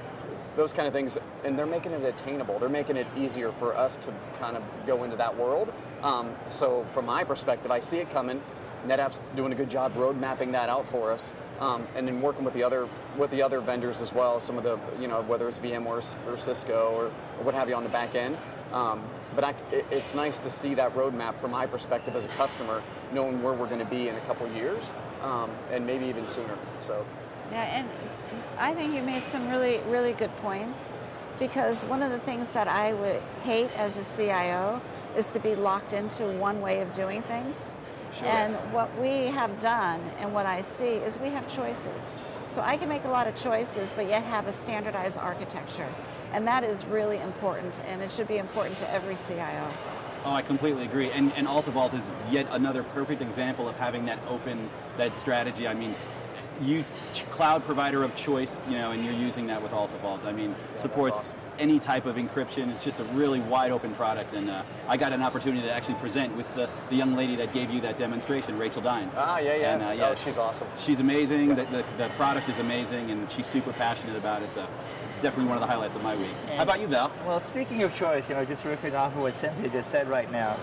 those 0.56 0.74
kind 0.74 0.88
of 0.88 0.94
things, 0.94 1.18
and 1.44 1.58
they're 1.58 1.66
making 1.66 1.92
it 1.92 2.04
attainable. 2.04 2.60
They're 2.60 2.70
making 2.70 2.98
it 2.98 3.08
easier 3.18 3.52
for 3.52 3.76
us 3.76 3.96
to 3.98 4.14
kind 4.40 4.56
of 4.56 4.64
go 4.86 5.04
into 5.04 5.16
that 5.18 5.36
world. 5.38 5.72
Um, 6.02 6.36
so, 6.50 6.84
from 6.86 7.06
my 7.06 7.24
perspective, 7.24 7.72
I 7.72 7.80
see 7.80 7.98
it 7.98 8.10
coming. 8.10 8.42
NetApp's 8.88 9.20
doing 9.36 9.52
a 9.52 9.56
good 9.56 9.70
job 9.70 9.96
road 9.96 10.20
mapping 10.20 10.52
that 10.52 10.70
out 10.70 10.88
for 10.88 11.12
us, 11.12 11.34
um, 11.60 11.88
and 11.96 12.08
then 12.08 12.22
working 12.22 12.46
with 12.46 12.54
the 12.54 12.64
other 12.64 12.88
with 13.18 13.32
the 13.32 13.42
other 13.42 13.60
vendors 13.60 14.00
as 14.00 14.14
well. 14.14 14.40
Some 14.40 14.58
of 14.58 14.64
the 14.64 14.80
you 15.00 15.08
know 15.08 15.22
whether 15.24 15.48
it's 15.48 15.60
VMware 15.60 16.16
or, 16.28 16.38
Cisco 16.38 16.94
or, 16.96 17.06
or 17.06 17.44
what 17.44 17.56
have 17.56 17.68
you 17.68 17.76
on 17.76 17.84
the 17.84 17.90
back 17.90 18.16
end. 18.16 18.38
Um, 18.72 19.04
but 19.36 19.44
I, 19.44 19.50
it, 19.72 19.86
it's 19.92 20.14
nice 20.14 20.40
to 20.40 20.50
see 20.50 20.74
that 20.76 20.96
roadmap 20.96 21.40
from 21.40 21.52
my 21.52 21.66
perspective 21.66 22.16
as 22.16 22.26
a 22.26 22.30
customer, 22.30 22.82
knowing 23.14 23.42
where 23.42 23.54
we're 23.54 23.68
going 23.68 23.80
to 23.80 23.86
be 23.86 24.10
in 24.10 24.16
a 24.16 24.22
couple 24.22 24.48
years, 24.54 24.94
um, 25.22 25.52
and 25.72 25.86
maybe 25.86 26.06
even 26.06 26.28
sooner. 26.28 26.58
So. 26.80 27.06
Yeah, 27.52 27.64
and 27.64 27.90
I 28.58 28.74
think 28.74 28.94
you 28.94 29.02
made 29.02 29.24
some 29.24 29.50
really, 29.50 29.80
really 29.88 30.14
good 30.14 30.36
points 30.38 30.90
because 31.40 31.84
one 31.86 32.02
of 32.02 32.12
the 32.12 32.20
things 32.20 32.50
that 32.52 32.68
I 32.68 32.94
would 32.94 33.22
hate 33.44 33.70
as 33.78 33.98
a 33.98 34.04
CIO 34.16 34.82
is 35.18 35.30
to 35.32 35.40
be 35.40 35.56
locked 35.56 35.94
into 35.94 36.24
one 36.38 36.62
way 36.62 36.82
of 36.82 36.94
doing 36.96 37.22
things. 37.24 37.60
Sure. 38.14 38.28
And 38.28 38.54
what 38.72 38.98
we 39.00 39.28
have 39.28 39.60
done 39.60 40.00
and 40.20 40.34
what 40.34 40.46
I 40.46 40.62
see 40.62 40.86
is 40.86 41.20
we 41.20 41.30
have 41.30 41.48
choices. 41.54 42.04
So 42.50 42.62
I 42.62 42.78
can 42.78 42.88
make 42.88 43.04
a 43.04 43.10
lot 43.10 43.28
of 43.28 43.36
choices, 43.36 43.90
but 43.98 44.08
yet 44.08 44.24
have 44.24 44.48
a 44.48 44.54
standardized 44.54 45.18
architecture. 45.18 45.90
And 46.32 46.48
that 46.48 46.64
is 46.64 46.86
really 46.86 47.20
important, 47.20 47.78
and 47.88 48.02
it 48.02 48.12
should 48.12 48.30
be 48.30 48.38
important 48.38 48.78
to 48.78 48.90
every 48.90 49.16
CIO. 49.28 49.68
Oh, 50.24 50.32
I 50.32 50.42
completely 50.42 50.86
agree. 50.86 51.12
And, 51.12 51.34
and 51.36 51.48
AltaVault 51.48 51.94
is 51.94 52.14
yet 52.32 52.48
another 52.52 52.84
perfect 52.84 53.22
example 53.22 53.68
of 53.68 53.76
having 53.76 54.06
that 54.06 54.20
open, 54.28 54.70
that 54.98 55.16
strategy. 55.18 55.68
I 55.68 55.74
mean, 55.74 55.94
you 56.62 56.84
cloud 57.32 57.64
provider 57.66 58.04
of 58.04 58.16
choice, 58.16 58.60
you 58.70 58.78
know, 58.78 58.92
and 58.92 59.04
you're 59.04 59.14
using 59.14 59.48
that 59.48 59.62
with 59.62 59.72
AltaVault. 59.72 60.26
I 60.26 60.32
mean, 60.32 60.56
that's 60.70 60.82
supports 60.82 61.18
awesome. 61.18 61.38
any 61.60 61.80
type 61.80 62.06
of 62.06 62.16
encryption. 62.16 62.72
It's 62.72 62.84
just 62.84 63.00
a 63.00 63.04
really 63.06 63.40
wide 63.42 63.72
open 63.72 63.94
product. 63.96 64.34
And 64.34 64.50
uh, 64.50 64.64
I 64.88 64.98
got 64.98 65.14
an 65.14 65.22
opportunity 65.22 65.64
to 65.64 65.74
actually 65.74 65.96
present 65.96 66.36
with 66.36 66.54
the, 66.56 66.70
the 66.90 66.96
young 66.96 67.16
lady 67.16 67.36
that 67.38 67.54
gave 67.54 67.70
you 67.72 67.82
that 67.82 67.98
demonstration, 67.98 68.58
Rachel 68.58 68.82
Dines. 68.82 69.16
Ah, 69.18 69.40
yeah, 69.40 69.56
yeah. 69.56 69.74
And, 69.74 69.84
uh, 69.84 69.92
yeah 69.92 70.10
oh, 70.10 70.16
she's 70.16 70.38
awesome. 70.38 70.68
She's 70.78 71.00
amazing. 71.00 71.50
The, 71.50 71.66
the, 71.66 71.86
the 71.98 72.10
product 72.16 72.50
is 72.50 72.60
amazing, 72.60 73.12
and 73.12 73.30
she's 73.32 73.48
super 73.48 73.74
passionate 73.74 74.18
about 74.18 74.42
it. 74.42 74.52
So 74.54 74.66
definitely 75.22 75.50
one 75.50 75.58
of 75.58 75.62
the 75.62 75.68
highlights 75.68 75.96
of 75.96 76.04
my 76.04 76.16
week. 76.16 76.28
How 76.56 76.64
about 76.64 76.80
you, 76.80 76.88
Val? 76.88 77.12
Well, 77.26 77.40
speaking 77.40 77.84
of 77.84 77.96
choice, 77.96 78.30
you 78.30 78.36
know, 78.36 78.46
just 78.46 78.64
riffing 78.64 78.94
off 78.94 79.14
of 79.14 79.22
what 79.22 79.36
Cynthia 79.36 79.70
just 79.70 79.90
said 79.90 80.08
right 80.08 80.32
now, 80.32 80.58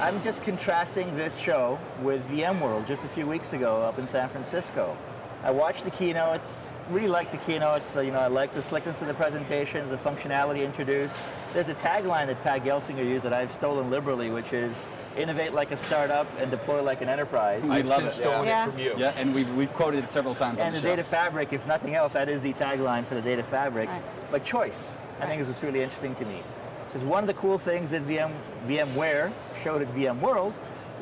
I'm 0.00 0.22
just 0.22 0.42
contrasting 0.42 1.14
this 1.16 1.36
show 1.36 1.78
with 2.02 2.26
VMworld 2.28 2.88
just 2.88 3.04
a 3.04 3.08
few 3.08 3.26
weeks 3.26 3.52
ago 3.52 3.82
up 3.82 3.98
in 3.98 4.06
San 4.06 4.28
Francisco. 4.28 4.96
I 5.44 5.50
watched 5.50 5.84
the 5.84 5.90
keynotes, 5.90 6.60
really 6.90 7.08
liked 7.08 7.32
the 7.32 7.38
keynotes. 7.38 7.90
So, 7.90 8.00
you 8.00 8.12
know, 8.12 8.20
I 8.20 8.28
like 8.28 8.54
the 8.54 8.62
slickness 8.62 9.02
of 9.02 9.08
the 9.08 9.14
presentations, 9.14 9.90
the 9.90 9.96
functionality 9.96 10.64
introduced. 10.64 11.16
There's 11.52 11.68
a 11.68 11.74
tagline 11.74 12.26
that 12.28 12.42
Pat 12.44 12.62
Gelsinger 12.64 13.04
used 13.04 13.24
that 13.24 13.32
I've 13.32 13.52
stolen 13.52 13.90
liberally, 13.90 14.30
which 14.30 14.52
is 14.52 14.82
innovate 15.16 15.52
like 15.52 15.70
a 15.72 15.76
startup 15.76 16.26
and 16.38 16.50
deploy 16.50 16.82
like 16.82 17.02
an 17.02 17.08
enterprise. 17.08 17.68
I 17.70 17.80
love 17.82 18.00
since 18.00 18.18
it. 18.18 18.22
stolen 18.22 18.46
Yeah. 18.46 18.66
it 18.66 18.70
from 18.70 18.78
you. 18.78 18.94
Yeah, 18.96 19.12
and 19.18 19.34
we've, 19.34 19.52
we've 19.56 19.72
quoted 19.74 20.04
it 20.04 20.12
several 20.12 20.34
times 20.34 20.58
on 20.58 20.66
And 20.66 20.74
the 20.76 20.80
the 20.80 20.86
show. 20.86 20.96
data 20.96 21.04
fabric, 21.04 21.52
if 21.52 21.66
nothing 21.66 21.94
else, 21.94 22.12
that 22.14 22.28
is 22.28 22.40
the 22.40 22.52
tagline 22.54 23.04
for 23.04 23.14
the 23.16 23.22
data 23.22 23.42
fabric. 23.42 23.88
Right. 23.88 24.02
But 24.30 24.44
choice, 24.44 24.96
I 25.20 25.26
think 25.26 25.40
is 25.42 25.48
what's 25.48 25.62
really 25.62 25.82
interesting 25.82 26.14
to 26.16 26.24
me. 26.24 26.42
Because 26.88 27.04
one 27.06 27.22
of 27.24 27.26
the 27.26 27.34
cool 27.34 27.58
things 27.58 27.90
that 27.90 28.06
VM, 28.06 28.32
VMware 28.66 29.32
showed 29.64 29.82
at 29.82 29.88
VMworld 29.94 30.52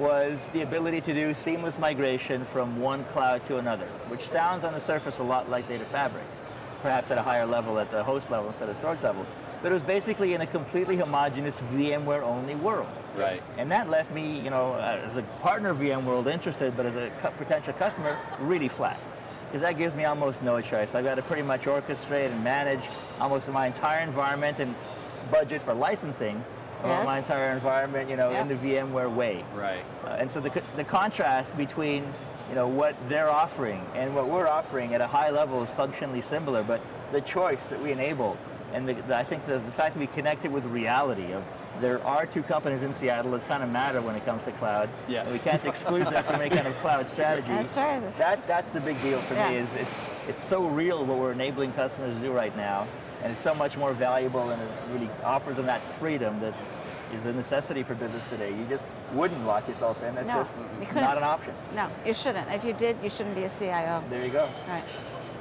was 0.00 0.48
the 0.48 0.62
ability 0.62 1.02
to 1.02 1.12
do 1.12 1.34
seamless 1.34 1.78
migration 1.78 2.42
from 2.46 2.80
one 2.80 3.04
cloud 3.04 3.44
to 3.44 3.58
another, 3.58 3.84
which 4.08 4.26
sounds 4.26 4.64
on 4.64 4.72
the 4.72 4.80
surface 4.80 5.18
a 5.18 5.22
lot 5.22 5.50
like 5.50 5.68
data 5.68 5.84
fabric, 5.84 6.24
perhaps 6.80 7.10
at 7.10 7.18
a 7.18 7.22
higher 7.22 7.44
level 7.44 7.78
at 7.78 7.90
the 7.90 8.02
host 8.02 8.30
level 8.30 8.48
instead 8.48 8.70
of 8.70 8.76
storage 8.76 9.02
level. 9.02 9.26
But 9.62 9.72
it 9.72 9.74
was 9.74 9.82
basically 9.82 10.32
in 10.32 10.40
a 10.40 10.46
completely 10.46 10.96
homogeneous 10.96 11.60
VMware 11.74 12.22
only 12.22 12.54
world. 12.54 12.88
Right. 13.14 13.42
And 13.58 13.70
that 13.70 13.90
left 13.90 14.10
me, 14.10 14.40
you 14.40 14.48
know, 14.48 14.72
uh, 14.72 15.02
as 15.04 15.18
a 15.18 15.22
partner 15.42 15.68
of 15.68 15.76
VMworld 15.76 16.32
interested, 16.32 16.74
but 16.78 16.86
as 16.86 16.96
a 16.96 17.10
potential 17.36 17.74
customer, 17.74 18.18
really 18.38 18.68
flat. 18.68 18.98
Because 19.48 19.60
that 19.60 19.76
gives 19.76 19.94
me 19.94 20.04
almost 20.04 20.42
no 20.42 20.62
choice. 20.62 20.94
I've 20.94 21.04
got 21.04 21.16
to 21.16 21.22
pretty 21.22 21.42
much 21.42 21.64
orchestrate 21.64 22.30
and 22.30 22.42
manage 22.42 22.88
almost 23.20 23.50
my 23.52 23.66
entire 23.66 24.00
environment 24.02 24.60
and 24.60 24.74
budget 25.30 25.60
for 25.60 25.74
licensing 25.74 26.42
Yes. 26.84 27.06
my 27.06 27.18
entire 27.18 27.52
environment, 27.52 28.08
you 28.10 28.16
know, 28.16 28.30
Yep. 28.30 28.42
in 28.42 28.48
the 28.48 28.54
VMware 28.74 29.14
way. 29.14 29.44
Right. 29.54 29.82
Uh, 30.04 30.10
and 30.18 30.30
so 30.30 30.40
the, 30.40 30.50
the 30.76 30.84
contrast 30.84 31.56
between 31.56 32.04
you 32.48 32.54
know 32.56 32.66
what 32.66 32.96
they're 33.08 33.30
offering 33.30 33.84
and 33.94 34.14
what 34.14 34.26
we're 34.26 34.48
offering 34.48 34.92
at 34.94 35.00
a 35.00 35.06
high 35.06 35.30
level 35.30 35.62
is 35.62 35.70
functionally 35.70 36.20
similar, 36.20 36.62
but 36.62 36.80
the 37.12 37.20
choice 37.20 37.68
that 37.68 37.80
we 37.80 37.92
enable 37.92 38.36
and 38.72 38.88
the, 38.88 38.94
the, 38.94 39.16
I 39.16 39.24
think 39.24 39.46
the, 39.46 39.58
the 39.58 39.72
fact 39.72 39.94
that 39.94 40.00
we 40.00 40.06
connect 40.08 40.44
it 40.44 40.50
with 40.52 40.64
reality 40.64 41.32
of 41.32 41.42
there 41.80 42.04
are 42.04 42.26
two 42.26 42.42
companies 42.42 42.82
in 42.82 42.92
Seattle 42.92 43.30
that 43.32 43.46
kind 43.48 43.62
of 43.62 43.70
matter 43.70 44.02
when 44.02 44.14
it 44.14 44.24
comes 44.24 44.44
to 44.44 44.52
cloud. 44.52 44.88
Yes. 45.08 45.26
And 45.26 45.32
we 45.32 45.38
can't 45.40 45.64
exclude 45.64 46.06
them 46.06 46.22
from 46.24 46.40
any 46.40 46.50
kind 46.54 46.66
of 46.66 46.74
cloud 46.76 47.08
strategy. 47.16 47.48
That's 47.48 47.76
right. 47.76 48.18
That 48.18 48.46
that's 48.46 48.72
the 48.72 48.80
big 48.80 49.00
deal 49.02 49.18
for 49.20 49.34
me 49.34 49.56
is 49.56 49.74
it's 49.76 50.04
it's 50.28 50.42
so 50.42 50.66
real 50.66 51.04
what 51.04 51.18
we're 51.18 51.32
enabling 51.32 51.72
customers 51.72 52.14
to 52.16 52.20
do 52.22 52.32
right 52.32 52.54
now, 52.56 52.86
and 53.22 53.32
it's 53.32 53.40
so 53.40 53.54
much 53.54 53.76
more 53.76 53.92
valuable 53.92 54.50
and 54.50 54.60
it 54.62 54.68
really 54.92 55.10
offers 55.24 55.56
them 55.56 55.66
that 55.66 55.80
freedom 55.82 56.40
that 56.40 56.54
is 57.14 57.26
a 57.26 57.32
necessity 57.32 57.82
for 57.82 57.94
business 57.94 58.28
today. 58.30 58.50
You 58.50 58.64
just 58.68 58.84
wouldn't 59.12 59.44
lock 59.46 59.66
yourself 59.68 60.02
in. 60.04 60.14
That's 60.14 60.28
No, 60.28 60.34
just 60.34 60.56
you 60.80 60.86
couldn't. 60.86 61.04
an 61.04 61.22
option. 61.24 61.54
No, 61.74 61.88
you 62.06 62.14
shouldn't. 62.14 62.48
If 62.50 62.64
you 62.64 62.72
did, 62.72 62.96
you 63.02 63.10
shouldn't 63.10 63.34
be 63.34 63.42
a 63.44 63.50
CIO. 63.50 64.02
There 64.08 64.24
you 64.24 64.30
go. 64.30 64.48
Right. 64.68 64.84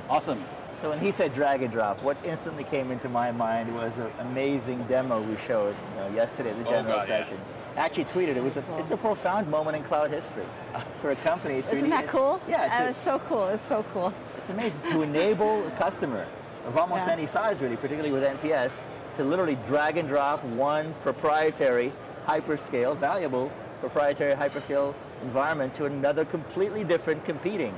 Awesome. 0.10 0.44
So 0.82 0.90
when 0.90 1.00
he 1.00 1.12
said 1.12 1.34
drag 1.36 1.62
and 1.62 1.72
drop, 1.72 2.02
what 2.04 2.18
instantly 2.24 2.64
came 2.64 2.90
into 2.90 3.10
my 3.10 3.32
mind 3.32 3.74
was 3.76 3.98
an 4.00 4.10
amazing 4.20 4.82
demo 4.84 5.22
we 5.22 5.36
showed 5.46 5.76
you 5.92 5.96
know, 5.98 6.10
yesterday 6.16 6.52
at 6.52 6.58
the 6.58 6.68
Oh, 6.68 6.72
general 6.72 6.96
God, 6.98 7.08
yeah. 7.10 7.24
session. 7.24 7.38
actually 7.76 8.06
tweeted 8.06 8.36
it 8.38 8.44
was 8.44 8.58
a, 8.58 8.64
it's 8.80 8.92
a 8.92 8.98
profound 8.98 9.48
moment 9.50 9.76
in 9.78 9.84
cloud 9.84 10.10
history 10.10 10.46
for 11.02 11.12
a 11.12 11.16
company 11.18 11.62
to 11.64 11.76
Isn't 11.76 11.90
that 11.90 12.08
cool? 12.08 12.42
Yeah, 12.48 12.68
That 12.68 12.88
was 12.88 12.96
so 12.96 13.20
cool. 13.28 13.48
It's 13.50 13.62
so 13.62 13.86
cool. 13.94 14.14
It's 14.38 14.50
amazing 14.50 14.90
to 14.92 15.02
enable 15.02 15.68
a 15.68 15.72
customer 15.72 16.26
of 16.70 16.78
almost 16.78 17.08
Yeah. 17.08 17.14
any 17.14 17.26
size, 17.26 17.62
really, 17.62 17.76
particularly 17.76 18.12
with 18.12 18.24
NPS, 18.24 18.84
to 19.18 19.24
literally 19.24 19.58
drag 19.68 19.98
and 19.98 20.08
drop 20.08 20.44
one 20.46 20.94
proprietary 21.02 21.92
hyperscale, 22.28 22.96
valuable 22.96 23.52
proprietary 23.82 24.36
hyperscale 24.36 24.94
environment 25.24 25.74
to 25.76 25.86
another 25.86 26.24
completely 26.26 26.84
different 26.84 27.26
competing 27.26 27.74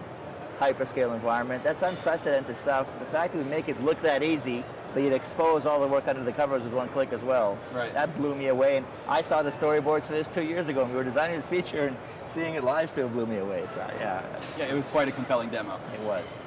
hyperscale 0.59 1.13
environment. 1.15 1.63
That's 1.63 1.81
unprecedented 1.81 2.55
stuff. 2.57 2.85
The 2.99 3.05
fact 3.05 3.31
that 3.33 3.39
we 3.39 3.45
make 3.45 3.69
it 3.69 3.81
look 3.83 3.99
that 4.03 4.21
easy, 4.21 4.63
but 4.93 5.01
you'd 5.03 5.13
expose 5.13 5.65
all 5.65 5.79
the 5.79 5.87
work 5.87 6.07
under 6.07 6.21
the 6.23 6.33
covers 6.33 6.63
with 6.63 6.73
one 6.73 6.89
click 6.89 7.13
as 7.13 7.21
well. 7.21 7.57
Right. 7.73 7.93
That 7.93 8.15
blew 8.17 8.35
me 8.35 8.47
away. 8.47 8.77
And 8.77 8.85
I 9.07 9.21
saw 9.21 9.41
the 9.41 9.49
storyboards 9.49 10.03
for 10.03 10.13
this 10.13 10.27
two 10.27 10.43
years 10.43 10.67
ago, 10.67 10.81
and 10.81 10.91
we 10.91 10.97
were 10.97 11.03
designing 11.03 11.37
this 11.37 11.47
feature, 11.47 11.87
and 11.87 11.97
seeing 12.27 12.55
it 12.55 12.63
live 12.63 12.89
still 12.89 13.07
blew 13.07 13.25
me 13.25 13.37
away. 13.37 13.63
So 13.73 13.79
yeah, 13.99 14.21
Yeah, 14.59 14.65
it 14.65 14.73
was 14.75 14.85
quite 14.87 15.07
a 15.07 15.11
compelling 15.11 15.49
demo. 15.49 15.77
it 15.93 15.99
was. 16.01 16.39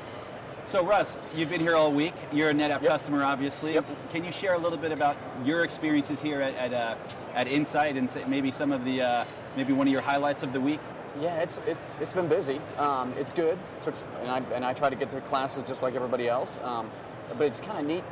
So 0.66 0.82
Russ, 0.82 1.18
you've 1.36 1.50
been 1.50 1.60
here 1.60 1.76
all 1.76 1.92
week. 1.92 2.14
You're 2.32 2.48
a 2.48 2.54
NetApp 2.54 2.86
customer, 2.86 3.22
obviously. 3.22 3.74
Yep. 3.74 3.84
Can 4.10 4.24
you 4.24 4.32
share 4.32 4.54
a 4.54 4.58
little 4.58 4.78
bit 4.78 4.92
about 4.92 5.14
your 5.44 5.62
experiences 5.62 6.22
here 6.22 6.40
at 6.40 6.54
at, 6.54 6.72
uh, 6.72 6.96
at 7.34 7.46
Insight 7.46 7.98
and 7.98 8.08
say 8.08 8.24
maybe 8.26 8.50
some 8.50 8.72
of 8.72 8.82
the 8.84 9.02
uh, 9.02 9.24
maybe 9.56 9.74
one 9.74 9.86
of 9.86 9.92
your 9.92 10.00
highlights 10.00 10.42
of 10.42 10.54
the 10.54 10.60
week? 10.60 10.80
Yeah, 11.20 11.42
it's 11.42 11.58
it, 11.66 11.76
it's 12.00 12.14
been 12.14 12.28
busy. 12.28 12.62
Um, 12.78 13.12
it's 13.18 13.30
good. 13.30 13.58
Took 13.82 13.94
and 14.22 14.30
I 14.30 14.38
and 14.54 14.64
I 14.64 14.72
try 14.72 14.88
to 14.88 14.96
get 14.96 15.10
to 15.10 15.20
classes 15.20 15.62
just 15.64 15.82
like 15.82 15.94
everybody 15.94 16.28
else. 16.28 16.58
Um, 16.64 16.90
but 17.36 17.46
it's 17.46 17.60
kind 17.60 17.78
of 17.78 17.84
neat. 17.84 18.04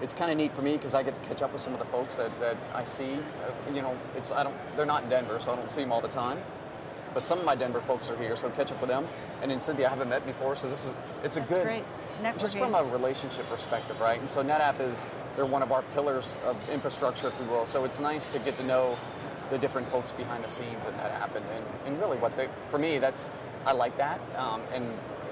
It's 0.00 0.12
kind 0.12 0.32
of 0.32 0.36
neat 0.36 0.50
for 0.50 0.62
me 0.62 0.72
because 0.72 0.94
I 0.94 1.04
get 1.04 1.14
to 1.14 1.20
catch 1.20 1.40
up 1.40 1.52
with 1.52 1.60
some 1.60 1.72
of 1.72 1.78
the 1.78 1.86
folks 1.86 2.16
that, 2.16 2.38
that 2.40 2.56
I 2.74 2.82
see. 2.82 3.12
Uh, 3.12 3.72
you 3.72 3.80
know, 3.80 3.96
it's 4.16 4.32
I 4.32 4.42
don't 4.42 4.56
they're 4.76 4.86
not 4.86 5.04
in 5.04 5.08
Denver, 5.08 5.38
so 5.38 5.52
I 5.52 5.56
don't 5.56 5.70
see 5.70 5.82
them 5.82 5.92
all 5.92 6.00
the 6.00 6.08
time. 6.08 6.42
But 7.14 7.24
some 7.24 7.38
of 7.38 7.44
my 7.44 7.54
Denver 7.54 7.80
folks 7.80 8.10
are 8.10 8.16
here, 8.16 8.34
so 8.34 8.50
catch 8.50 8.72
up 8.72 8.80
with 8.80 8.90
them. 8.90 9.06
And 9.42 9.50
then 9.50 9.58
Cynthia, 9.58 9.88
I 9.88 9.90
haven't 9.90 10.08
met 10.08 10.24
before, 10.24 10.54
so 10.54 10.70
this 10.70 10.86
is 10.86 10.94
it's 11.24 11.36
a 11.36 11.40
That's 11.40 11.52
good 11.52 11.64
great. 11.64 11.84
just 12.38 12.56
from 12.56 12.74
a 12.76 12.84
relationship 12.84 13.48
perspective, 13.48 14.00
right? 14.00 14.18
And 14.20 14.28
so 14.28 14.42
NetApp 14.42 14.80
is 14.80 15.06
they're 15.34 15.46
one 15.46 15.62
of 15.62 15.72
our 15.72 15.82
pillars 15.94 16.36
of 16.44 16.56
infrastructure, 16.70 17.28
if 17.28 17.34
you 17.40 17.46
will. 17.46 17.66
So 17.66 17.84
it's 17.84 17.98
nice 17.98 18.28
to 18.28 18.38
get 18.38 18.56
to 18.58 18.62
know 18.62 18.96
the 19.50 19.58
different 19.58 19.88
folks 19.90 20.12
behind 20.12 20.44
the 20.44 20.48
scenes 20.48 20.84
at 20.84 20.96
NetApp, 20.96 21.34
and, 21.34 21.44
and, 21.46 21.64
and 21.86 22.00
really 22.00 22.16
what 22.18 22.36
they 22.36 22.48
for 22.68 22.78
me 22.78 22.98
that's 22.98 23.30
I 23.66 23.72
like 23.72 23.96
that, 23.98 24.20
um, 24.36 24.62
and 24.72 24.84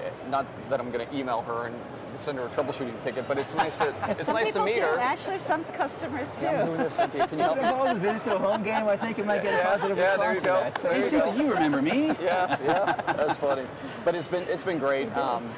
eh, 0.03 0.09
not 0.29 0.45
that 0.69 0.79
I'm 0.79 0.91
going 0.91 1.07
to 1.07 1.15
email 1.15 1.41
her 1.41 1.67
and 1.67 1.75
send 2.19 2.37
her 2.37 2.45
a 2.45 2.49
troubleshooting 2.49 2.99
ticket, 3.01 3.27
but 3.27 3.37
it's 3.37 3.55
nice 3.55 3.77
to 3.79 3.93
it's 4.09 4.25
some 4.25 4.35
nice 4.35 4.51
to 4.53 4.63
meet 4.65 4.75
do. 4.75 4.81
her. 4.81 4.99
Actually, 4.99 5.39
some 5.39 5.63
customers 5.65 6.33
do. 6.35 6.41
Yeah, 6.45 6.61
I'm 6.61 6.65
doing 6.67 6.77
this, 6.79 6.95
Cynthia. 6.95 7.27
Can 7.27 7.37
you 7.37 7.43
help 7.43 7.57
If 7.57 7.63
me? 7.63 7.69
it 7.69 7.77
was 7.77 7.97
a 7.97 7.99
visit 7.99 8.23
to 8.25 8.35
a 8.35 8.39
home 8.39 8.63
game, 8.63 8.87
I 8.87 8.97
think 8.97 9.17
you 9.17 9.23
might 9.23 9.43
get 9.43 9.53
a 9.53 9.57
Yeah, 9.57 9.69
positive 9.71 9.97
yeah, 9.97 10.03
response 10.11 10.21
there 10.21 10.33
you 10.33 10.39
to 10.41 10.45
go. 10.45 10.53
that. 10.53 10.77
So 10.77 10.87
There 10.89 10.97
you 10.97 11.03
Cynthia, 11.09 11.33
go. 11.33 11.43
you 11.43 11.51
remember 11.53 11.81
me? 11.81 12.07
yeah, 12.21 12.57
yeah, 12.63 12.93
that's 13.13 13.37
funny. 13.37 13.63
But 14.05 14.15
it's 14.15 14.27
been 14.27 14.43
it's 14.43 14.63
been 14.63 14.79
great, 14.79 15.15
um, 15.15 15.49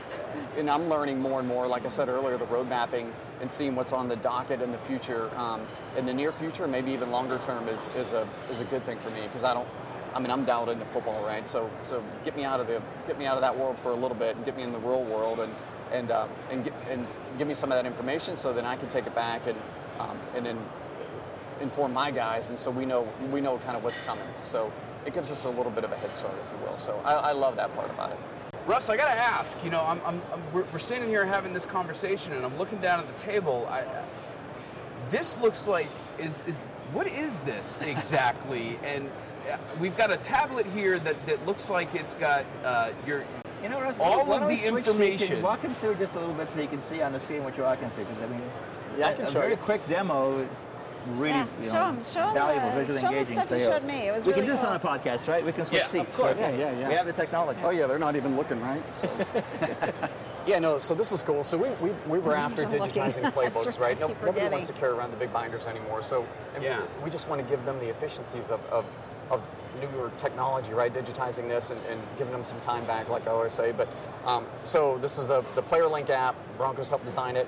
and 0.57 0.69
I'm 0.69 0.87
learning 0.89 1.19
more 1.19 1.39
and 1.39 1.47
more. 1.47 1.67
Like 1.67 1.85
I 1.85 1.89
said 1.89 2.09
earlier, 2.09 2.37
the 2.37 2.45
road 2.45 2.67
mapping 2.69 3.11
and 3.41 3.51
seeing 3.51 3.75
what's 3.75 3.91
on 3.93 4.07
the 4.07 4.15
docket 4.17 4.61
in 4.61 4.71
the 4.71 4.77
future, 4.79 5.29
um, 5.37 5.65
in 5.97 6.05
the 6.05 6.13
near 6.13 6.31
future, 6.31 6.67
maybe 6.67 6.91
even 6.91 7.11
longer 7.11 7.37
term, 7.39 7.67
is 7.67 7.87
is 7.97 8.13
a 8.13 8.27
is 8.49 8.61
a 8.61 8.65
good 8.65 8.83
thing 8.85 8.97
for 8.99 9.09
me 9.11 9.21
because 9.23 9.43
I 9.43 9.53
don't. 9.53 9.67
I 10.15 10.19
mean, 10.19 10.29
I'm 10.29 10.45
dialed 10.45 10.69
into 10.69 10.85
football, 10.85 11.25
right? 11.25 11.47
So 11.47 11.69
so 11.81 12.03
get 12.23 12.35
me 12.37 12.43
out 12.43 12.59
of 12.59 12.67
the 12.67 12.81
get 13.07 13.17
me 13.17 13.25
out 13.25 13.35
of 13.35 13.41
that 13.41 13.57
world 13.57 13.79
for 13.79 13.89
a 13.89 13.95
little 13.95 14.15
bit 14.15 14.35
and 14.35 14.45
get 14.45 14.55
me 14.55 14.61
in 14.63 14.71
the 14.71 14.77
real 14.77 15.03
world 15.03 15.39
and 15.39 15.51
and 15.93 16.11
um, 16.11 16.29
and 16.51 16.69
and 16.89 17.07
give 17.37 17.47
me 17.47 17.53
some 17.53 17.71
of 17.71 17.77
that 17.77 17.85
information 17.85 18.35
so 18.35 18.51
then 18.51 18.65
I 18.65 18.75
can 18.75 18.89
take 18.89 19.07
it 19.07 19.15
back 19.15 19.47
and 19.47 19.57
um, 19.99 20.17
and 20.35 20.45
then 20.45 20.57
inform 21.61 21.93
my 21.93 22.11
guys, 22.11 22.49
and 22.49 22.59
so 22.59 22.71
we 22.71 22.85
know 22.85 23.07
we 23.31 23.39
know 23.39 23.57
kind 23.59 23.77
of 23.77 23.83
what's 23.83 23.99
coming. 24.01 24.27
So 24.43 24.71
it 25.05 25.13
gives 25.13 25.31
us 25.31 25.45
a 25.45 25.49
little 25.49 25.71
bit 25.71 25.83
of 25.83 25.91
a 25.91 25.97
head 25.97 26.15
start, 26.15 26.33
if 26.33 26.51
you 26.59 26.65
will. 26.65 26.77
So 26.77 26.99
I, 27.05 27.13
I 27.13 27.31
love 27.31 27.55
that 27.57 27.73
part 27.75 27.89
about 27.89 28.11
it. 28.11 28.17
Russ, 28.65 28.89
I 28.89 28.97
gotta 28.97 29.11
ask. 29.19 29.57
You 29.63 29.69
know, 29.69 29.83
I'm, 29.85 30.01
I'm, 30.05 30.21
I'm 30.33 30.41
we're, 30.53 30.65
we're 30.73 30.79
standing 30.79 31.09
here 31.09 31.25
having 31.25 31.53
this 31.53 31.65
conversation, 31.65 32.33
and 32.33 32.43
I'm 32.45 32.57
looking 32.57 32.79
down 32.79 32.99
at 32.99 33.07
the 33.07 33.21
table. 33.21 33.67
I, 33.69 33.79
I- 33.81 34.05
this 35.11 35.37
looks 35.41 35.67
like 35.67 35.89
is 36.17 36.41
is 36.47 36.63
what 36.93 37.05
is 37.07 37.37
this 37.39 37.79
exactly? 37.85 38.79
and 38.83 39.11
uh, 39.51 39.57
we've 39.79 39.97
got 39.97 40.09
a 40.11 40.17
tablet 40.17 40.65
here 40.67 40.97
that, 40.99 41.25
that 41.27 41.45
looks 41.45 41.69
like 41.69 41.93
it's 41.93 42.13
got 42.13 42.45
uh, 42.63 42.91
your 43.05 43.25
You 43.63 43.69
know, 43.69 43.79
Russ, 43.81 43.97
all 43.99 44.25
why 44.27 44.35
of 44.35 44.39
don't 44.41 44.49
we 44.49 44.55
the 44.55 44.61
switch 44.61 44.85
seats 44.85 44.87
information. 44.89 45.33
and 45.35 45.43
Walk 45.43 45.61
him 45.61 45.73
through 45.75 45.95
just 45.95 46.15
a 46.15 46.19
little 46.19 46.35
bit 46.35 46.51
so 46.51 46.59
you 46.61 46.67
can 46.67 46.81
see 46.81 47.01
on 47.01 47.13
the 47.13 47.19
screen 47.19 47.43
what 47.45 47.55
you're 47.57 47.65
walking 47.65 47.89
through. 47.91 48.03
Because 48.05 48.21
I 48.21 48.27
mean, 48.27 48.41
Yeah, 48.97 49.07
I 49.07 49.09
a- 49.11 49.15
can 49.15 49.25
a 49.25 49.27
show 49.31 49.39
very 49.39 49.51
you. 49.51 49.57
quick 49.57 49.87
demo 49.87 50.39
is 50.39 50.49
really 51.15 51.29
Yeah, 51.31 51.45
you 51.61 51.67
show 51.69 51.73
know, 51.73 51.85
'em, 51.87 52.05
show 52.13 52.19
'em 52.27 52.33
valuable, 52.33 52.69
the- 52.69 52.75
visually 52.75 52.99
show 53.01 53.07
'em 53.07 53.13
the 53.13 53.19
engaging. 53.19 53.35
stuff 53.37 53.49
so 53.49 53.55
you 53.55 53.61
yeah. 53.63 53.69
showed 53.71 53.83
me. 53.83 53.93
It 54.07 54.11
was 54.15 54.25
we 54.25 54.31
really 54.31 54.41
can 54.41 54.45
do 54.45 54.51
this 54.51 54.59
cool. 54.61 54.69
on 54.69 54.75
a 54.75 54.79
podcast, 54.79 55.27
right? 55.29 55.45
We 55.45 55.51
can 55.53 55.65
switch 55.65 55.79
Yeah, 55.79 55.85
of 55.85 55.91
seats. 55.91 56.15
course. 56.17 56.37
So, 56.37 56.43
Yeah, 56.49 56.55
yeah, 56.57 56.71
yeah. 56.79 56.87
We 56.89 56.93
have 56.95 57.05
the 57.07 57.13
technology. 57.13 57.61
Oh 57.63 57.69
yeah, 57.71 57.87
they're 57.87 57.99
not 57.99 58.15
even 58.17 58.35
looking 58.35 58.61
right. 58.61 58.83
So 58.97 59.09
yeah, 60.45 60.59
no. 60.59 60.77
So 60.77 60.93
this 60.93 61.11
is 61.13 61.23
cool. 61.23 61.43
So 61.43 61.57
we, 61.57 61.69
we, 61.81 61.91
we 62.07 62.19
were 62.19 62.35
after 62.45 62.65
digitizing 62.65 63.23
playbooks, 63.33 63.79
right? 63.79 63.97
No, 63.99 64.07
right, 64.07 64.15
nobody 64.15 64.25
forgetting. 64.33 64.51
wants 64.51 64.67
to 64.67 64.73
carry 64.73 64.91
around 64.93 65.11
the 65.11 65.17
big 65.17 65.31
binders 65.31 65.67
anymore. 65.67 66.03
So 66.03 66.25
and 66.55 66.63
Yeah. 66.63 66.81
we 67.03 67.09
just 67.09 67.27
want 67.29 67.41
to 67.41 67.47
give 67.47 67.63
them 67.65 67.79
the 67.79 67.89
efficiencies 67.89 68.51
of, 68.51 68.59
of, 68.67 68.85
of 69.31 69.41
newer 69.91 70.11
technology, 70.17 70.73
right? 70.73 70.93
Digitizing 70.93 71.47
this 71.47 71.71
and, 71.71 71.79
and 71.89 72.01
giving 72.17 72.33
them 72.33 72.43
some 72.43 72.59
time 72.61 72.85
back, 72.85 73.09
like 73.09 73.27
I 73.27 73.31
always 73.31 73.53
say. 73.53 73.71
But 73.71 73.87
um, 74.25 74.45
so 74.63 74.97
this 74.99 75.17
is 75.17 75.27
the 75.27 75.43
the 75.55 75.61
Player 75.61 75.87
Link 75.87 76.09
app. 76.09 76.35
Broncos 76.57 76.89
helped 76.89 77.05
design 77.05 77.35
it. 77.35 77.47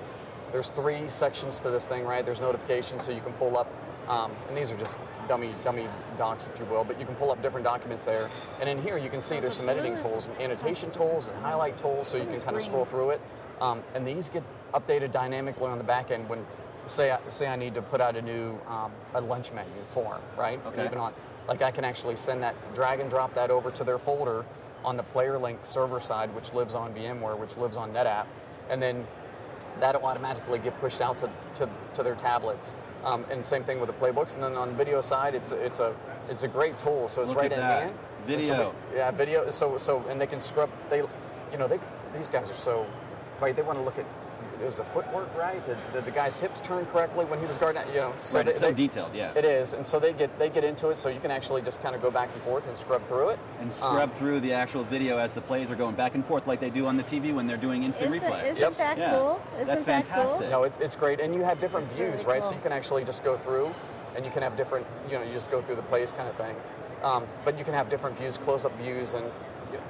There's 0.51 0.69
three 0.69 1.09
sections 1.09 1.59
to 1.61 1.69
this 1.69 1.86
thing, 1.86 2.05
right? 2.05 2.25
There's 2.25 2.41
notifications, 2.41 3.03
so 3.03 3.11
you 3.11 3.21
can 3.21 3.33
pull 3.33 3.57
up, 3.57 3.67
um, 4.07 4.31
and 4.47 4.55
these 4.57 4.71
are 4.71 4.77
just 4.77 4.97
dummy 5.27 5.53
dummy 5.63 5.88
docs, 6.17 6.47
if 6.47 6.59
you 6.59 6.65
will. 6.65 6.83
But 6.83 6.99
you 6.99 7.05
can 7.05 7.15
pull 7.15 7.31
up 7.31 7.41
different 7.41 7.65
documents 7.65 8.05
there, 8.05 8.29
and 8.59 8.69
in 8.69 8.81
here 8.81 8.97
you 8.97 9.09
can 9.09 9.21
see 9.21 9.39
there's 9.39 9.55
some 9.55 9.69
editing 9.69 9.97
tools 9.97 10.27
and 10.27 10.39
annotation 10.41 10.91
tools 10.91 11.27
and 11.27 11.36
highlight 11.38 11.77
tools, 11.77 12.07
so 12.07 12.17
you 12.17 12.25
can 12.25 12.39
kind 12.41 12.55
of 12.55 12.61
scroll 12.61 12.86
through 12.86 13.11
it. 13.11 13.21
Um, 13.61 13.83
and 13.93 14.05
these 14.05 14.29
get 14.29 14.43
updated 14.73 15.11
dynamically 15.11 15.67
on 15.67 15.77
the 15.77 15.83
back 15.83 16.11
end 16.11 16.27
when, 16.27 16.45
say, 16.88 17.11
I, 17.11 17.19
say 17.29 17.47
I 17.47 17.55
need 17.55 17.73
to 17.75 17.81
put 17.81 18.01
out 18.01 18.15
a 18.17 18.21
new 18.21 18.59
um, 18.67 18.91
a 19.13 19.21
lunch 19.21 19.51
menu 19.53 19.71
form, 19.88 20.21
right? 20.38 20.59
And 20.65 20.73
Okay. 20.73 20.86
Even 20.86 20.97
on, 20.97 21.13
like 21.47 21.61
I 21.61 21.71
can 21.71 21.85
actually 21.85 22.15
send 22.15 22.41
that, 22.43 22.55
drag 22.73 22.99
and 22.99 23.09
drop 23.09 23.33
that 23.35 23.51
over 23.51 23.71
to 23.71 23.83
their 23.83 23.97
folder 23.99 24.45
on 24.83 24.97
the 24.97 25.03
Player 25.03 25.37
Link 25.37 25.59
server 25.63 25.99
side, 25.99 26.33
which 26.35 26.53
lives 26.53 26.75
on 26.75 26.93
VMware, 26.93 27.37
which 27.37 27.57
lives 27.57 27.77
on 27.77 27.91
NetApp, 27.93 28.25
and 28.69 28.81
then 28.81 29.05
that'll 29.79 30.05
automatically 30.05 30.59
get 30.59 30.79
pushed 30.79 31.01
out 31.01 31.17
to, 31.19 31.29
to, 31.55 31.69
to 31.93 32.03
their 32.03 32.15
tablets. 32.15 32.75
Um, 33.03 33.25
and 33.29 33.43
same 33.43 33.63
thing 33.63 33.79
with 33.79 33.87
the 33.87 33.93
playbooks. 33.93 34.35
And 34.35 34.43
then 34.43 34.55
on 34.55 34.69
the 34.69 34.73
video 34.75 35.01
side, 35.01 35.35
it's 35.35 35.51
a, 35.51 35.57
it's 35.63 35.79
a 35.79 35.95
it's 36.29 36.41
a 36.43 36.47
great 36.47 36.79
tool. 36.79 37.07
So 37.07 37.21
it's 37.21 37.29
Look 37.29 37.39
right 37.39 37.51
in 37.51 37.59
that. 37.59 37.83
hand. 37.83 37.95
And 38.27 38.41
so 38.41 38.47
Video. 38.53 38.73
they- 38.91 38.97
yeah, 38.97 39.11
video. 39.11 39.49
So 39.51 39.77
so 39.77 40.03
and 40.09 40.19
they 40.19 40.25
can 40.25 40.39
scrub. 40.39 40.71
They, 40.89 40.97
you 41.51 41.57
know, 41.59 41.67
they 41.67 41.79
these 42.17 42.31
guys 42.31 42.49
are 42.49 42.55
so 42.55 42.87
right. 43.39 43.55
They 43.55 43.61
want 43.61 43.77
to 43.77 43.83
look 43.83 43.99
at 43.99 44.05
is 44.62 44.76
the 44.78 44.84
footwork 44.84 45.30
right? 45.38 45.66
Did, 45.66 45.78
did 45.93 46.06
the 46.06 46.12
guy's 46.12 46.39
hips 46.39 46.62
turn 46.62 46.86
correctly 46.88 47.26
when 47.26 47.39
he 47.39 47.45
was 47.45 47.58
guarding? 47.58 47.84
You 47.89 47.95
know, 47.95 48.14
so 48.20 48.38
Right, 48.39 48.45
they, 48.45 48.51
it's 48.51 48.60
so 48.60 48.68
they- 48.68 48.74
detailed, 48.74 49.14
yeah. 49.14 49.32
It 49.36 49.45
is, 49.45 49.74
and 49.74 49.86
so 49.86 49.99
they 49.99 50.14
get 50.14 50.38
they 50.39 50.49
get 50.49 50.64
into 50.64 50.89
it. 50.89 50.97
So 50.97 51.10
you 51.10 51.20
can 51.20 51.32
actually 51.32 51.62
just 51.62 51.82
kind 51.82 51.95
of 51.95 52.01
go 52.01 52.12
back 52.12 52.30
and 52.34 52.41
forth 52.43 52.68
and 52.68 52.78
scrub 52.78 53.06
through 53.08 53.30
it. 53.30 53.39
And 53.60 53.72
scrub 53.72 54.10
Um, 54.12 54.18
through 54.18 54.39
the 54.41 54.53
actual 54.53 54.84
video 54.84 55.18
as 55.18 55.34
the 55.34 55.41
plays 55.41 55.70
are 55.72 55.76
going 55.76 55.95
back 55.95 56.16
and 56.16 56.26
forth 56.26 56.47
like 56.47 56.60
they 56.60 56.70
do 56.70 56.86
on 56.86 56.97
the 56.97 57.03
TV 57.03 57.34
when 57.34 57.47
they're 57.47 57.58
doing 57.58 57.84
instant 57.84 58.14
Isn't, 58.16 58.28
replay. 58.30 58.43
isn't 58.45 58.62
Yep. 58.62 58.74
that 58.74 58.97
Yeah. 58.97 59.12
cool? 59.12 59.41
Isn't 59.56 59.68
That's 59.68 59.84
that 59.86 60.06
fantastic. 60.06 60.41
cool? 60.41 60.49
No, 60.49 60.64
it's, 60.64 60.78
it's 60.78 60.95
great, 60.95 61.20
and 61.20 61.34
you 61.34 61.41
have 61.43 61.60
different 61.60 61.88
It's 61.88 61.95
views, 61.95 62.22
really 62.24 62.34
right? 62.36 62.43
So 62.43 62.56
you 62.56 62.62
can 62.62 62.72
actually 62.72 63.03
just 63.03 63.24
go 63.24 63.38
through, 63.38 63.74
and 64.16 64.26
you 64.26 64.32
can 64.32 64.43
have 64.43 64.56
different, 64.58 64.86
you 65.10 65.18
know, 65.18 65.24
you 65.24 65.32
just 65.32 65.51
go 65.51 65.62
through 65.62 65.76
the 65.76 65.82
plays 65.84 66.12
kind 66.12 66.28
of 66.30 66.36
thing. 66.36 66.56
Um, 67.03 67.28
but 67.43 67.58
you 67.60 67.64
can 67.66 67.74
have 67.74 67.88
different 67.89 68.18
views, 68.18 68.38
close-up 68.38 68.76
views, 68.80 69.14
and 69.14 69.26
you 69.26 69.30
know, 69.30 69.36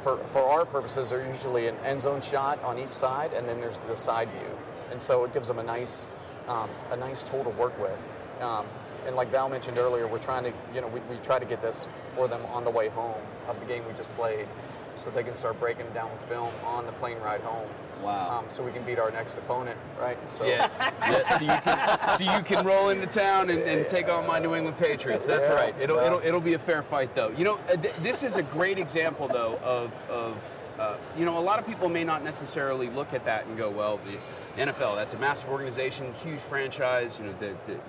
for 0.02 0.18
for 0.26 0.44
our 0.44 0.66
purposes, 0.66 1.14
are 1.14 1.26
usually 1.26 1.68
an 1.68 1.76
end 1.84 2.02
zone 2.02 2.22
shot 2.22 2.62
on 2.64 2.80
each 2.80 2.94
side, 2.94 3.34
and 3.34 3.48
then 3.48 3.60
there's 3.60 3.80
the 3.80 3.96
side 3.96 4.30
view, 4.32 4.58
and 4.92 5.02
so 5.02 5.24
it 5.24 5.34
gives 5.34 5.48
them 5.48 5.60
a 5.60 5.64
nice 5.64 6.08
um, 6.48 6.70
a 6.92 6.98
nice 6.98 7.24
tool 7.24 7.44
to 7.44 7.50
work 7.52 7.78
with. 7.80 7.98
Um, 8.42 8.66
and 9.08 9.16
like 9.16 9.30
Val 9.30 9.50
mentioned 9.50 9.78
earlier, 9.78 10.08
we're 10.08 10.18
trying 10.18 10.44
to, 10.44 10.54
you 10.74 10.82
know, 10.82 10.88
we, 10.88 11.00
we 11.02 11.18
try 11.18 11.38
to 11.38 11.46
get 11.46 11.62
this 11.62 11.88
for 12.16 12.28
them 12.28 12.44
on 12.48 12.64
the 12.64 12.72
way 12.72 12.90
home 12.90 13.22
of 13.48 13.60
the 13.60 13.66
game 13.66 13.86
we 13.88 13.94
just 13.94 14.14
played, 14.16 14.48
so 14.96 15.10
they 15.12 15.24
can 15.24 15.36
start 15.36 15.60
breaking 15.60 15.88
down 15.94 16.10
film 16.28 16.52
on 16.64 16.86
the 16.86 16.92
plane 16.94 17.18
ride 17.20 17.42
home. 17.42 17.70
Wow. 18.04 18.40
Um, 18.40 18.46
so 18.50 18.64
we 18.64 18.72
can 18.72 18.84
beat 18.84 19.00
our 19.00 19.12
next 19.12 19.38
opponent, 19.38 19.78
right? 20.00 20.18
So 20.32 20.46
Yeah, 20.46 20.70
yeah. 21.02 21.38
So 21.38 21.44
you 21.46 21.62
can, 21.62 22.18
so 22.18 22.38
you 22.38 22.44
can 22.44 22.66
roll 22.66 22.90
into 22.90 23.08
town 23.08 23.50
and, 23.50 23.60
and 23.62 23.88
take 23.88 24.10
on 24.10 24.28
my 24.28 24.40
New 24.40 24.56
England 24.56 24.78
Patriots. 24.78 25.26
That's 25.26 25.48
Yeah, 25.48 25.54
right. 25.54 25.76
It'll, 25.80 25.98
it'll 26.00 26.20
it'll 26.20 26.42
be 26.42 26.54
a 26.54 26.60
fair 26.60 26.84
fight, 26.84 27.16
though. 27.16 27.30
You 27.30 27.46
know, 27.46 27.60
uh, 27.70 27.76
th- 27.78 27.96
this 27.98 28.24
is 28.24 28.38
a 28.38 28.44
great 28.44 28.78
example, 28.78 29.28
though, 29.28 29.60
of 29.64 30.10
of 30.10 30.38
uh, 30.80 30.98
you 31.18 31.26
know, 31.26 31.38
a 31.38 31.40
lot 31.40 31.58
of 31.58 31.66
people 31.66 31.88
may 31.88 32.04
not 32.04 32.24
necessarily 32.24 32.90
look 32.90 33.14
at 33.14 33.24
that 33.26 33.46
and 33.46 33.58
go, 33.58 33.70
well, 33.70 33.98
the 33.98 34.62
NFL, 34.62 34.98
that's 34.98 35.14
a 35.14 35.20
massive 35.20 35.48
organization, 35.50 36.14
huge 36.22 36.40
franchise, 36.40 37.18
you 37.18 37.26
know, 37.26 37.34
the, 37.40 37.56
the 37.66 37.80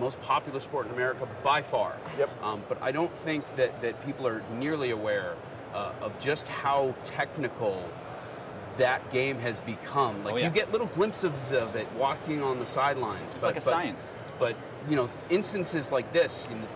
most 0.00 0.20
popular 0.20 0.58
sport 0.58 0.86
in 0.86 0.92
America 0.92 1.28
by 1.44 1.62
far. 1.62 1.96
Yep. 2.18 2.42
Um, 2.42 2.62
but 2.68 2.82
I 2.82 2.90
don't 2.90 3.12
think 3.18 3.44
that 3.56 3.80
that 3.82 4.04
people 4.04 4.26
are 4.26 4.42
nearly 4.58 4.90
aware 4.90 5.34
uh, 5.72 5.92
of 6.00 6.18
just 6.18 6.48
how 6.48 6.94
technical 7.04 7.82
that 8.76 9.10
game 9.10 9.38
has 9.38 9.60
become. 9.60 10.24
Like 10.24 10.34
Oh, 10.34 10.36
yeah. 10.38 10.44
you 10.46 10.50
get 10.50 10.72
little 10.72 10.86
glimpses 10.88 11.52
of 11.52 11.76
it 11.76 11.86
walking 11.92 12.42
on 12.42 12.58
the 12.58 12.66
sidelines. 12.66 13.34
It's 13.34 13.42
like 13.42 13.56
a 13.56 13.60
science. 13.60 14.10
But 14.38 14.56
you 14.88 14.96
know, 14.96 15.08
instances 15.30 15.92
like 15.92 16.12
this, 16.12 16.46
you 16.50 16.56
know, 16.56 16.66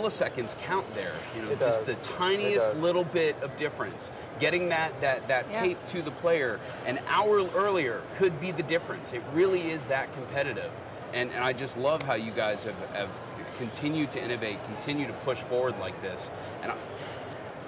milliseconds 0.00 0.56
count 0.62 0.86
there. 0.94 1.12
You 1.36 1.42
know, 1.42 1.50
It 1.50 1.58
just 1.58 1.84
does. 1.84 1.98
the 1.98 2.02
tiniest 2.04 2.76
little 2.76 3.04
bit 3.04 3.36
of 3.42 3.54
difference. 3.56 4.10
Getting 4.38 4.68
that 4.70 4.98
that 5.00 5.26
that 5.28 5.46
Yeah. 5.50 5.60
tape 5.60 5.84
to 5.86 6.02
the 6.02 6.12
player 6.12 6.60
an 6.86 7.00
hour 7.08 7.44
earlier 7.54 8.02
could 8.16 8.40
be 8.40 8.52
the 8.52 8.62
difference. 8.62 9.12
It 9.12 9.22
really 9.34 9.70
is 9.70 9.86
that 9.86 10.12
competitive. 10.14 10.70
And, 11.12 11.30
and 11.32 11.44
I 11.44 11.52
just 11.52 11.76
love 11.76 12.02
how 12.02 12.14
you 12.14 12.30
guys 12.30 12.64
have, 12.64 12.78
have 12.94 13.10
continued 13.58 14.10
to 14.12 14.22
innovate, 14.22 14.58
continue 14.64 15.06
to 15.06 15.12
push 15.24 15.38
forward 15.40 15.74
like 15.78 16.00
this. 16.00 16.30
And 16.62 16.72
I, 16.72 16.74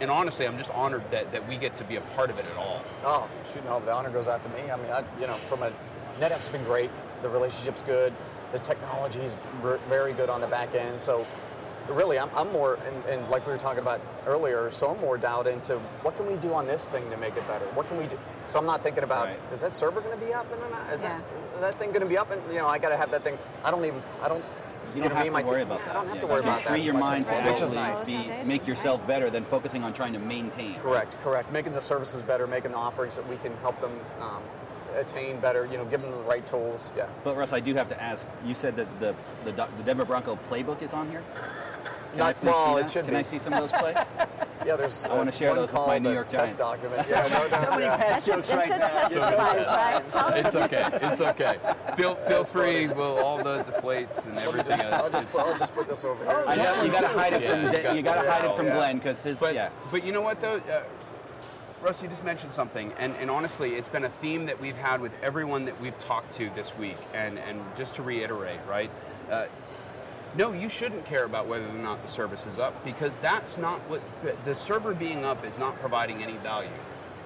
and 0.00 0.10
honestly, 0.10 0.46
I'm 0.46 0.58
just 0.58 0.70
honored 0.72 1.08
that, 1.10 1.30
that 1.32 1.48
we 1.48 1.56
get 1.56 1.74
to 1.76 1.84
be 1.84 1.96
a 1.96 2.00
part 2.00 2.30
of 2.30 2.38
it 2.38 2.44
at 2.50 2.56
all. 2.56 2.82
Oh, 3.04 3.28
shoot, 3.46 3.64
no, 3.64 3.80
the 3.80 3.92
honor 3.92 4.10
goes 4.10 4.28
out 4.28 4.42
to 4.42 4.48
me. 4.50 4.70
I 4.70 4.76
mean, 4.76 4.90
I, 4.90 5.04
you 5.20 5.26
know, 5.26 5.34
from 5.48 5.62
a 5.62 5.72
NetApp's 6.20 6.48
been 6.48 6.64
great. 6.64 6.90
The 7.22 7.28
relationship's 7.28 7.82
good. 7.82 8.12
The 8.52 8.58
technology's 8.58 9.36
r- 9.62 9.78
very 9.88 10.12
good 10.12 10.28
on 10.30 10.40
the 10.40 10.46
back 10.46 10.74
end. 10.74 11.00
So, 11.00 11.26
really, 11.88 12.18
I'm, 12.18 12.30
I'm 12.36 12.50
more, 12.52 12.74
and, 12.86 13.04
and 13.06 13.28
like 13.28 13.46
we 13.46 13.52
were 13.52 13.58
talking 13.58 13.80
about 13.80 14.00
earlier, 14.26 14.70
so 14.70 14.90
I'm 14.90 15.00
more 15.00 15.18
dialed 15.18 15.46
into 15.46 15.78
what 16.02 16.16
can 16.16 16.26
we 16.26 16.36
do 16.36 16.54
on 16.54 16.66
this 16.66 16.88
thing 16.88 17.08
to 17.10 17.16
make 17.16 17.36
it 17.36 17.46
better? 17.48 17.64
What 17.74 17.88
can 17.88 17.96
we 17.98 18.06
do? 18.06 18.18
So 18.46 18.58
I'm 18.58 18.66
not 18.66 18.82
thinking 18.82 19.04
about 19.04 19.26
Right. 19.26 19.38
is 19.52 19.60
that 19.62 19.74
server 19.74 20.00
going 20.00 20.18
to 20.18 20.24
be 20.26 20.32
up 20.32 20.46
and 20.52 20.60
not? 20.70 20.92
Is, 20.92 21.02
Yeah. 21.02 21.18
that, 21.18 21.24
is 21.56 21.60
that 21.62 21.74
thing 21.78 21.90
going 21.90 22.02
to 22.02 22.06
be 22.06 22.18
up? 22.18 22.30
And 22.30 22.40
you 22.52 22.58
know, 22.58 22.66
I 22.68 22.78
got 22.78 22.90
to 22.90 22.96
have 22.96 23.10
that 23.10 23.24
thing. 23.24 23.38
I 23.64 23.70
don't 23.70 23.84
even. 23.84 24.02
I 24.22 24.28
don't. 24.28 24.44
You 24.94 25.02
know, 25.02 25.08
don't 25.08 25.16
have 25.34 25.44
to 25.46 25.52
worry 25.52 25.62
about 25.62 25.80
that. 25.80 25.90
I 25.90 25.92
don't 25.94 26.06
have 26.06 26.14
Yeah, 26.16 26.20
to 26.20 26.26
worry 26.26 26.36
you 26.36 26.42
about 26.42 26.64
that. 26.64 26.68
Free 26.70 26.80
your 26.82 26.94
mind 26.94 27.26
to 27.26 27.34
Which 27.42 27.60
is 27.60 27.72
actually 27.72 28.14
nice. 28.16 28.42
be, 28.42 28.48
make 28.48 28.66
yourself 28.66 29.04
better 29.06 29.28
than 29.30 29.44
focusing 29.44 29.82
on 29.82 29.92
trying 29.92 30.12
to 30.12 30.18
maintain. 30.18 30.76
Correct, 30.76 31.16
correct. 31.22 31.52
Making 31.52 31.72
the 31.72 31.80
services 31.80 32.22
better, 32.22 32.46
making 32.46 32.70
the 32.72 32.76
offerings 32.76 33.16
that 33.16 33.28
we 33.28 33.36
can 33.36 33.56
help 33.58 33.80
them 33.80 33.98
um, 34.20 34.42
attain 34.96 35.40
better. 35.40 35.66
You 35.66 35.78
know, 35.78 35.84
give 35.84 36.00
them 36.00 36.12
the 36.12 36.18
right 36.18 36.46
tools. 36.46 36.90
Yeah. 36.96 37.08
But 37.24 37.36
Russ, 37.36 37.52
I 37.52 37.60
do 37.60 37.74
have 37.74 37.88
to 37.88 38.00
ask. 38.02 38.28
You 38.46 38.54
said 38.54 38.76
that 38.76 38.88
the 39.00 39.14
the, 39.44 39.52
the 39.52 39.82
Denver 39.84 40.04
Bronco 40.04 40.38
playbook 40.48 40.80
is 40.82 40.92
on 40.94 41.10
here. 41.10 41.22
Can 42.14 42.22
I 42.22 42.26
Not- 42.26 42.36
please 42.40 42.46
well, 42.46 42.76
see 42.78 42.80
it 42.84 42.90
should 42.90 43.04
Can 43.06 43.14
be. 43.14 43.18
I 43.18 43.22
see 43.22 43.38
some 43.38 43.52
of 43.52 43.60
those 43.60 43.72
plays? 43.72 43.96
Yeah, 44.64 44.76
there's. 44.76 45.04
I 45.04 45.14
wanna 45.14 45.28
uh, 45.28 45.30
share 45.30 45.50
one 45.50 45.58
those 45.58 45.72
with 45.74 45.86
my 45.86 45.98
New 45.98 46.10
York 46.14 46.30
test 46.30 46.56
Giants. 46.56 46.80
document. 46.88 47.06
Yeah, 47.10 47.28
no, 47.28 47.48
no, 47.48 47.56
So 47.64 47.70
many 47.72 47.82
yeah. 47.82 47.96
past 47.98 48.24
jokes 48.26 48.48
That's 48.48 48.58
right 48.70 48.70
a 48.70 48.78
now. 48.78 48.88
test 48.88 49.14
prize, 49.36 49.66
right? 49.66 50.10
Tell 50.10 50.30
them- 50.30 50.46
It's 50.46 50.54
okay. 50.54 50.88
It's 51.02 51.20
okay. 51.20 51.58
Feel 51.98 52.14
feel 52.28 52.44
free. 52.44 52.86
We'll 52.88 53.18
all 53.18 53.36
the 53.44 53.62
deflates 53.64 54.24
and 54.26 54.38
everything 54.38 54.80
I'll 54.80 54.94
else. 54.94 55.08
just, 55.10 55.38
I'll 55.38 55.58
just 55.58 55.74
put 55.74 55.86
this 55.86 56.02
over 56.06 56.24
here. 56.24 56.44
I 56.46 56.56
know 56.56 56.82
you 56.82 56.90
got 56.90 57.02
to 57.02 57.08
hide 57.08 57.34
it 57.34 57.46
from 57.50 57.64
you 57.66 57.82
got- 57.82 57.96
you 57.96 58.02
got 58.02 58.22
to 58.22 58.30
hide 58.30 58.44
it 58.44 58.56
from. 58.56 58.66
Glenn 58.70 58.96
because 58.96 59.22
his 59.22 59.38
But 59.38 59.54
yeah. 59.54 59.68
but 59.90 60.02
you 60.02 60.12
know 60.12 60.22
what 60.22 60.40
though, 60.40 60.56
uh, 60.56 60.82
Russ, 61.82 62.02
you 62.02 62.08
just 62.08 62.24
mentioned 62.24 62.50
something, 62.50 62.90
and, 62.98 63.14
and 63.16 63.30
honestly, 63.30 63.74
it's 63.74 63.90
been 63.90 64.04
a 64.04 64.08
theme 64.08 64.46
that 64.46 64.58
we've 64.58 64.76
had 64.78 64.98
with 65.02 65.12
everyone 65.22 65.66
that 65.66 65.78
we've 65.78 65.98
talked 65.98 66.32
to 66.34 66.48
this 66.54 66.74
week. 66.78 66.96
And 67.12 67.38
and 67.38 67.60
just 67.76 67.96
to 67.96 68.02
reiterate, 68.02 68.60
right? 68.66 68.90
Uh, 69.30 69.44
no, 70.36 70.52
you 70.52 70.68
shouldn't 70.68 71.04
care 71.04 71.24
about 71.24 71.46
whether 71.46 71.66
or 71.66 71.72
not 71.72 72.02
the 72.02 72.08
service 72.08 72.46
is 72.46 72.58
up 72.58 72.84
because 72.84 73.18
that's 73.18 73.58
not 73.58 73.78
what 73.88 74.02
the 74.44 74.54
server 74.54 74.94
being 74.94 75.24
up 75.24 75.44
is 75.44 75.58
not 75.58 75.78
providing 75.80 76.22
any 76.22 76.36
value 76.38 76.68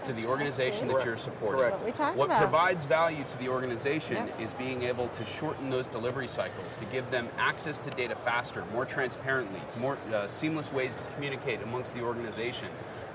to 0.05 0.13
the 0.13 0.27
organization 0.27 0.87
that 0.87 0.95
Correct. 0.95 1.07
you're 1.07 1.17
supporting. 1.17 1.61
Correct. 1.61 1.83
What 1.83 1.99
we 2.15 2.19
What 2.19 2.27
about. 2.27 2.41
provides 2.41 2.85
value 2.85 3.25
to 3.25 3.39
the 3.39 3.49
organization 3.49 4.29
is 4.39 4.55
being 4.55 4.83
able 4.85 5.09
to 5.09 5.25
shorten 5.25 5.71
those 5.71 5.89
delivery 5.89 6.29
cycles, 6.29 6.75
to 6.75 6.85
give 6.87 7.11
them 7.11 7.29
access 7.37 7.79
to 7.81 7.91
data 7.91 8.15
faster, 8.15 8.65
more 8.73 8.85
transparently, 8.85 9.61
more 9.79 9.99
uh, 10.15 10.29
seamless 10.29 10.73
ways 10.73 10.95
to 10.95 11.03
communicate 11.15 11.63
amongst 11.63 11.95
the 11.95 12.03
organization. 12.03 12.69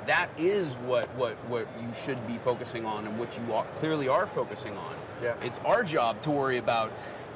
That 0.05 0.29
is 0.37 0.73
what, 0.73 1.07
what, 1.15 1.35
what 1.47 1.67
you 1.81 1.87
should 2.03 2.25
be 2.27 2.37
focusing 2.37 2.85
on 2.85 3.07
and 3.07 3.17
what 3.17 3.37
you 3.37 3.53
are, 3.53 3.65
clearly 3.77 4.09
are 4.09 4.27
focusing 4.27 4.75
on. 4.75 4.95
Yeah. 5.21 5.35
It's 5.41 5.59
our 5.59 5.83
job 5.83 6.21
to 6.23 6.31
worry 6.31 6.57
about 6.57 6.91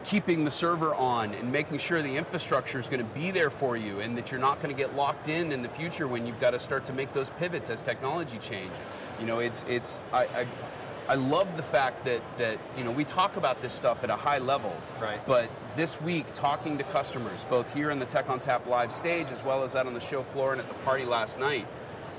keeping 0.07 0.45
the 0.45 0.51
server 0.51 0.95
on 0.95 1.33
and 1.33 1.51
making 1.51 1.77
sure 1.77 2.01
the 2.01 2.15
infrastructure 2.15 2.79
is 2.79 2.87
going 2.87 3.05
to 3.05 3.13
be 3.13 3.29
there 3.29 3.49
for 3.49 3.75
you 3.75 3.99
and 3.99 4.17
that 4.17 4.31
you're 4.31 4.39
not 4.39 4.61
going 4.61 4.73
to 4.73 4.81
get 4.81 4.95
locked 4.95 5.27
in 5.27 5.51
in 5.51 5.61
the 5.61 5.67
future 5.67 6.07
when 6.07 6.25
you've 6.25 6.39
got 6.39 6.51
to 6.51 6.59
start 6.59 6.85
to 6.85 6.93
make 6.93 7.11
those 7.11 7.29
pivots 7.31 7.69
as 7.69 7.83
technology 7.83 8.37
change. 8.37 8.71
You 9.19 9.25
know, 9.25 9.39
it's 9.39 9.65
it's 9.67 9.99
I, 10.13 10.23
I 10.23 10.47
I 11.09 11.15
love 11.15 11.57
the 11.57 11.63
fact 11.63 12.05
that 12.05 12.21
that 12.37 12.57
you 12.77 12.85
know 12.85 12.91
we 12.91 13.03
talk 13.03 13.35
about 13.35 13.59
this 13.59 13.73
stuff 13.73 14.01
at 14.05 14.09
a 14.09 14.15
high 14.15 14.39
level, 14.39 14.75
Right. 15.01 15.19
But 15.25 15.49
this 15.75 15.99
week, 16.01 16.25
talking 16.33 16.77
to 16.77 16.85
customers, 16.85 17.43
both 17.49 17.73
here 17.73 17.91
in 17.91 17.99
the 17.99 18.05
Tech 18.05 18.27
ONTAP 18.27 18.65
live 18.65 18.93
stage 18.93 19.27
as 19.31 19.43
well 19.43 19.63
as 19.63 19.75
out 19.75 19.87
on 19.87 19.93
the 19.93 19.99
show 19.99 20.23
floor 20.23 20.53
and 20.53 20.61
at 20.61 20.69
the 20.69 20.73
party 20.85 21.03
last 21.03 21.37
night, 21.37 21.67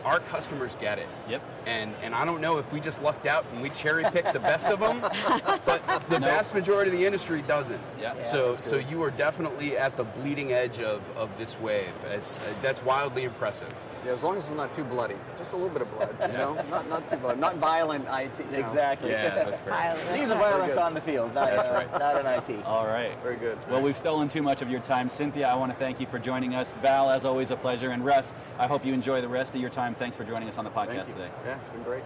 our 0.05 0.21
customers 0.21 0.77
get 0.81 0.99
it. 0.99 1.09
Yep. 1.29 1.43
And 1.67 1.95
and 2.03 2.15
I 2.15 2.25
don't 2.25 2.41
know 2.41 2.59
if 2.59 2.73
we 2.73 2.81
just 2.81 3.03
lucked 3.03 3.27
out 3.27 3.45
and 3.53 3.63
we 3.63 3.71
cherry 3.71 4.05
picked 4.05 4.33
the 4.33 4.41
best 4.41 4.69
of 4.69 4.81
them, 4.81 5.01
but 5.65 5.83
the 6.09 6.19
vast 6.19 6.55
majority 6.55 6.91
of 6.91 6.97
the 6.97 7.05
industry 7.05 7.43
doesn't. 7.43 7.81
Yeah. 8.01 8.15
Yeah, 8.15 8.23
so 8.23 8.55
so 8.55 8.77
you 8.77 9.03
are 9.03 9.11
definitely 9.11 9.77
at 9.77 9.97
the 9.97 10.05
bleeding 10.05 10.53
edge 10.53 10.81
of, 10.83 11.03
of 11.17 11.37
this 11.39 11.59
wave. 11.61 11.93
As, 12.05 12.39
uh, 12.39 12.55
that's 12.63 12.83
wildly 12.83 13.25
impressive. 13.25 13.73
Yeah, 14.09 14.15
as 14.15 14.25
long 14.25 14.39
as 14.39 14.49
it's 14.49 14.57
not 14.57 14.73
too 14.73 14.85
bloody, 14.85 15.17
just 15.37 15.53
a 15.53 15.57
little 15.57 15.69
bit 15.69 15.83
of 15.83 15.95
blood. 15.95 16.33
You 16.33 16.39
know, 16.39 16.55
not 16.71 16.89
not 16.89 17.07
too 17.07 17.19
bloody, 17.19 17.39
not 17.39 17.57
violent. 17.57 18.07
It. 18.09 18.39
You 18.39 18.53
know. 18.53 18.59
Exactly. 18.59 19.11
Yeah, 19.11 19.35
that's 19.35 19.61
great. 19.61 19.75
Violent, 19.77 20.01
that's 20.07 20.19
These 20.19 20.31
are 20.31 20.41
right. 20.41 20.51
violence 20.51 20.77
on 20.79 20.95
the 20.95 21.01
field, 21.03 21.35
not, 21.35 21.51
that's 21.51 21.67
uh, 21.67 21.99
not 21.99 22.19
in 22.49 22.57
IT. 22.57 22.65
All 22.65 22.87
right. 22.87 23.23
Very 23.23 23.37
good. 23.37 23.59
Well, 23.69 23.83
we've 23.83 23.99
stolen 23.99 24.29
too 24.29 24.41
much 24.41 24.63
of 24.63 24.71
your 24.71 24.81
time. 24.81 25.11
Cynthia, 25.11 25.47
I 25.47 25.55
want 25.57 25.73
to 25.73 25.79
thank 25.79 26.01
you 26.01 26.07
for 26.07 26.19
joining 26.19 26.55
us. 26.55 26.73
Val, 26.81 27.11
as 27.11 27.27
always, 27.27 27.51
a 27.51 27.57
pleasure. 27.57 27.91
And 27.91 28.03
Russ, 28.03 28.33
I 28.59 28.67
hope 28.67 28.87
you 28.87 28.95
enjoy 28.95 29.21
the 29.21 29.29
rest 29.29 29.55
of 29.55 29.61
your 29.61 29.69
time. 29.69 29.95
Thanks 29.95 30.17
for 30.17 30.25
joining 30.25 30.49
us 30.49 30.57
on 30.57 30.65
the 30.65 30.71
podcast 30.71 30.87
Thank 30.87 31.09
you. 31.09 31.15
today. 31.15 31.31
Yeah, 31.45 31.59
it's 31.61 31.69
been 31.69 31.83
great. 31.83 32.03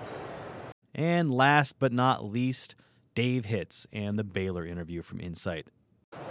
And 0.96 1.32
last 1.32 1.78
but 1.78 1.92
not 1.92 2.24
least, 2.24 2.74
Dave 3.14 3.44
Hitz 3.44 3.86
and 3.92 4.18
the 4.18 4.24
Baylor 4.24 4.66
interview 4.66 5.03
from 5.03 5.20
Insight. 5.20 5.68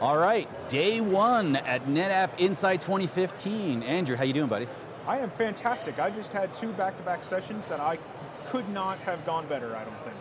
All 0.01 0.17
right, 0.17 0.49
day 0.67 0.99
one 0.99 1.55
at 1.55 1.85
NetApp 1.85 2.31
Insight 2.39 2.81
2015. 2.81 3.83
Andrew, 3.83 4.17
how 4.17 4.25
you 4.25 4.33
doing, 4.33 4.49
buddy? 4.49 4.67
I 5.07 5.17
am 5.19 5.29
fantastic. 5.29 5.99
I 5.99 6.09
just 6.09 6.31
had 6.31 6.53
two 6.53 6.71
back-to-back 6.73 7.23
sessions 7.23 7.67
that 7.67 7.79
I 7.79 7.97
could 8.45 8.67
not 8.69 8.97
have 8.99 9.25
gone 9.25 9.47
better. 9.47 9.75
I 9.75 9.83
don't 9.83 9.99
think. 10.03 10.15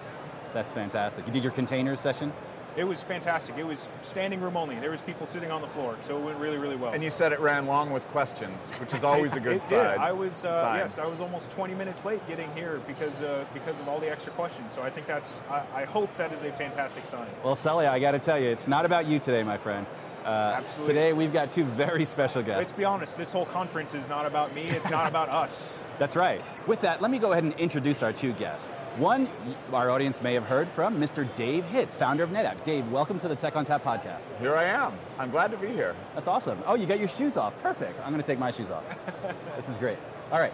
That's 0.53 0.72
fantastic. 0.72 1.26
You 1.26 1.33
did 1.33 1.45
your 1.45 1.53
containers 1.53 2.01
session? 2.01 2.33
It 2.76 2.85
was 2.85 3.03
fantastic. 3.03 3.59
It 3.59 3.66
was 3.66 3.89
standing 4.01 4.41
room 4.41 4.57
only. 4.57 4.78
There 4.78 4.93
was 4.93 5.03
people 5.03 5.26
sitting 5.26 5.51
on 5.51 5.61
the 5.61 5.66
floor, 5.66 5.97
so 6.01 6.16
it 6.16 6.24
went 6.24 6.39
really, 6.39 6.57
really 6.57 6.76
well. 6.76 6.93
And 6.93 7.03
you 7.03 7.11
said 7.11 7.33
it 7.33 7.41
ran 7.41 7.66
long 7.66 7.91
with 7.91 8.07
questions, 8.09 8.68
which 8.78 8.95
is 8.95 9.03
always 9.03 9.35
a 9.37 9.41
good 9.41 9.57
it 9.57 9.62
sign. 9.62 9.91
Did. 9.91 9.99
I 9.99 10.12
was 10.12 10.45
uh, 10.45 10.61
sign. 10.61 10.78
yes, 10.78 10.99
I 10.99 11.07
was 11.07 11.20
almost 11.20 11.51
20 11.51 11.74
minutes 11.74 12.05
late 12.05 12.26
getting 12.28 12.51
here 12.55 12.81
because 12.87 13.22
uh, 13.22 13.45
because 13.53 13.81
of 13.81 13.89
all 13.89 13.99
the 13.99 14.11
extra 14.11 14.33
questions. 14.35 14.72
So 14.72 14.83
I 14.83 14.91
think 14.91 15.09
that's 15.09 15.43
I, 15.51 15.64
I 15.74 15.85
hope 15.85 16.14
that 16.14 16.33
is 16.33 16.45
a 16.45 16.53
fantastic 16.53 17.07
sign. 17.07 17.26
Well, 17.43 17.57
Sully, 17.57 17.87
I 17.87 17.99
got 17.99 18.12
to 18.12 18.20
tell 18.20 18.39
you, 18.39 18.49
it's 18.49 18.68
not 18.68 18.85
about 18.85 19.07
you 19.07 19.18
today, 19.18 19.43
my 19.43 19.59
friend. 19.59 19.85
Uh, 20.25 20.55
Absolutely. 20.59 20.95
Today 20.95 21.12
we've 21.12 21.33
got 21.33 21.51
two 21.51 21.64
very 21.64 22.05
special 22.05 22.43
guests. 22.43 22.59
Let's 22.59 22.77
be 22.77 22.85
honest. 22.85 23.16
This 23.16 23.33
whole 23.33 23.47
conference 23.47 23.95
is 23.95 24.09
not 24.09 24.27
about 24.27 24.55
me. 24.55 24.62
It's 24.62 24.91
not 24.91 25.09
about 25.09 25.29
us. 25.31 25.79
That's 25.99 26.14
right. 26.14 26.43
With 26.66 26.81
that, 26.83 27.01
let 27.01 27.11
me 27.11 27.18
go 27.18 27.33
ahead 27.33 27.45
and 27.45 27.55
introduce 27.55 28.03
our 28.03 28.12
two 28.12 28.33
guests. 28.35 28.68
One, 28.97 29.29
our 29.73 29.91
audience 29.91 30.23
may 30.23 30.35
have 30.35 30.45
heard 30.45 30.68
from 30.68 31.01
Mr. 31.01 31.33
Dave 31.35 31.64
Hitz, 31.66 31.95
founder 31.95 32.23
of 32.23 32.31
NetApp. 32.31 32.62
Dave, 32.64 32.91
welcome 32.91 33.18
to 33.21 33.29
the 33.29 33.37
Tech 33.37 33.55
ONTAP 33.55 33.81
podcast. 33.83 34.27
Here 34.41 34.55
I 34.55 34.64
am. 34.64 34.93
I'm 35.18 35.31
glad 35.31 35.51
to 35.53 35.57
be 35.57 35.68
here. 35.68 35.95
That's 36.14 36.29
awesome. 36.29 36.59
Oh, 36.66 36.75
you 36.75 36.87
got 36.87 36.99
your 36.99 37.09
shoes 37.09 37.37
off. 37.37 37.59
Perfect. 37.62 37.99
I'm 38.01 38.11
going 38.11 38.21
to 38.21 38.27
take 38.27 38.39
my 38.39 38.51
shoes 38.51 38.71
off. 38.71 38.85
this 39.57 39.68
is 39.68 39.79
great. 39.79 39.97
All 40.33 40.39
right. 40.39 40.53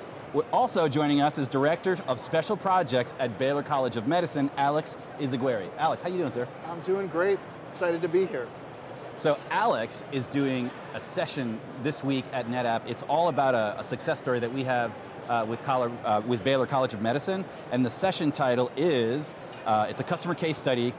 Also 0.52 0.86
joining 0.86 1.22
us 1.22 1.38
is 1.38 1.48
Director 1.48 1.96
of 2.06 2.20
Special 2.20 2.56
Projects 2.56 3.14
at 3.18 3.38
Baylor 3.38 3.62
College 3.62 3.96
of 3.96 4.06
Medicine, 4.06 4.50
Alex 4.56 4.96
Izaguirre. 5.18 5.68
Alex, 5.78 6.02
how 6.02 6.08
you 6.08 6.18
doing, 6.18 6.30
sir? 6.30 6.46
I'm 6.66 6.80
doing 6.80 7.06
great. 7.08 7.38
Excited 7.72 8.02
to 8.02 8.08
be 8.08 8.26
here. 8.26 8.46
So 9.18 9.38
Alex 9.50 10.04
is 10.12 10.28
doing 10.28 10.70
a 10.92 11.00
session 11.00 11.58
this 11.82 12.04
week 12.04 12.26
at 12.34 12.48
NetApp. 12.48 12.82
It's 12.86 13.02
all 13.04 13.28
about 13.28 13.54
a, 13.54 13.80
a 13.80 13.82
success 13.82 14.18
story 14.18 14.40
that 14.40 14.52
we 14.52 14.62
have 14.64 14.92
uh, 15.28 15.46
with, 15.48 15.62
Collar, 15.62 15.90
uh, 16.04 16.20
with 16.26 16.44
Baylor 16.44 16.66
College 16.66 16.92
of 16.92 17.00
Medicine, 17.00 17.42
and 17.72 17.84
the 17.84 17.90
session 17.90 18.30
title 18.30 18.70
is 18.76 19.34
uh, 19.64 19.86
it's 19.88 20.00
a 20.00 20.04
customer 20.04 20.34
case 20.34 20.58
study, 20.58 20.92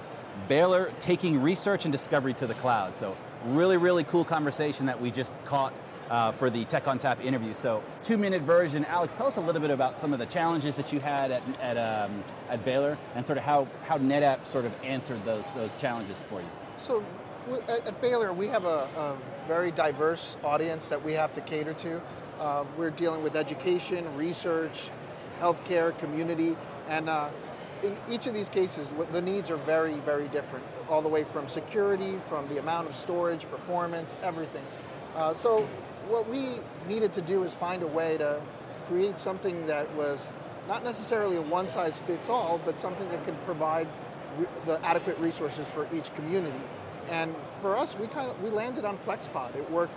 Baylor 0.47 0.91
taking 0.99 1.41
research 1.41 1.85
and 1.85 1.91
discovery 1.91 2.33
to 2.33 2.47
the 2.47 2.55
cloud. 2.55 2.97
So 2.97 3.15
really, 3.45 3.77
really 3.77 4.03
cool 4.03 4.25
conversation 4.25 4.87
that 4.87 4.99
we 4.99 5.11
just 5.11 5.33
caught. 5.45 5.73
Uh, 6.09 6.31
for 6.31 6.49
the 6.49 6.63
Tech 6.63 6.85
ONTAP 6.85 7.21
interview. 7.21 7.53
So, 7.53 7.83
two 8.01 8.17
minute 8.17 8.41
version. 8.43 8.85
Alex, 8.85 9.11
tell 9.11 9.27
us 9.27 9.35
a 9.35 9.41
little 9.41 9.59
bit 9.59 9.71
about 9.71 9.99
some 9.99 10.13
of 10.13 10.19
the 10.19 10.25
challenges 10.25 10.77
that 10.77 10.93
you 10.93 11.01
had 11.01 11.31
at, 11.31 11.43
at, 11.59 11.75
um, 11.77 12.23
at 12.47 12.63
Baylor 12.63 12.97
and 13.15 13.27
sort 13.27 13.37
of 13.37 13.43
how, 13.43 13.67
how 13.83 13.97
NetApp 13.97 14.45
sort 14.45 14.63
of 14.63 14.73
answered 14.85 15.21
those, 15.25 15.45
those 15.47 15.75
challenges 15.81 16.15
for 16.29 16.39
you. 16.39 16.47
So, 16.79 17.03
at, 17.67 17.87
at 17.87 18.01
Baylor, 18.01 18.33
we 18.33 18.47
have 18.47 18.65
a, 18.65 18.87
a 18.97 19.17
very 19.47 19.71
diverse 19.71 20.37
audience 20.43 20.89
that 20.89 21.03
we 21.03 21.13
have 21.13 21.33
to 21.33 21.41
cater 21.41 21.73
to. 21.73 22.01
Uh, 22.39 22.63
we're 22.77 22.91
dealing 22.91 23.23
with 23.23 23.35
education, 23.35 24.05
research, 24.15 24.89
healthcare, 25.39 25.97
community, 25.97 26.55
and 26.87 27.09
uh, 27.09 27.29
in 27.83 27.95
each 28.09 28.25
of 28.27 28.33
these 28.33 28.49
cases, 28.49 28.93
the 29.11 29.21
needs 29.21 29.51
are 29.51 29.57
very, 29.57 29.95
very 29.95 30.27
different, 30.29 30.65
all 30.89 31.01
the 31.01 31.09
way 31.09 31.23
from 31.23 31.47
security, 31.47 32.17
from 32.27 32.47
the 32.49 32.57
amount 32.57 32.87
of 32.87 32.95
storage, 32.95 33.49
performance, 33.49 34.15
everything. 34.23 34.63
Uh, 35.15 35.33
so, 35.33 35.67
what 36.07 36.27
we 36.29 36.59
needed 36.87 37.13
to 37.13 37.21
do 37.21 37.43
is 37.43 37.53
find 37.53 37.83
a 37.83 37.87
way 37.87 38.17
to 38.17 38.41
create 38.87 39.19
something 39.19 39.67
that 39.67 39.93
was 39.95 40.31
not 40.67 40.83
necessarily 40.83 41.37
a 41.37 41.41
one 41.41 41.67
size 41.69 41.97
fits 41.97 42.29
all, 42.29 42.59
but 42.65 42.79
something 42.79 43.07
that 43.09 43.23
could 43.25 43.45
provide 43.45 43.87
the 44.65 44.83
adequate 44.85 45.17
resources 45.19 45.67
for 45.67 45.87
each 45.93 46.13
community. 46.15 46.61
And 47.09 47.35
for 47.61 47.77
us, 47.77 47.97
we 47.97 48.07
kind 48.07 48.29
of 48.29 48.41
we 48.41 48.49
landed 48.49 48.85
on 48.85 48.97
FlexPod. 48.97 49.55
It 49.55 49.69
worked 49.71 49.93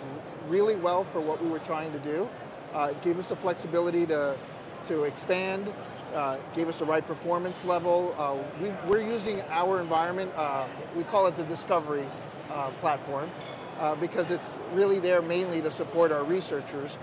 really 0.48 0.76
well 0.76 1.04
for 1.04 1.20
what 1.20 1.42
we 1.42 1.48
were 1.48 1.58
trying 1.58 1.92
to 1.92 1.98
do. 1.98 2.28
Uh, 2.72 2.88
it 2.90 3.02
gave 3.02 3.18
us 3.18 3.30
the 3.30 3.36
flexibility 3.36 4.06
to 4.06 4.36
to 4.84 5.04
expand, 5.04 5.72
uh, 6.14 6.38
gave 6.54 6.68
us 6.68 6.78
the 6.78 6.84
right 6.84 7.06
performance 7.06 7.64
level. 7.64 8.14
Uh, 8.18 8.36
we, 8.62 8.70
we're 8.88 9.02
using 9.02 9.42
our 9.50 9.80
environment. 9.80 10.30
Uh, 10.36 10.66
we 10.96 11.02
call 11.04 11.26
it 11.26 11.36
the 11.36 11.44
Discovery 11.44 12.06
uh, 12.50 12.70
platform 12.80 13.30
uh, 13.78 13.94
because 13.96 14.30
it's 14.30 14.58
really 14.72 14.98
there 14.98 15.20
mainly 15.20 15.61
to 15.61 15.70
support 15.70 16.12
our 16.12 16.24
researchers. 16.24 16.98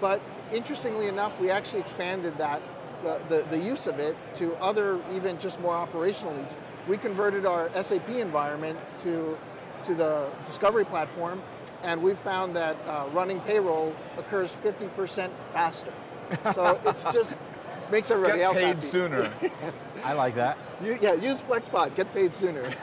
But 0.00 0.20
interestingly 0.52 1.06
enough, 1.08 1.38
we 1.40 1.50
actually 1.50 1.80
expanded 1.80 2.36
that 2.38 2.60
the, 3.02 3.20
the, 3.28 3.46
the 3.50 3.58
use 3.58 3.86
of 3.86 3.98
it 3.98 4.16
to 4.36 4.54
other 4.56 5.00
even 5.12 5.38
just 5.38 5.60
more 5.60 5.74
operational 5.74 6.34
needs. 6.34 6.56
We 6.88 6.96
converted 6.96 7.46
our 7.46 7.70
SAP 7.82 8.08
environment 8.08 8.78
to 9.00 9.36
to 9.84 9.94
the 9.94 10.28
Discovery 10.46 10.84
platform, 10.84 11.40
and 11.82 12.02
we 12.02 12.14
found 12.14 12.56
that 12.56 12.76
uh, 12.86 13.06
running 13.12 13.40
payroll 13.42 13.94
occurs 14.16 14.50
50% 14.64 15.30
faster. 15.52 15.92
So 16.52 16.80
it's 16.86 17.04
just 17.04 17.38
makes 17.90 18.10
everybody 18.10 18.38
Get 18.38 18.44
else 18.44 18.56
paid 18.56 18.66
happy. 18.66 18.80
sooner. 18.80 19.30
I 20.04 20.14
like 20.14 20.34
that. 20.34 20.58
You, 20.82 20.98
yeah, 21.00 21.14
use 21.14 21.38
FlexPod, 21.38 21.94
get 21.94 22.12
paid 22.12 22.34
sooner. 22.34 22.70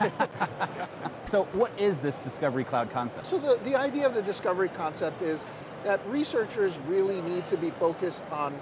So, 1.26 1.42
what 1.54 1.72
is 1.76 1.98
this 1.98 2.18
Discovery 2.18 2.62
Cloud 2.62 2.88
concept? 2.90 3.26
So 3.26 3.36
the, 3.36 3.58
the 3.64 3.74
idea 3.74 4.06
of 4.06 4.14
the 4.14 4.22
discovery 4.22 4.68
concept 4.68 5.22
is 5.22 5.44
that 5.82 6.00
researchers 6.08 6.78
really 6.86 7.20
need 7.20 7.48
to 7.48 7.56
be 7.56 7.70
focused 7.70 8.22
on 8.30 8.54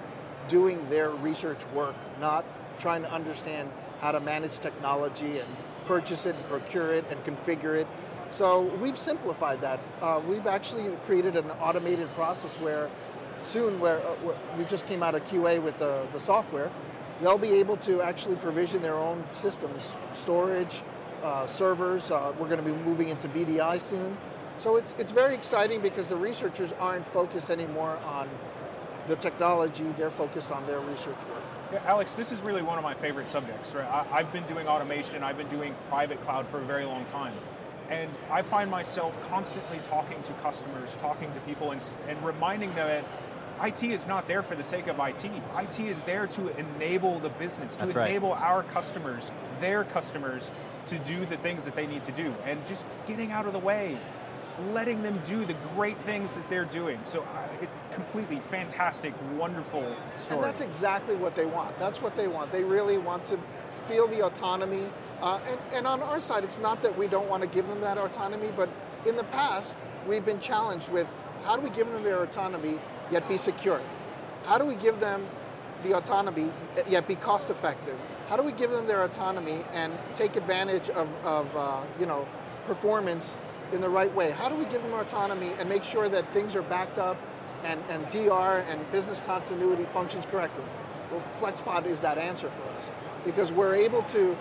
doing 0.49 0.87
their 0.89 1.11
research 1.11 1.59
work, 1.75 1.95
not 2.19 2.43
trying 2.79 3.03
to 3.03 3.11
understand 3.13 3.69
how 4.05 4.11
to 4.11 4.19
manage 4.19 4.59
technology 4.59 5.39
and 5.39 5.47
purchase 5.87 6.27
it 6.27 6.35
and 6.35 6.45
procure 6.47 6.93
it 6.93 7.03
and 7.09 7.17
configure 7.25 7.75
it. 7.75 7.87
So 8.29 8.61
we've 8.79 8.99
simplified 8.99 9.61
that. 9.61 9.79
Uh, 9.99 10.21
we've 10.27 10.45
actually 10.45 10.95
created 11.07 11.35
an 11.35 11.49
automated 11.59 12.07
process 12.09 12.51
where 12.61 12.87
soon, 13.41 13.79
where, 13.79 13.97
uh, 13.97 14.33
we 14.59 14.63
just 14.65 14.85
came 14.85 15.01
out 15.01 15.15
of 15.15 15.23
QA 15.23 15.59
with 15.61 15.79
the, 15.79 16.05
the 16.13 16.19
software, 16.19 16.69
they'll 17.19 17.39
be 17.39 17.53
able 17.53 17.77
to 17.77 18.03
actually 18.03 18.35
provision 18.35 18.79
their 18.79 18.95
own 18.95 19.23
systems, 19.33 19.91
storage, 20.13 20.83
uh, 21.23 21.47
servers. 21.47 22.11
Uh, 22.11 22.31
we're 22.37 22.49
going 22.49 22.63
to 22.63 22.69
be 22.73 22.77
moving 22.83 23.09
into 23.09 23.27
VDI 23.29 23.81
soon. 23.81 24.15
So 24.59 24.75
it's, 24.75 24.93
it's 24.99 25.11
very 25.11 25.33
exciting 25.33 25.81
because 25.81 26.09
the 26.09 26.15
researchers 26.15 26.71
aren't 26.79 27.07
focused 27.11 27.49
anymore 27.49 27.97
on 28.05 28.29
the 29.07 29.15
technology, 29.15 29.85
they're 29.97 30.11
focused 30.11 30.51
on 30.51 30.65
their 30.67 30.79
research 30.79 31.23
work. 31.33 31.54
Alex, 31.85 32.13
this 32.13 32.31
is 32.31 32.41
really 32.41 32.61
one 32.61 32.77
of 32.77 32.83
my 32.83 32.93
favorite 32.93 33.27
subjects. 33.27 33.73
Right? 33.73 33.85
I, 33.85 34.05
I've 34.11 34.31
been 34.31 34.45
doing 34.45 34.67
automation, 34.67 35.23
I've 35.23 35.37
been 35.37 35.47
doing 35.47 35.75
private 35.89 36.21
cloud 36.21 36.47
for 36.47 36.59
a 36.59 36.63
very 36.63 36.85
long 36.85 37.05
time. 37.05 37.33
And 37.89 38.09
I 38.31 38.41
find 38.41 38.69
myself 38.71 39.15
constantly 39.29 39.79
talking 39.83 40.21
to 40.23 40.33
customers, 40.33 40.95
talking 40.95 41.31
to 41.33 41.39
people, 41.41 41.71
and, 41.71 41.83
and 42.07 42.23
reminding 42.25 42.73
them 42.73 42.87
that 42.87 43.05
IT 43.63 43.83
is 43.83 44.07
not 44.07 44.27
there 44.27 44.43
for 44.43 44.55
the 44.55 44.63
sake 44.63 44.87
of 44.87 44.99
IT. 44.99 45.25
IT 45.25 45.79
is 45.79 46.03
there 46.03 46.27
to 46.27 46.47
enable 46.59 47.19
the 47.19 47.29
business, 47.29 47.75
to 47.75 47.85
That's 47.85 47.95
right. 47.95 48.09
enable 48.09 48.33
our 48.33 48.63
customers, 48.63 49.31
their 49.59 49.83
customers, 49.83 50.51
to 50.87 50.97
do 50.99 51.25
the 51.25 51.37
things 51.37 51.63
that 51.63 51.75
they 51.75 51.87
need 51.87 52.03
to 52.03 52.11
do. 52.11 52.33
And 52.45 52.65
just 52.65 52.85
getting 53.07 53.31
out 53.31 53.45
of 53.45 53.53
the 53.53 53.59
way, 53.59 53.97
letting 54.73 55.03
them 55.03 55.19
do 55.25 55.43
the 55.45 55.55
great 55.75 55.97
things 55.99 56.33
that 56.33 56.49
they're 56.49 56.65
doing. 56.65 56.99
So, 57.03 57.21
uh, 57.21 57.47
it, 57.61 57.69
completely 57.91 58.39
fantastic, 58.39 59.13
wonderful 59.37 59.83
story. 60.15 60.37
And 60.37 60.43
that's 60.43 60.61
exactly 60.61 61.15
what 61.15 61.35
they 61.35 61.45
want. 61.45 61.77
That's 61.79 62.01
what 62.01 62.15
they 62.15 62.27
want. 62.27 62.51
They 62.51 62.63
really 62.63 62.97
want 62.97 63.25
to 63.27 63.39
feel 63.87 64.07
the 64.07 64.25
autonomy. 64.25 64.83
Uh, 65.21 65.39
and, 65.47 65.59
and 65.73 65.87
on 65.87 66.01
our 66.01 66.19
side, 66.19 66.43
it's 66.43 66.59
not 66.59 66.81
that 66.83 66.97
we 66.97 67.07
don't 67.07 67.29
want 67.29 67.41
to 67.41 67.47
give 67.47 67.67
them 67.67 67.81
that 67.81 67.97
autonomy, 67.97 68.49
but 68.55 68.69
in 69.05 69.15
the 69.15 69.23
past, 69.25 69.77
we've 70.07 70.25
been 70.25 70.39
challenged 70.39 70.89
with 70.89 71.07
how 71.43 71.55
do 71.55 71.61
we 71.61 71.69
give 71.69 71.87
them 71.87 72.03
their 72.03 72.23
autonomy 72.23 72.79
yet 73.11 73.27
be 73.29 73.37
secure? 73.37 73.79
How 74.45 74.57
do 74.57 74.65
we 74.65 74.75
give 74.75 74.99
them 74.99 75.25
the 75.83 75.95
autonomy 75.97 76.51
yet 76.87 77.07
be 77.07 77.15
cost 77.15 77.49
effective? 77.49 77.97
How 78.27 78.37
do 78.37 78.43
we 78.43 78.51
give 78.51 78.71
them 78.71 78.87
their 78.87 79.03
autonomy 79.03 79.63
and 79.73 79.93
take 80.15 80.35
advantage 80.35 80.89
of, 80.89 81.07
of 81.23 81.55
uh, 81.55 81.81
you 81.99 82.05
know, 82.05 82.27
performance 82.65 83.37
in 83.71 83.81
the 83.81 83.89
right 83.89 84.13
way? 84.13 84.31
How 84.31 84.49
do 84.49 84.55
we 84.55 84.65
give 84.65 84.81
them 84.81 84.93
autonomy 84.93 85.51
and 85.59 85.67
make 85.69 85.83
sure 85.83 86.09
that 86.09 86.31
things 86.33 86.55
are 86.55 86.61
backed 86.61 86.97
up 86.97 87.17
and, 87.63 87.81
and 87.89 88.07
DR 88.09 88.63
and 88.69 88.91
business 88.91 89.21
continuity 89.25 89.85
functions 89.93 90.25
correctly? 90.31 90.63
Well, 91.11 91.23
FlexPod 91.39 91.85
is 91.85 92.01
that 92.01 92.17
answer 92.17 92.49
for 92.49 92.77
us 92.77 92.91
because 93.23 93.51
we're 93.51 93.75
able 93.75 94.03
to 94.03 94.35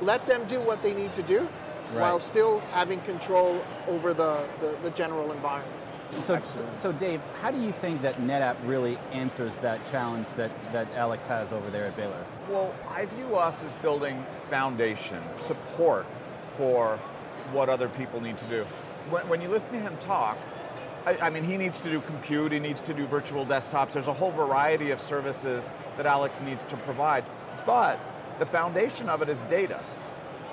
let 0.00 0.26
them 0.26 0.46
do 0.46 0.60
what 0.60 0.82
they 0.82 0.94
need 0.94 1.12
to 1.14 1.22
do 1.22 1.48
while 1.92 2.18
still 2.18 2.60
having 2.72 3.00
control 3.02 3.62
over 3.86 4.14
the, 4.14 4.46
the, 4.60 4.76
the 4.82 4.90
general 4.90 5.32
environment. 5.32 5.80
So, 6.22 6.40
so, 6.78 6.92
Dave, 6.92 7.20
how 7.40 7.50
do 7.50 7.60
you 7.60 7.72
think 7.72 8.00
that 8.02 8.20
NetApp 8.20 8.56
really 8.64 8.98
answers 9.12 9.56
that 9.58 9.84
challenge 9.90 10.28
that, 10.36 10.50
that 10.72 10.86
Alex 10.94 11.26
has 11.26 11.50
over 11.52 11.68
there 11.70 11.86
at 11.86 11.96
Baylor? 11.96 12.24
Well, 12.48 12.72
I 12.88 13.06
view 13.06 13.36
us 13.36 13.64
as 13.64 13.72
building 13.74 14.24
foundation, 14.48 15.20
support 15.38 16.06
for 16.56 17.00
what 17.52 17.68
other 17.68 17.88
people 17.88 18.20
need 18.20 18.38
to 18.38 18.44
do. 18.46 18.64
When, 19.10 19.28
when 19.28 19.40
you 19.40 19.48
listen 19.48 19.72
to 19.74 19.80
him 19.80 19.96
talk, 19.98 20.38
I, 21.06 21.16
I 21.18 21.30
mean, 21.30 21.44
he 21.44 21.56
needs 21.56 21.80
to 21.82 21.90
do 21.90 22.00
compute, 22.00 22.52
he 22.52 22.58
needs 22.60 22.80
to 22.82 22.94
do 22.94 23.06
virtual 23.06 23.44
desktops. 23.44 23.92
There's 23.92 24.08
a 24.08 24.12
whole 24.12 24.30
variety 24.32 24.90
of 24.90 25.00
services 25.00 25.72
that 25.96 26.06
Alex 26.06 26.40
needs 26.40 26.64
to 26.64 26.76
provide. 26.78 27.24
But 27.66 27.98
the 28.38 28.46
foundation 28.46 29.08
of 29.08 29.20
it 29.22 29.28
is 29.28 29.42
data. 29.42 29.80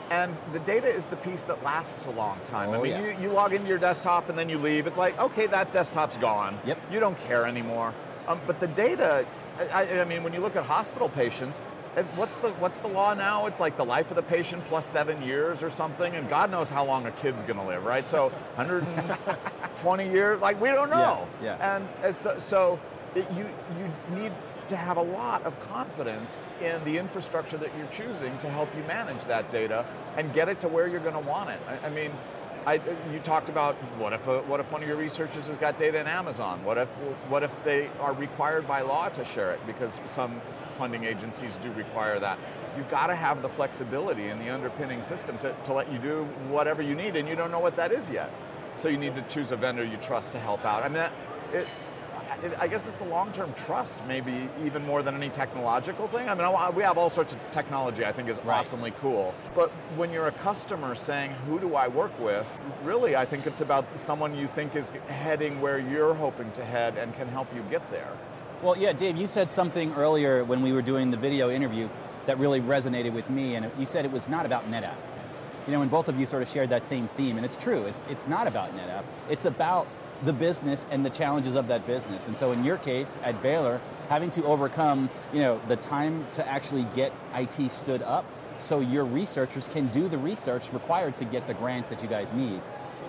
And 0.10 0.36
the 0.52 0.60
data 0.60 0.88
is 0.88 1.08
the 1.08 1.16
piece 1.18 1.44
that 1.44 1.64
lasts 1.64 2.06
a 2.06 2.12
long 2.12 2.38
time. 2.44 2.72
I 2.72 2.76
Oh, 2.76 2.82
mean, 2.82 2.92
yeah. 2.92 3.18
you, 3.18 3.24
you 3.24 3.30
log 3.30 3.54
into 3.54 3.70
your 3.70 3.78
desktop 3.78 4.28
and 4.28 4.38
then 4.38 4.50
you 4.50 4.58
leave. 4.58 4.86
It's 4.86 4.98
like, 4.98 5.18
okay, 5.22 5.48
that 5.48 5.72
desktop's 5.72 6.18
gone. 6.18 6.60
Yep. 6.66 6.78
You 6.92 7.00
don't 7.00 7.18
care 7.20 7.46
anymore. 7.46 7.94
Um, 8.28 8.38
but 8.46 8.60
the 8.60 8.68
data, 8.68 9.26
I, 9.58 9.84
I- 9.86 10.02
I 10.02 10.04
mean, 10.04 10.22
when 10.24 10.34
you 10.34 10.42
look 10.42 10.58
at 10.58 10.66
hospital 10.66 11.08
patients, 11.08 11.62
what's 12.16 12.36
the 12.36 12.50
what's 12.54 12.80
the 12.80 12.88
law 12.88 13.14
now? 13.14 13.48
It's 13.48 13.60
like 13.60 13.78
the 13.78 13.86
life 13.86 14.10
of 14.10 14.16
the 14.16 14.24
patient 14.24 14.64
plus 14.66 14.86
seven 14.86 15.22
years 15.22 15.62
or 15.62 15.70
something, 15.70 16.14
and 16.16 16.30
God 16.30 16.50
knows 16.50 16.70
how 16.70 16.86
long 16.86 17.06
a 17.06 17.12
kid's 17.12 17.44
going 17.44 17.58
to 17.58 17.66
live, 17.66 17.84
right? 17.84 18.08
So 18.08 18.30
120 18.56 20.10
years, 20.10 20.42
like 20.42 20.60
we 20.62 20.70
don't 20.70 20.90
know. 20.90 21.28
Yeah, 21.42 21.58
yeah. 21.60 21.76
And 21.76 21.88
uh, 22.04 22.12
so, 22.12 22.38
so 22.38 22.80
it, 23.16 23.30
you 23.36 23.50
you 23.78 23.92
need 24.16 24.32
to 24.68 24.76
have 24.76 24.98
a 24.98 25.02
lot 25.02 25.44
of 25.44 25.60
confidence 25.62 26.48
in 26.62 26.82
the 26.86 26.98
infrastructure 26.98 27.58
that 27.58 27.70
you're 27.78 27.88
choosing 27.88 28.38
to 28.38 28.50
help 28.50 28.74
you 28.76 28.84
manage 28.84 29.26
that 29.26 29.50
data 29.50 29.86
and 30.16 30.34
get 30.34 30.48
it 30.48 30.60
to 30.62 30.68
where 30.70 30.88
you're 30.88 31.02
going 31.02 31.14
to 31.14 31.30
want 31.30 31.50
it. 31.50 31.60
I, 31.68 31.88
I 31.88 31.90
mean. 31.90 32.12
I, 32.66 32.76
you 33.12 33.20
talked 33.24 33.50
about 33.50 33.76
what 33.98 34.14
if 34.14 34.28
a, 34.28 34.42
what 34.44 34.60
if 34.60 34.72
one 34.72 34.84
of 34.84 34.88
your 34.88 34.98
researchers 34.98 35.48
has 35.48 35.58
got 35.58 35.78
data 35.78 36.00
in 36.00 36.08
Amazon? 36.08 36.64
What 36.64 36.78
if 36.78 36.88
what 37.28 37.42
if 37.42 37.52
they 37.64 37.90
are 38.00 38.14
required 38.14 38.68
by 38.68 38.82
law 38.82 39.10
to 39.10 39.26
share 39.26 39.52
it 39.52 39.60
because 39.66 40.00
some 40.06 40.40
funding 40.74 41.04
agencies 41.04 41.58
do 41.58 41.72
require 41.74 42.20
that? 42.20 42.38
You've 42.78 42.90
got 42.90 43.08
to 43.08 43.16
have 43.16 43.42
the 43.42 43.50
flexibility 43.50 44.28
in 44.28 44.38
the 44.40 44.50
underpinning 44.50 45.02
system 45.02 45.38
to, 45.40 45.56
to 45.66 45.74
let 45.74 45.92
you 45.92 45.98
do 45.98 46.24
whatever 46.50 46.82
you 46.82 46.96
need, 46.96 47.16
and 47.16 47.28
you 47.28 47.36
don't 47.36 47.52
know 47.52 47.60
what 47.60 47.76
that 47.78 47.92
is 47.92 48.12
yet. 48.12 48.32
So 48.76 48.88
you 48.88 48.98
need 48.98 49.16
to 49.16 49.22
choose 49.24 49.52
a 49.52 49.56
vendor 49.56 49.84
you 49.84 49.98
trust 49.98 50.32
to 50.34 50.40
help 50.40 50.64
out. 50.64 50.84
I 50.84 50.88
mean, 50.88 50.94
that, 50.96 51.12
it, 51.52 51.68
I- 52.44 52.64
I 52.64 52.68
guess 52.68 52.88
it's 52.88 53.02
a 53.02 53.06
long-term 53.06 53.54
trust, 53.66 53.98
maybe 54.08 54.50
even 54.66 54.86
more 54.86 55.02
than 55.04 55.16
any 55.16 55.30
technological 55.30 56.08
thing. 56.08 56.30
I 56.30 56.34
mean, 56.34 56.46
I- 56.46 56.70
we 56.70 56.84
have 56.84 56.98
all 56.98 57.10
sorts 57.10 57.34
of 57.34 57.40
technology. 57.52 58.06
I 58.06 58.12
think 58.12 58.30
is 58.30 58.40
awesomely 58.48 58.94
cool. 59.02 59.34
But 59.56 59.70
when 59.96 60.12
you're 60.12 60.28
a 60.28 60.32
customer 60.32 60.96
saying, 60.96 61.32
"Who 61.48 61.60
do 61.60 61.76
I 61.76 61.88
work 61.88 62.12
with?" 62.20 62.48
Really, 62.84 63.16
I 63.16 63.26
think 63.26 63.46
it's 63.46 63.62
about 63.62 63.86
someone 63.96 64.36
you 64.36 64.48
think 64.48 64.76
is 64.76 64.92
heading 65.08 65.62
where 65.62 65.78
you're 65.78 66.14
hoping 66.14 66.52
to 66.54 66.64
head 66.64 66.98
and 66.98 67.16
can 67.16 67.28
help 67.28 67.48
you 67.56 67.62
get 67.70 67.90
there. 67.92 68.12
Well, 68.62 68.78
yeah, 68.78 68.94
Dave, 68.94 69.18
you 69.18 69.28
said 69.28 69.50
something 69.50 69.94
earlier 69.96 70.44
when 70.44 70.62
we 70.62 70.72
were 70.72 70.84
doing 70.84 71.12
the 71.12 71.18
video 71.18 71.50
interview 71.50 71.90
that 72.28 72.38
really 72.38 72.62
resonated 72.62 73.14
with 73.14 73.30
me, 73.30 73.56
and 73.56 73.72
you 73.80 73.86
said 73.86 74.06
it 74.06 74.12
was 74.12 74.30
not 74.30 74.46
about 74.46 74.70
NetApp. 74.72 74.94
You 75.68 75.74
know, 75.74 75.82
and 75.82 75.92
both 75.92 76.08
of 76.08 76.20
you 76.20 76.26
sort 76.26 76.42
of 76.42 76.48
shared 76.48 76.70
that 76.70 76.84
same 76.84 77.08
theme, 77.18 77.38
and 77.38 77.46
it's 77.46 77.58
true. 77.58 77.84
It's 77.84 78.04
it's 78.10 78.28
not 78.28 78.48
about 78.48 78.70
NetApp. 78.70 79.04
It's 79.30 79.46
about 79.46 79.88
the 80.24 80.34
business 80.34 80.86
and 80.92 81.06
the 81.06 81.10
challenges 81.10 81.56
of 81.56 81.68
that 81.68 81.86
business. 81.88 82.28
And 82.28 82.38
so, 82.38 82.52
in 82.52 82.64
your 82.64 82.78
case 82.78 83.18
at 83.24 83.42
Baylor, 83.42 83.82
having 84.10 84.30
to 84.32 84.44
overcome, 84.46 85.10
you 85.34 85.40
know, 85.40 85.62
the 85.68 85.76
time 85.76 86.26
to 86.34 86.48
actually 86.48 86.86
get 86.96 87.14
IT 87.36 87.72
stood 87.72 88.02
up, 88.02 88.26
so 88.58 88.80
your 88.80 89.06
researchers 89.06 89.68
can 89.68 89.88
do 89.88 90.08
the 90.08 90.18
research 90.18 90.72
required 90.72 91.16
to 91.16 91.26
get 91.26 91.48
the 91.48 91.54
grants 91.54 91.90
that 91.90 92.02
you 92.04 92.10
guys 92.10 92.32
need. 92.34 92.62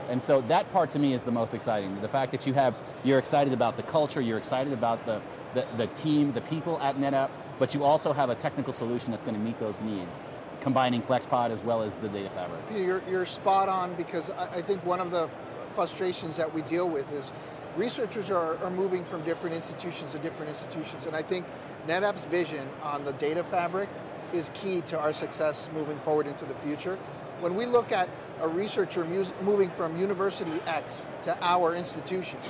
And 0.08 0.22
so 0.22 0.40
that 0.42 0.70
part 0.72 0.90
to 0.92 0.98
me 0.98 1.12
is 1.12 1.22
the 1.22 1.30
most 1.30 1.54
exciting. 1.54 2.00
The 2.00 2.08
fact 2.08 2.32
that 2.32 2.46
you 2.46 2.52
have, 2.54 2.74
you're 3.04 3.18
excited 3.18 3.52
about 3.52 3.76
the 3.76 3.82
culture, 3.82 4.20
you're 4.20 4.38
excited 4.38 4.72
about 4.72 5.04
the, 5.06 5.22
the, 5.54 5.66
the 5.76 5.86
team, 5.88 6.32
the 6.32 6.40
people 6.40 6.80
at 6.80 6.96
NetApp, 6.96 7.30
but 7.58 7.74
you 7.74 7.84
also 7.84 8.12
have 8.12 8.28
a 8.28 8.34
technical 8.34 8.72
solution 8.72 9.10
that's 9.10 9.24
going 9.24 9.36
to 9.36 9.40
meet 9.40 9.58
those 9.60 9.80
needs, 9.80 10.20
combining 10.60 11.02
FlexPod 11.02 11.50
as 11.50 11.62
well 11.62 11.82
as 11.82 11.94
the 11.96 12.08
data 12.08 12.30
fabric. 12.30 12.60
You're, 12.74 13.02
you're 13.08 13.26
spot 13.26 13.68
on 13.68 13.94
because 13.94 14.30
I, 14.30 14.56
I 14.56 14.62
think 14.62 14.84
one 14.84 15.00
of 15.00 15.10
the 15.10 15.28
frustrations 15.72 16.36
that 16.36 16.52
we 16.52 16.62
deal 16.62 16.88
with 16.88 17.10
is 17.12 17.32
researchers 17.76 18.30
are, 18.30 18.56
are 18.62 18.70
moving 18.70 19.04
from 19.04 19.22
different 19.24 19.56
institutions 19.56 20.12
to 20.12 20.18
different 20.18 20.50
institutions. 20.50 21.06
And 21.06 21.16
I 21.16 21.22
think 21.22 21.46
NetApp's 21.88 22.24
vision 22.24 22.68
on 22.82 23.04
the 23.04 23.12
data 23.14 23.42
fabric 23.42 23.88
is 24.32 24.50
key 24.54 24.80
to 24.82 24.98
our 24.98 25.12
success 25.12 25.68
moving 25.74 25.98
forward 25.98 26.26
into 26.26 26.44
the 26.44 26.54
future. 26.56 26.96
When 27.40 27.54
we 27.54 27.66
look 27.66 27.92
at 27.92 28.08
a 28.42 28.48
researcher 28.48 29.04
moving 29.42 29.70
from 29.70 29.96
University 29.96 30.60
X 30.66 31.08
to 31.22 31.38
our 31.40 31.76
institution. 31.76 32.40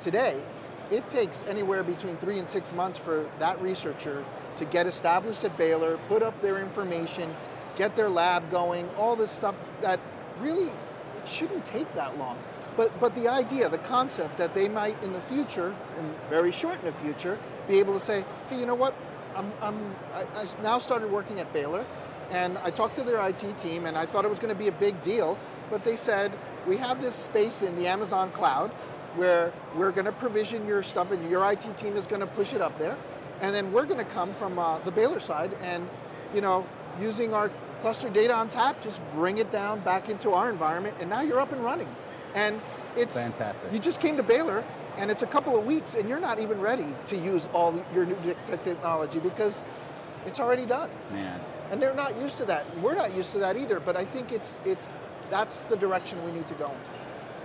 Today, 0.00 0.38
it 0.90 1.08
takes 1.08 1.42
anywhere 1.48 1.82
between 1.82 2.16
three 2.18 2.38
and 2.38 2.48
six 2.48 2.74
months 2.74 2.98
for 2.98 3.28
that 3.38 3.60
researcher 3.62 4.22
to 4.56 4.64
get 4.66 4.86
established 4.86 5.42
at 5.44 5.56
Baylor, 5.56 5.98
put 6.08 6.22
up 6.22 6.40
their 6.42 6.58
information, 6.58 7.34
get 7.76 7.96
their 7.96 8.10
lab 8.10 8.50
going, 8.50 8.86
all 8.98 9.16
this 9.16 9.30
stuff 9.30 9.54
that 9.80 9.98
really 10.40 10.70
shouldn't 11.24 11.64
take 11.64 11.92
that 11.94 12.18
long. 12.18 12.36
But, 12.76 12.98
but 13.00 13.14
the 13.14 13.28
idea, 13.28 13.68
the 13.68 13.78
concept 13.78 14.38
that 14.38 14.54
they 14.54 14.68
might 14.68 15.02
in 15.02 15.12
the 15.12 15.20
future, 15.22 15.74
and 15.98 16.14
very 16.28 16.52
short 16.52 16.78
in 16.80 16.86
the 16.86 16.92
future, 16.92 17.38
be 17.68 17.78
able 17.78 17.94
to 17.94 18.00
say, 18.00 18.24
hey, 18.48 18.58
you 18.58 18.66
know 18.66 18.74
what? 18.74 18.94
I'm, 19.36 19.52
I'm, 19.60 19.94
I, 20.14 20.42
I 20.42 20.46
now 20.62 20.78
started 20.78 21.10
working 21.10 21.40
at 21.40 21.52
Baylor, 21.52 21.84
and 22.30 22.58
I 22.58 22.70
talked 22.70 22.96
to 22.96 23.02
their 23.02 23.26
IT 23.28 23.58
team, 23.58 23.86
and 23.86 23.98
I 23.98 24.06
thought 24.06 24.24
it 24.24 24.30
was 24.30 24.38
going 24.38 24.54
to 24.54 24.58
be 24.58 24.68
a 24.68 24.72
big 24.72 25.00
deal. 25.02 25.38
But 25.70 25.84
they 25.84 25.96
said, 25.96 26.32
we 26.66 26.76
have 26.76 27.02
this 27.02 27.14
space 27.14 27.62
in 27.62 27.76
the 27.76 27.86
Amazon 27.86 28.30
cloud 28.32 28.70
where 29.16 29.52
we're 29.74 29.90
going 29.90 30.04
to 30.04 30.12
provision 30.12 30.66
your 30.66 30.82
stuff, 30.82 31.10
and 31.10 31.30
your 31.30 31.50
IT 31.50 31.76
team 31.76 31.96
is 31.96 32.06
going 32.06 32.20
to 32.20 32.26
push 32.26 32.52
it 32.52 32.60
up 32.60 32.78
there. 32.78 32.96
And 33.40 33.54
then 33.54 33.72
we're 33.72 33.86
going 33.86 33.98
to 33.98 34.12
come 34.12 34.32
from 34.34 34.58
uh, 34.58 34.78
the 34.80 34.92
Baylor 34.92 35.18
side 35.20 35.56
and, 35.62 35.88
you 36.34 36.40
know, 36.40 36.66
using 37.00 37.32
our 37.32 37.50
cluster 37.80 38.10
Data 38.10 38.34
ONTAP, 38.34 38.82
just 38.82 39.00
bring 39.14 39.38
it 39.38 39.50
down 39.50 39.80
back 39.80 40.08
into 40.08 40.32
our 40.32 40.50
environment, 40.50 40.96
and 41.00 41.08
now 41.08 41.22
you're 41.22 41.40
up 41.40 41.52
and 41.52 41.64
running. 41.64 41.88
And 42.34 42.60
it's 42.96 43.16
Fantastic. 43.16 43.72
You 43.72 43.78
just 43.78 44.00
came 44.00 44.16
to 44.16 44.22
Baylor, 44.22 44.64
and 44.96 45.10
it's 45.10 45.22
a 45.22 45.26
couple 45.26 45.56
of 45.56 45.64
weeks, 45.64 45.94
and 45.94 46.08
you're 46.08 46.20
not 46.20 46.38
even 46.38 46.60
ready 46.60 46.94
to 47.06 47.16
use 47.16 47.48
all 47.52 47.82
your 47.94 48.04
new 48.04 48.16
technology 48.64 49.18
because 49.18 49.64
it's 50.26 50.40
already 50.40 50.66
done. 50.66 50.90
Man. 51.12 51.40
And 51.70 51.80
they're 51.80 51.94
not 51.94 52.20
used 52.20 52.36
to 52.38 52.44
that. 52.46 52.64
We're 52.78 52.96
not 52.96 53.14
used 53.14 53.32
to 53.32 53.38
that 53.38 53.56
either. 53.56 53.78
But 53.78 53.96
I 53.96 54.04
think 54.04 54.32
it's 54.32 54.56
it's 54.64 54.92
that's 55.30 55.64
the 55.64 55.76
direction 55.76 56.22
we 56.24 56.32
need 56.32 56.46
to 56.48 56.54
go. 56.54 56.72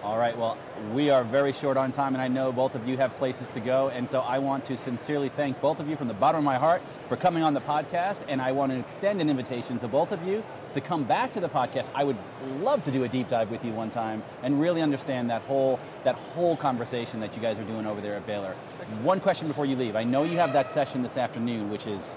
All 0.06 0.20
right, 0.20 0.38
well, 0.38 0.56
we 0.94 1.10
are 1.10 1.24
very 1.24 1.52
short 1.52 1.78
on 1.78 1.92
time, 1.92 2.14
and 2.14 2.22
I 2.22 2.28
know 2.28 2.52
both 2.52 2.76
of 2.76 2.88
you 2.88 2.96
have 2.98 3.18
places 3.18 3.50
to 3.50 3.60
go. 3.60 3.90
And 3.90 4.08
so 4.08 4.20
I 4.20 4.38
want 4.38 4.64
to 4.66 4.78
sincerely 4.78 5.30
thank 5.30 5.60
both 5.62 5.80
of 5.80 5.90
you 5.90 5.96
from 5.96 6.08
the 6.08 6.14
bottom 6.14 6.38
of 6.38 6.44
my 6.44 6.58
heart 6.58 6.84
for 7.08 7.18
coming 7.18 7.42
on 7.42 7.56
the 7.56 7.62
podcast. 7.62 8.22
And 8.28 8.40
I 8.40 8.52
want 8.52 8.72
to 8.72 8.78
extend 8.78 9.20
an 9.20 9.32
invitation 9.32 9.80
to 9.80 9.88
both 9.88 10.12
of 10.12 10.22
you 10.22 10.44
to 10.74 10.80
come 10.80 11.06
back 11.06 11.32
to 11.32 11.40
the 11.40 11.50
podcast. 11.50 11.90
I 11.96 12.04
would 12.04 12.18
love 12.60 12.84
to 12.84 12.92
do 12.92 13.04
a 13.04 13.08
deep 13.08 13.30
dive 13.30 13.50
with 13.50 13.66
you 13.66 13.72
one 13.72 13.90
time 13.90 14.22
and 14.44 14.62
really 14.62 14.84
understand 14.84 15.32
that 15.32 15.42
whole 15.42 15.80
that 16.04 16.14
whole 16.16 16.56
conversation 16.56 17.20
that 17.22 17.36
you 17.36 17.42
guys 17.42 17.58
are 17.58 17.64
doing 17.64 17.88
over 17.88 18.00
there 18.00 18.14
at 18.14 18.28
Baylor. 18.28 18.54
One 19.02 19.20
question 19.20 19.48
before 19.48 19.66
you 19.66 19.76
leave. 19.76 19.96
I 19.96 20.04
know 20.04 20.22
you 20.22 20.38
have 20.38 20.54
that 20.54 20.70
session 20.70 21.02
this 21.02 21.18
afternoon, 21.18 21.72
which 21.72 21.88
is 21.88 22.16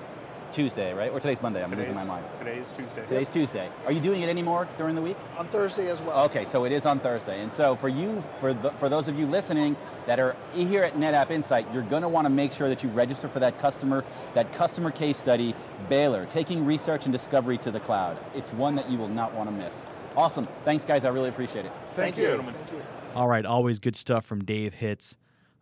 Tuesday, 0.53 0.92
right? 0.94 1.11
Or 1.11 1.20
today's 1.20 1.42
Monday. 1.42 1.62
I'm 1.62 1.70
losing 1.70 1.94
my 1.94 2.05
mind. 2.07 2.26
Today's 2.34 2.72
Tuesday. 2.72 3.03
Today's 3.07 3.28
Tuesday. 3.28 3.70
Are 3.86 3.92
you 3.92 4.01
doing 4.01 4.22
it 4.22 4.28
anymore 4.28 4.68
during 4.78 4.94
the 4.94 5.03
week? 5.03 5.16
On 5.36 5.46
Thursday 5.49 5.88
as 5.88 6.01
well. 6.03 6.24
Okay, 6.24 6.44
so 6.44 6.64
it 6.64 6.72
is 6.72 6.86
on 6.86 7.01
Thursday. 7.01 7.40
And 7.40 7.53
so 7.53 7.76
for 7.76 7.88
you, 7.88 8.22
for 8.40 8.55
the, 8.55 8.70
for 8.72 8.88
those 8.88 9.09
of 9.09 9.18
you 9.18 9.26
listening 9.26 9.76
that 10.07 10.18
are 10.18 10.36
here 10.55 10.82
at 10.82 10.94
NetApp 10.94 11.30
Insight, 11.30 11.66
you're 11.72 11.82
going 11.82 12.03
to 12.03 12.09
want 12.09 12.24
to 12.24 12.30
make 12.30 12.53
sure 12.53 12.68
that 12.68 12.82
you 12.82 12.88
register 12.90 13.28
for 13.28 13.40
that 13.40 13.59
customer 13.59 14.05
that 14.34 14.53
customer 14.53 14.90
case 14.90 15.16
study, 15.16 15.55
Baylor, 15.88 16.26
taking 16.26 16.64
research 16.64 17.07
and 17.07 17.12
discovery 17.12 17.59
to 17.59 17.70
the 17.70 17.80
cloud. 17.80 18.18
It's 18.34 18.53
one 18.53 18.74
that 18.76 18.90
you 18.90 18.99
will 18.99 19.09
not 19.09 19.32
want 19.34 19.49
to 19.49 19.55
miss. 19.55 19.84
Awesome. 20.16 20.49
Thanks, 20.64 20.84
guys. 20.84 21.05
I 21.05 21.11
really 21.11 21.28
appreciate 21.28 21.64
it. 21.64 21.72
Thank, 21.94 22.16
you, 22.16 22.24
gentlemen. 22.26 22.55
Thank 22.55 22.72
you. 22.72 22.82
All 23.14 23.28
right, 23.28 23.44
always 23.44 23.78
good 23.78 23.96
stuff 23.96 24.24
from 24.24 24.44
Dave 24.44 24.74
Hitz. 24.74 25.16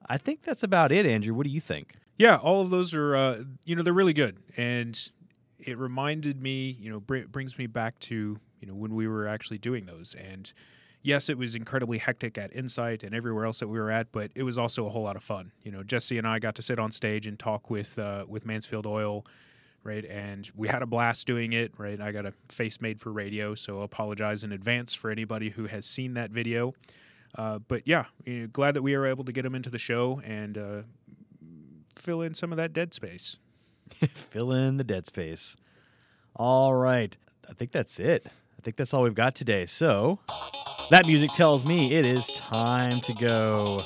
I 0.09 0.19
think 0.19 0.43
that's 0.43 0.63
about 0.63 0.93
it, 0.93 1.05
Andrew. 1.07 1.35
What 1.35 1.45
do 1.45 1.51
you 1.51 1.61
think? 1.61 1.95
Yeah, 2.19 2.37
all 2.37 2.63
of 2.63 2.71
those 2.71 2.95
are, 2.95 3.15
uh, 3.15 3.45
you 3.65 3.77
know, 3.77 3.83
they're 3.83 3.93
really 3.93 4.15
good, 4.15 4.39
and 4.57 4.99
it 5.59 5.77
reminded 5.77 6.41
me, 6.41 6.71
you 6.71 6.91
know, 6.91 7.01
br- 7.01 7.27
brings 7.31 7.59
me 7.59 7.67
back 7.67 7.99
to, 7.99 8.39
you 8.61 8.67
know, 8.67 8.75
when 8.75 8.95
we 8.95 9.07
were 9.07 9.27
actually 9.27 9.59
doing 9.59 9.85
those. 9.85 10.15
And 10.15 10.51
yes, 11.03 11.29
it 11.29 11.37
was 11.37 11.55
incredibly 11.55 11.99
hectic 11.99 12.39
at 12.39 12.55
Insight 12.55 13.03
and 13.03 13.15
everywhere 13.15 13.45
else 13.45 13.59
that 13.59 13.69
we 13.69 13.79
were 13.79 13.91
at, 13.91 14.13
but 14.13 14.31
it 14.35 14.45
was 14.45 14.57
also 14.57 14.87
a 14.87 14.91
whole 14.91 15.03
lot 15.03 15.17
of 15.17 15.23
fun. 15.23 15.53
You 15.63 15.73
know, 15.73 15.83
Jesse 15.83 16.17
and 16.19 16.27
I 16.27 16.39
got 16.39 16.55
to 16.55 16.63
sit 16.63 16.79
on 16.79 16.91
stage 16.93 17.27
and 17.27 17.39
talk 17.39 17.69
with 17.69 17.99
uh, 17.99 18.25
with 18.29 18.47
Mansfield 18.47 18.87
Oil, 18.87 19.27
right? 19.83 20.05
And 20.05 20.49
we 20.55 20.69
had 20.69 20.83
a 20.83 20.87
blast 20.87 21.27
doing 21.27 21.53
it, 21.53 21.73
right? 21.77 22.01
I 22.01 22.13
got 22.13 22.25
a 22.25 22.33
face 22.49 22.81
made 22.81 23.01
for 23.01 23.13
radio, 23.13 23.55
so 23.55 23.83
apologize 23.83 24.43
in 24.43 24.53
advance 24.53 24.95
for 24.95 25.11
anybody 25.11 25.51
who 25.51 25.67
has 25.67 25.85
seen 25.85 26.15
that 26.15 26.31
video. 26.31 26.75
Uh, 27.37 27.59
but 27.59 27.87
yeah, 27.87 28.07
you 28.25 28.41
know, 28.41 28.47
glad 28.47 28.75
that 28.75 28.83
we 28.83 28.97
were 28.97 29.07
able 29.07 29.25
to 29.25 29.33
get 29.33 29.43
them 29.43 29.55
into 29.55 29.69
the 29.69 29.79
show 29.79 30.23
and 30.25 30.57
uh, 30.57 30.83
fill 32.07 32.23
in 32.23 32.33
some 32.35 32.53
of 32.53 32.57
that 32.57 32.73
dead 32.73 32.95
space. 32.95 33.37
Fill 34.15 34.53
in 34.53 34.77
the 34.77 34.85
dead 34.85 35.09
space. 35.09 35.57
All 36.37 36.73
right. 36.75 37.17
I 37.49 37.53
think 37.53 37.73
that's 37.73 37.99
it. 37.99 38.27
I 38.27 38.63
think 38.63 38.77
that's 38.77 38.95
all 38.95 39.03
we've 39.03 39.15
got 39.15 39.35
today. 39.35 39.67
So, 39.67 40.21
that 40.91 41.07
music 41.07 41.33
tells 41.33 41.65
me 41.65 41.95
it 41.95 42.07
is 42.07 42.29
time 42.29 43.01
to 43.03 43.13
go. 43.13 43.79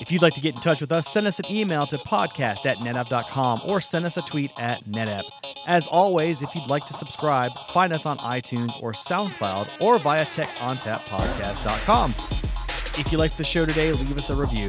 If 0.00 0.10
you'd 0.10 0.22
like 0.22 0.34
to 0.34 0.40
get 0.40 0.54
in 0.54 0.60
touch 0.60 0.80
with 0.80 0.92
us, 0.92 1.08
send 1.08 1.26
us 1.26 1.38
an 1.38 1.50
email 1.50 1.86
to 1.86 1.98
podcast 1.98 2.64
at 2.66 2.78
netapp.com 2.78 3.62
or 3.66 3.80
send 3.80 4.04
us 4.06 4.16
a 4.16 4.22
tweet 4.22 4.50
at 4.58 4.84
netapp. 4.84 5.24
As 5.66 5.86
always, 5.86 6.42
if 6.42 6.54
you'd 6.54 6.68
like 6.68 6.86
to 6.86 6.94
subscribe, 6.94 7.52
find 7.72 7.92
us 7.92 8.06
on 8.06 8.18
iTunes 8.18 8.72
or 8.82 8.92
SoundCloud 8.92 9.80
or 9.80 9.98
via 9.98 10.24
techontappodcast.com. 10.26 12.14
If 12.98 13.12
you 13.12 13.18
liked 13.18 13.36
the 13.36 13.44
show 13.44 13.66
today, 13.66 13.92
leave 13.92 14.16
us 14.16 14.30
a 14.30 14.34
review. 14.34 14.68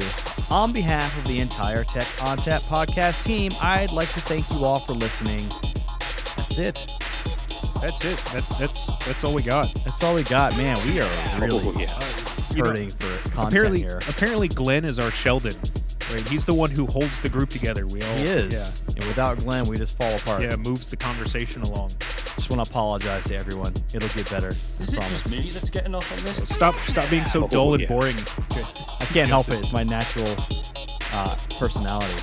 On 0.50 0.70
behalf 0.72 1.16
of 1.16 1.24
the 1.24 1.40
entire 1.40 1.82
Tech 1.82 2.04
ONTAP 2.18 2.60
podcast 2.62 3.22
team, 3.24 3.52
I'd 3.60 3.90
like 3.90 4.10
to 4.10 4.20
thank 4.20 4.50
you 4.52 4.64
all 4.64 4.80
for 4.80 4.92
listening. 4.92 5.48
That's 6.36 6.58
it. 6.58 6.86
That's 7.80 8.04
it. 8.04 8.18
That, 8.32 8.44
that's 8.58 8.86
that's 9.06 9.24
all 9.24 9.32
we 9.32 9.42
got. 9.42 9.74
That's 9.84 10.02
all 10.02 10.14
we 10.14 10.24
got, 10.24 10.56
man. 10.56 10.86
We 10.86 11.00
are 11.00 11.40
really 11.40 11.58
oh, 11.66 11.80
You 12.50 12.62
know, 12.62 12.68
hurting 12.68 12.90
for 12.90 13.06
content 13.30 13.48
apparently, 13.48 13.80
here. 13.80 14.00
apparently, 14.08 14.48
Glenn 14.48 14.84
is 14.84 14.98
our 14.98 15.10
Sheldon. 15.10 15.56
Right? 16.12 16.26
He's 16.28 16.44
the 16.44 16.54
one 16.54 16.70
who 16.70 16.86
holds 16.86 17.18
the 17.20 17.28
group 17.28 17.50
together. 17.50 17.86
We 17.86 18.02
all 18.02 18.16
He 18.16 18.24
is. 18.24 18.52
Yeah. 18.52 18.94
And 18.94 19.04
without 19.04 19.38
Glenn, 19.38 19.66
we 19.66 19.76
just 19.76 19.96
fall 19.96 20.14
apart. 20.14 20.42
Yeah, 20.42 20.56
moves 20.56 20.88
the 20.88 20.96
conversation 20.96 21.62
along. 21.62 21.92
I 22.48 22.50
just 22.50 22.56
want 22.56 22.66
to 22.66 22.72
apologize 22.72 23.24
to 23.24 23.36
everyone. 23.36 23.74
It'll 23.92 24.08
get 24.08 24.30
better. 24.30 24.54
I 24.78 24.80
Is 24.80 24.94
it 24.94 25.00
just 25.02 25.30
me 25.30 25.50
that's 25.50 25.68
getting 25.68 25.94
off 25.94 26.10
on 26.10 26.24
this? 26.24 26.38
Stop 26.48 26.74
stop 26.86 27.10
being 27.10 27.26
so 27.26 27.44
Oh, 27.44 27.48
dull 27.48 27.74
and 27.74 27.82
yeah. 27.82 27.88
boring. 27.88 28.16
I 28.52 29.04
can't 29.12 29.28
help 29.28 29.50
it. 29.50 29.58
It's 29.58 29.70
my 29.70 29.82
natural 29.82 30.34
uh, 31.12 31.36
personality. 31.58 32.16